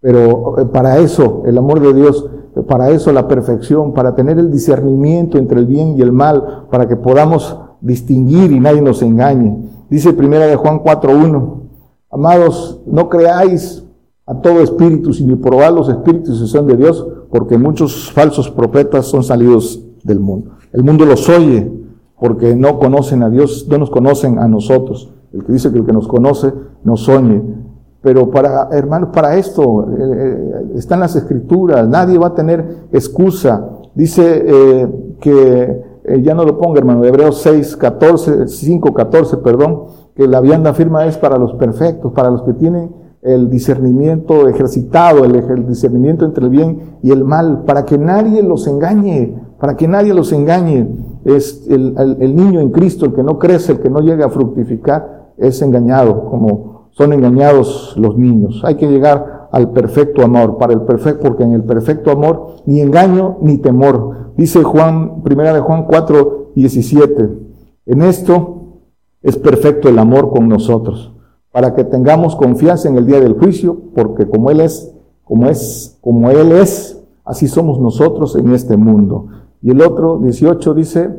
Pero 0.00 0.56
para 0.72 0.98
eso, 0.98 1.42
el 1.46 1.56
amor 1.56 1.80
de 1.80 1.94
Dios, 1.94 2.28
para 2.66 2.90
eso 2.90 3.12
la 3.12 3.28
perfección, 3.28 3.94
para 3.94 4.14
tener 4.14 4.38
el 4.38 4.50
discernimiento 4.50 5.38
entre 5.38 5.58
el 5.60 5.66
bien 5.66 5.96
y 5.96 6.02
el 6.02 6.12
mal, 6.12 6.66
para 6.70 6.88
que 6.88 6.96
podamos 6.96 7.56
distinguir 7.80 8.52
y 8.52 8.60
nadie 8.60 8.82
nos 8.82 9.02
engañe. 9.02 9.70
Dice 9.88 10.12
primera 10.12 10.46
de 10.46 10.56
Juan 10.56 10.80
4.1, 10.80 11.60
amados, 12.10 12.80
no 12.86 13.08
creáis 13.08 13.84
a 14.26 14.40
todo 14.40 14.60
espíritu, 14.60 15.12
sino 15.12 15.36
probad 15.38 15.74
los 15.74 15.88
espíritus 15.88 16.38
si 16.40 16.46
son 16.46 16.66
de 16.66 16.76
Dios, 16.76 17.06
porque 17.30 17.58
muchos 17.58 18.10
falsos 18.12 18.50
profetas 18.50 19.06
son 19.06 19.22
salidos 19.22 19.84
del 20.02 20.20
mundo. 20.20 20.52
El 20.72 20.82
mundo 20.82 21.04
los 21.04 21.28
oye 21.28 21.70
porque 22.22 22.54
no 22.54 22.78
conocen 22.78 23.24
a 23.24 23.30
Dios, 23.30 23.66
no 23.68 23.78
nos 23.78 23.90
conocen 23.90 24.38
a 24.38 24.46
nosotros. 24.46 25.12
El 25.32 25.42
que 25.44 25.54
dice 25.54 25.72
que 25.72 25.78
el 25.80 25.84
que 25.84 25.92
nos 25.92 26.06
conoce 26.06 26.52
nos 26.84 27.08
oye. 27.08 27.42
Pero 28.00 28.30
para, 28.30 28.68
hermanos, 28.70 29.08
para 29.12 29.36
esto 29.36 29.88
eh, 29.88 29.96
eh, 29.98 30.72
están 30.76 31.00
las 31.00 31.16
escrituras, 31.16 31.88
nadie 31.88 32.18
va 32.18 32.28
a 32.28 32.34
tener 32.34 32.86
excusa. 32.92 33.70
Dice 33.96 34.44
eh, 34.46 34.88
que 35.20 35.82
eh, 36.04 36.22
ya 36.22 36.32
no 36.32 36.44
lo 36.44 36.58
ponga, 36.58 36.78
hermano, 36.78 37.04
Hebreos 37.04 37.40
6, 37.42 37.76
14, 37.76 38.46
5, 38.46 38.94
14, 38.94 39.38
perdón, 39.38 39.86
que 40.14 40.28
la 40.28 40.40
vianda 40.40 40.74
firma 40.74 41.04
es 41.06 41.18
para 41.18 41.38
los 41.38 41.54
perfectos, 41.54 42.12
para 42.12 42.30
los 42.30 42.42
que 42.42 42.52
tienen 42.52 42.94
el 43.22 43.50
discernimiento 43.50 44.46
ejercitado, 44.48 45.24
el, 45.24 45.66
discernimiento 45.66 46.24
entre 46.24 46.44
el 46.44 46.50
bien 46.50 46.98
y 47.02 47.10
el 47.10 47.24
mal, 47.24 47.64
para 47.64 47.84
que 47.84 47.98
nadie 47.98 48.44
los 48.44 48.68
engañe, 48.68 49.34
para 49.58 49.76
que 49.76 49.88
nadie 49.88 50.14
los 50.14 50.32
engañe. 50.32 50.88
Es 51.24 51.66
el, 51.68 51.94
el 52.20 52.34
niño 52.34 52.60
en 52.60 52.70
Cristo, 52.70 53.06
el 53.06 53.14
que 53.14 53.22
no 53.22 53.38
crece, 53.38 53.72
el 53.72 53.80
que 53.80 53.90
no 53.90 54.00
llega 54.00 54.26
a 54.26 54.30
fructificar, 54.30 55.32
es 55.36 55.62
engañado, 55.62 56.24
como 56.30 56.72
son 56.92 57.12
engañados 57.12 57.94
los 57.96 58.16
niños. 58.16 58.62
Hay 58.64 58.76
que 58.76 58.88
llegar 58.88 59.48
al 59.50 59.70
perfecto 59.70 60.22
amor, 60.22 60.58
para 60.58 60.72
el 60.72 60.82
perfecto, 60.82 61.28
porque 61.28 61.44
en 61.44 61.52
el 61.52 61.64
perfecto 61.64 62.10
amor 62.10 62.56
ni 62.66 62.80
engaño 62.80 63.38
ni 63.40 63.58
temor. 63.58 64.32
Dice 64.36 64.62
Juan, 64.62 65.22
primera 65.22 65.52
de 65.52 65.60
Juan 65.60 65.84
4, 65.84 66.52
17. 66.54 67.30
En 67.86 68.02
esto 68.02 68.62
es 69.22 69.36
perfecto 69.36 69.88
el 69.88 69.98
amor 69.98 70.30
con 70.30 70.48
nosotros, 70.48 71.12
para 71.50 71.74
que 71.74 71.84
tengamos 71.84 72.36
confianza 72.36 72.88
en 72.88 72.96
el 72.96 73.06
día 73.06 73.20
del 73.20 73.34
juicio, 73.34 73.78
porque 73.94 74.26
como 74.26 74.50
Él 74.50 74.60
es, 74.60 74.94
como 75.24 75.48
es, 75.48 75.98
como 76.00 76.30
Él 76.30 76.52
es, 76.52 77.02
así 77.24 77.48
somos 77.48 77.78
nosotros 77.78 78.36
en 78.36 78.52
este 78.52 78.76
mundo. 78.76 79.26
Y 79.62 79.70
el 79.70 79.80
otro, 79.80 80.18
18, 80.18 80.74
dice, 80.74 81.10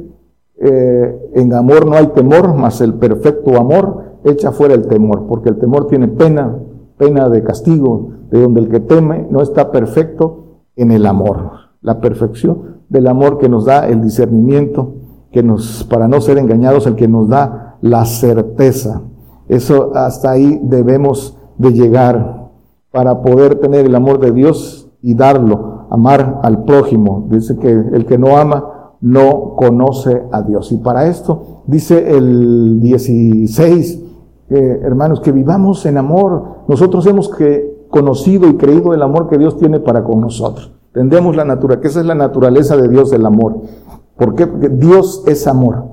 eh, 0.57 1.31
en 1.33 1.53
amor 1.53 1.85
no 1.85 1.95
hay 1.95 2.07
temor, 2.07 2.53
mas 2.53 2.81
el 2.81 2.93
perfecto 2.95 3.57
amor 3.57 4.19
echa 4.23 4.51
fuera 4.51 4.73
el 4.73 4.87
temor, 4.87 5.25
porque 5.27 5.49
el 5.49 5.57
temor 5.57 5.87
tiene 5.87 6.07
pena, 6.07 6.55
pena 6.97 7.29
de 7.29 7.43
castigo, 7.43 8.11
de 8.29 8.41
donde 8.41 8.61
el 8.61 8.69
que 8.69 8.79
teme 8.79 9.27
no 9.29 9.41
está 9.41 9.71
perfecto 9.71 10.61
en 10.75 10.91
el 10.91 11.05
amor. 11.05 11.51
La 11.81 11.99
perfección 11.99 12.81
del 12.89 13.07
amor 13.07 13.37
que 13.37 13.49
nos 13.49 13.65
da 13.65 13.87
el 13.87 14.01
discernimiento, 14.01 14.95
que 15.31 15.43
nos, 15.43 15.83
para 15.83 16.07
no 16.07 16.21
ser 16.21 16.37
engañados, 16.37 16.85
el 16.85 16.95
que 16.95 17.07
nos 17.07 17.27
da 17.27 17.77
la 17.81 18.05
certeza. 18.05 19.01
Eso 19.47 19.91
hasta 19.95 20.31
ahí 20.31 20.59
debemos 20.63 21.37
de 21.57 21.73
llegar 21.73 22.49
para 22.91 23.21
poder 23.21 23.55
tener 23.55 23.85
el 23.85 23.95
amor 23.95 24.19
de 24.19 24.31
Dios 24.31 24.89
y 25.01 25.15
darlo, 25.15 25.72
amar 25.93 26.41
al 26.43 26.63
prójimo. 26.63 27.27
Dice 27.29 27.55
que 27.57 27.69
el 27.69 28.05
que 28.07 28.17
no 28.17 28.35
ama 28.35 28.95
no 28.99 29.53
conoce 29.55 30.23
a 30.31 30.41
Dios. 30.41 30.71
Y 30.71 30.77
para 30.77 31.05
esto 31.07 31.61
dice 31.67 32.17
el 32.17 32.81
16, 32.81 34.01
hermanos, 34.49 35.21
que 35.21 35.31
vivamos 35.31 35.85
en 35.85 35.97
amor. 35.97 36.63
Nosotros 36.67 37.05
hemos 37.05 37.29
que, 37.29 37.85
conocido 37.89 38.47
y 38.49 38.57
creído 38.57 38.93
el 38.95 39.03
amor 39.03 39.29
que 39.29 39.37
Dios 39.37 39.57
tiene 39.57 39.79
para 39.79 40.03
con 40.03 40.19
nosotros. 40.19 40.73
Tendemos 40.93 41.35
la 41.35 41.45
naturaleza, 41.45 41.81
que 41.81 41.87
esa 41.89 41.99
es 41.99 42.05
la 42.07 42.15
naturaleza 42.15 42.75
de 42.75 42.87
Dios, 42.87 43.13
el 43.13 43.25
amor. 43.25 43.61
Porque 44.17 44.47
Dios 44.71 45.23
es 45.27 45.45
amor. 45.47 45.83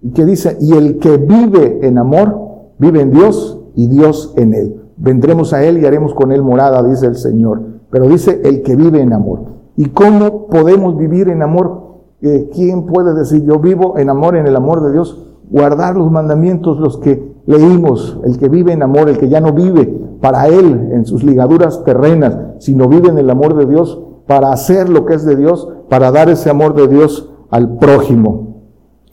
¿Y 0.00 0.12
qué 0.12 0.24
dice? 0.24 0.56
Y 0.60 0.72
el 0.72 0.98
que 0.98 1.18
vive 1.18 1.86
en 1.86 1.98
amor, 1.98 2.38
vive 2.78 3.02
en 3.02 3.10
Dios 3.10 3.60
y 3.74 3.88
Dios 3.88 4.32
en 4.36 4.54
él. 4.54 4.82
Vendremos 4.96 5.52
a 5.52 5.62
él 5.62 5.78
y 5.78 5.84
haremos 5.84 6.14
con 6.14 6.32
él 6.32 6.42
morada, 6.42 6.82
dice 6.82 7.06
el 7.06 7.16
Señor. 7.16 7.71
Pero 7.92 8.08
dice 8.08 8.40
el 8.42 8.62
que 8.62 8.74
vive 8.74 9.02
en 9.02 9.12
amor. 9.12 9.40
¿Y 9.76 9.90
cómo 9.90 10.46
podemos 10.46 10.96
vivir 10.96 11.28
en 11.28 11.42
amor? 11.42 11.98
Eh, 12.22 12.48
¿Quién 12.54 12.86
puede 12.86 13.14
decir 13.14 13.44
yo 13.44 13.58
vivo 13.58 13.98
en 13.98 14.08
amor, 14.08 14.34
en 14.34 14.46
el 14.46 14.56
amor 14.56 14.82
de 14.82 14.92
Dios? 14.92 15.34
Guardar 15.50 15.94
los 15.94 16.10
mandamientos, 16.10 16.80
los 16.80 16.96
que 16.96 17.22
leímos, 17.44 18.18
el 18.24 18.38
que 18.38 18.48
vive 18.48 18.72
en 18.72 18.82
amor, 18.82 19.10
el 19.10 19.18
que 19.18 19.28
ya 19.28 19.42
no 19.42 19.52
vive 19.52 19.84
para 20.22 20.48
él 20.48 20.88
en 20.92 21.04
sus 21.04 21.22
ligaduras 21.22 21.84
terrenas, 21.84 22.38
sino 22.60 22.88
vive 22.88 23.10
en 23.10 23.18
el 23.18 23.28
amor 23.28 23.56
de 23.56 23.66
Dios, 23.66 24.00
para 24.26 24.52
hacer 24.52 24.88
lo 24.88 25.04
que 25.04 25.12
es 25.12 25.26
de 25.26 25.36
Dios, 25.36 25.68
para 25.90 26.10
dar 26.10 26.30
ese 26.30 26.48
amor 26.48 26.74
de 26.74 26.88
Dios 26.88 27.30
al 27.50 27.76
prójimo. 27.76 28.62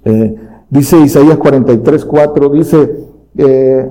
Eh, 0.06 0.38
dice 0.70 0.98
Isaías 1.00 1.38
43, 1.38 2.06
4, 2.06 2.50
dice, 2.50 3.08
eh, 3.36 3.90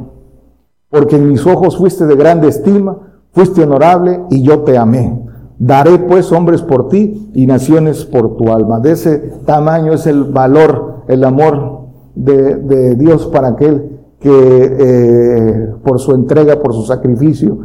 porque 0.88 1.16
en 1.16 1.28
mis 1.28 1.46
ojos 1.46 1.76
fuiste 1.76 2.06
de 2.06 2.16
grande 2.16 2.48
estima, 2.48 3.07
fuiste 3.38 3.62
honorable 3.62 4.24
y 4.30 4.42
yo 4.42 4.64
te 4.64 4.76
amé. 4.76 5.16
Daré 5.60 6.00
pues 6.00 6.32
hombres 6.32 6.60
por 6.60 6.88
ti 6.88 7.30
y 7.34 7.46
naciones 7.46 8.04
por 8.04 8.36
tu 8.36 8.50
alma. 8.50 8.80
De 8.80 8.90
ese 8.90 9.18
tamaño 9.46 9.92
es 9.92 10.08
el 10.08 10.24
valor, 10.24 11.04
el 11.06 11.22
amor 11.22 11.82
de, 12.16 12.96
Dios 12.96 13.26
para 13.26 13.50
aquel 13.50 14.00
que 14.18 14.28
eh, 14.32 15.72
por 15.84 16.00
su 16.00 16.16
entrega, 16.16 16.60
por 16.60 16.74
su 16.74 16.82
sacrificio, 16.82 17.58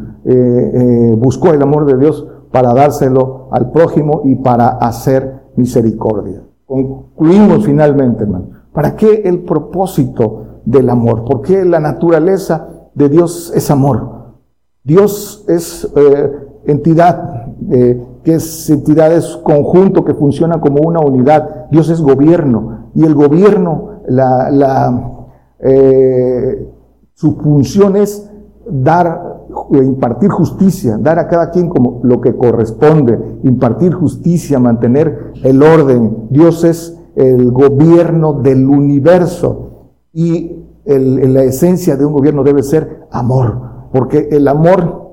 buscó 1.18 1.54
el 1.54 1.62
amor 1.64 1.88
de 1.88 1.98
Dios 1.98 2.24
para 2.52 2.72
dárselo 2.76 3.48
al 3.52 3.72
prójimo 3.72 4.22
y 4.26 4.36
para 4.36 4.68
hacer 4.68 5.42
misericordia. 5.56 6.44
Concluimos 6.68 7.66
finalmente, 7.66 8.26
hermano. 8.26 8.46
¿Para 8.72 8.96
qué 8.96 9.24
el 9.26 9.40
propósito 9.40 10.62
del 10.66 10.92
amor? 10.92 11.26
¿Por 11.26 11.42
qué 11.42 11.66
la 11.66 11.80
naturaleza 11.80 12.68
de 12.94 13.10
Dios 13.10 13.52
es 13.56 13.72
amor? 13.72 14.23
Dios 14.84 15.46
es 15.48 15.90
eh, 15.96 16.32
entidad, 16.66 17.48
eh, 17.72 18.02
que 18.24 18.36
es 18.36 18.70
entidad, 18.70 19.14
es 19.14 19.38
conjunto 19.44 20.04
que 20.04 20.14
funciona 20.14 20.60
como 20.60 20.82
una 20.82 21.00
unidad. 21.00 21.70
Dios 21.72 21.90
es 21.90 22.02
gobierno. 22.02 22.90
Y 22.94 23.06
el 23.06 23.16
gobierno, 23.16 24.02
la, 24.08 24.50
la 24.52 25.12
eh, 25.60 26.68
su 27.14 27.36
función 27.36 27.96
es 27.96 28.30
dar 28.70 29.34
impartir 29.72 30.30
justicia, 30.30 30.98
dar 31.00 31.20
a 31.20 31.28
cada 31.28 31.52
quien 31.52 31.70
como 31.70 32.02
lo 32.04 32.20
que 32.22 32.36
corresponde, 32.36 33.40
impartir 33.44 33.94
justicia, 33.94 34.60
mantener 34.60 35.34
el 35.44 35.62
orden. 35.62 36.28
Dios 36.30 36.64
es 36.64 36.98
el 37.16 37.52
gobierno 37.52 38.34
del 38.34 38.68
universo 38.68 39.90
y 40.12 40.64
la 40.86 41.44
esencia 41.44 41.96
de 41.96 42.06
un 42.06 42.14
gobierno 42.14 42.44
debe 42.44 42.64
ser 42.64 43.08
amor, 43.12 43.73
porque 43.94 44.28
el 44.32 44.48
amor, 44.48 45.12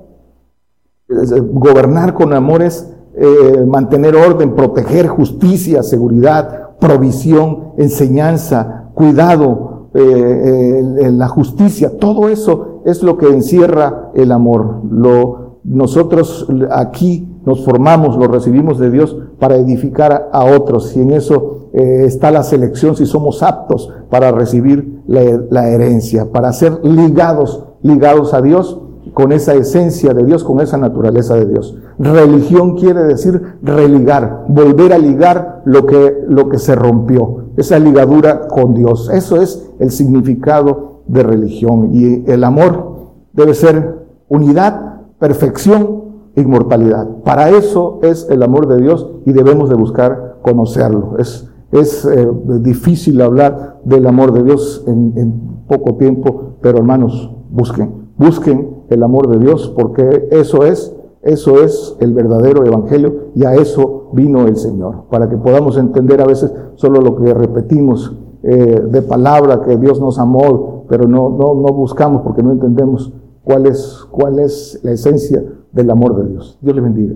gobernar 1.07 2.15
con 2.15 2.33
amor 2.33 2.63
es 2.63 2.91
eh, 3.15 3.63
mantener 3.67 4.15
orden, 4.15 4.55
proteger 4.55 5.07
justicia, 5.07 5.83
seguridad, 5.83 6.71
provisión, 6.79 7.73
enseñanza, 7.77 8.89
cuidado, 8.95 9.89
eh, 9.93 11.11
la 11.11 11.27
justicia, 11.27 11.99
todo 11.99 12.27
eso 12.27 12.81
es 12.85 13.03
lo 13.03 13.17
que 13.17 13.27
encierra 13.27 14.09
el 14.15 14.31
amor. 14.31 14.81
Lo, 14.89 15.59
nosotros 15.63 16.47
aquí 16.71 17.27
nos 17.45 17.63
formamos, 17.63 18.17
lo 18.17 18.27
recibimos 18.27 18.79
de 18.79 18.89
Dios 18.89 19.15
para 19.39 19.57
edificar 19.57 20.29
a, 20.31 20.45
otros 20.45 20.95
y 20.97 21.01
en 21.01 21.11
eso 21.11 21.69
eh, 21.73 22.03
está 22.05 22.31
la 22.31 22.41
selección 22.41 22.95
si 22.95 23.05
somos 23.05 23.43
aptos 23.43 23.93
para 24.09 24.31
recibir 24.31 25.03
la, 25.05 25.21
la 25.51 25.69
herencia, 25.69 26.31
para 26.31 26.51
ser 26.51 26.83
ligados, 26.83 27.65
ligados 27.83 28.33
a 28.33 28.41
Dios 28.41 28.81
con 29.13 29.31
esa 29.31 29.53
esencia 29.55 30.13
de 30.13 30.23
Dios, 30.23 30.43
con 30.43 30.61
esa 30.61 30.77
naturaleza 30.77 31.35
de 31.35 31.45
Dios. 31.45 31.77
Religión 31.99 32.77
quiere 32.77 33.03
decir 33.03 33.41
religar, 33.61 34.45
volver 34.47 34.93
a 34.93 34.97
ligar 34.97 35.61
lo 35.65 35.85
que, 35.85 36.23
lo 36.27 36.49
que 36.49 36.59
se 36.59 36.75
rompió, 36.75 37.45
esa 37.57 37.79
ligadura 37.79 38.47
con 38.47 38.73
Dios. 38.73 39.09
Eso 39.13 39.41
es 39.41 39.69
el 39.79 39.91
significado 39.91 41.01
de 41.07 41.23
religión. 41.23 41.89
Y 41.93 42.29
el 42.31 42.43
amor 42.43 42.91
debe 43.33 43.53
ser 43.53 44.05
unidad, 44.29 45.01
perfección, 45.19 46.01
inmortalidad. 46.35 47.07
Para 47.25 47.49
eso 47.49 47.99
es 48.03 48.27
el 48.29 48.43
amor 48.43 48.67
de 48.67 48.81
Dios 48.81 49.09
y 49.25 49.33
debemos 49.33 49.69
de 49.69 49.75
buscar 49.75 50.37
conocerlo. 50.41 51.15
Es, 51.19 51.49
es 51.71 52.05
eh, 52.05 52.27
difícil 52.59 53.21
hablar 53.21 53.79
del 53.83 54.07
amor 54.07 54.31
de 54.31 54.43
Dios 54.43 54.83
en, 54.87 55.13
en 55.17 55.33
poco 55.67 55.95
tiempo, 55.95 56.53
pero 56.61 56.77
hermanos, 56.77 57.31
busquen, 57.51 58.07
busquen 58.17 58.83
el 58.89 59.03
amor 59.03 59.27
de 59.29 59.39
Dios 59.39 59.73
porque 59.75 60.27
eso 60.31 60.63
es, 60.63 60.95
eso 61.21 61.63
es 61.63 61.95
el 61.99 62.13
verdadero 62.13 62.65
evangelio 62.65 63.31
y 63.35 63.45
a 63.45 63.53
eso 63.55 64.09
vino 64.13 64.47
el 64.47 64.57
Señor, 64.57 65.03
para 65.09 65.29
que 65.29 65.37
podamos 65.37 65.77
entender 65.77 66.21
a 66.21 66.25
veces 66.25 66.51
solo 66.75 66.99
lo 67.01 67.15
que 67.17 67.33
repetimos 67.33 68.15
eh, 68.43 68.81
de 68.89 69.01
palabra 69.03 69.61
que 69.61 69.77
Dios 69.77 70.01
nos 70.01 70.17
amó, 70.17 70.85
pero 70.89 71.07
no, 71.07 71.29
no, 71.29 71.53
no 71.53 71.73
buscamos 71.73 72.21
porque 72.23 72.41
no 72.41 72.51
entendemos 72.51 73.13
cuál 73.43 73.67
es, 73.67 74.05
cuál 74.09 74.39
es 74.39 74.79
la 74.83 74.91
esencia 74.91 75.43
del 75.71 75.89
amor 75.91 76.15
de 76.15 76.29
Dios. 76.29 76.57
Dios 76.61 76.75
le 76.75 76.81
bendiga. 76.81 77.15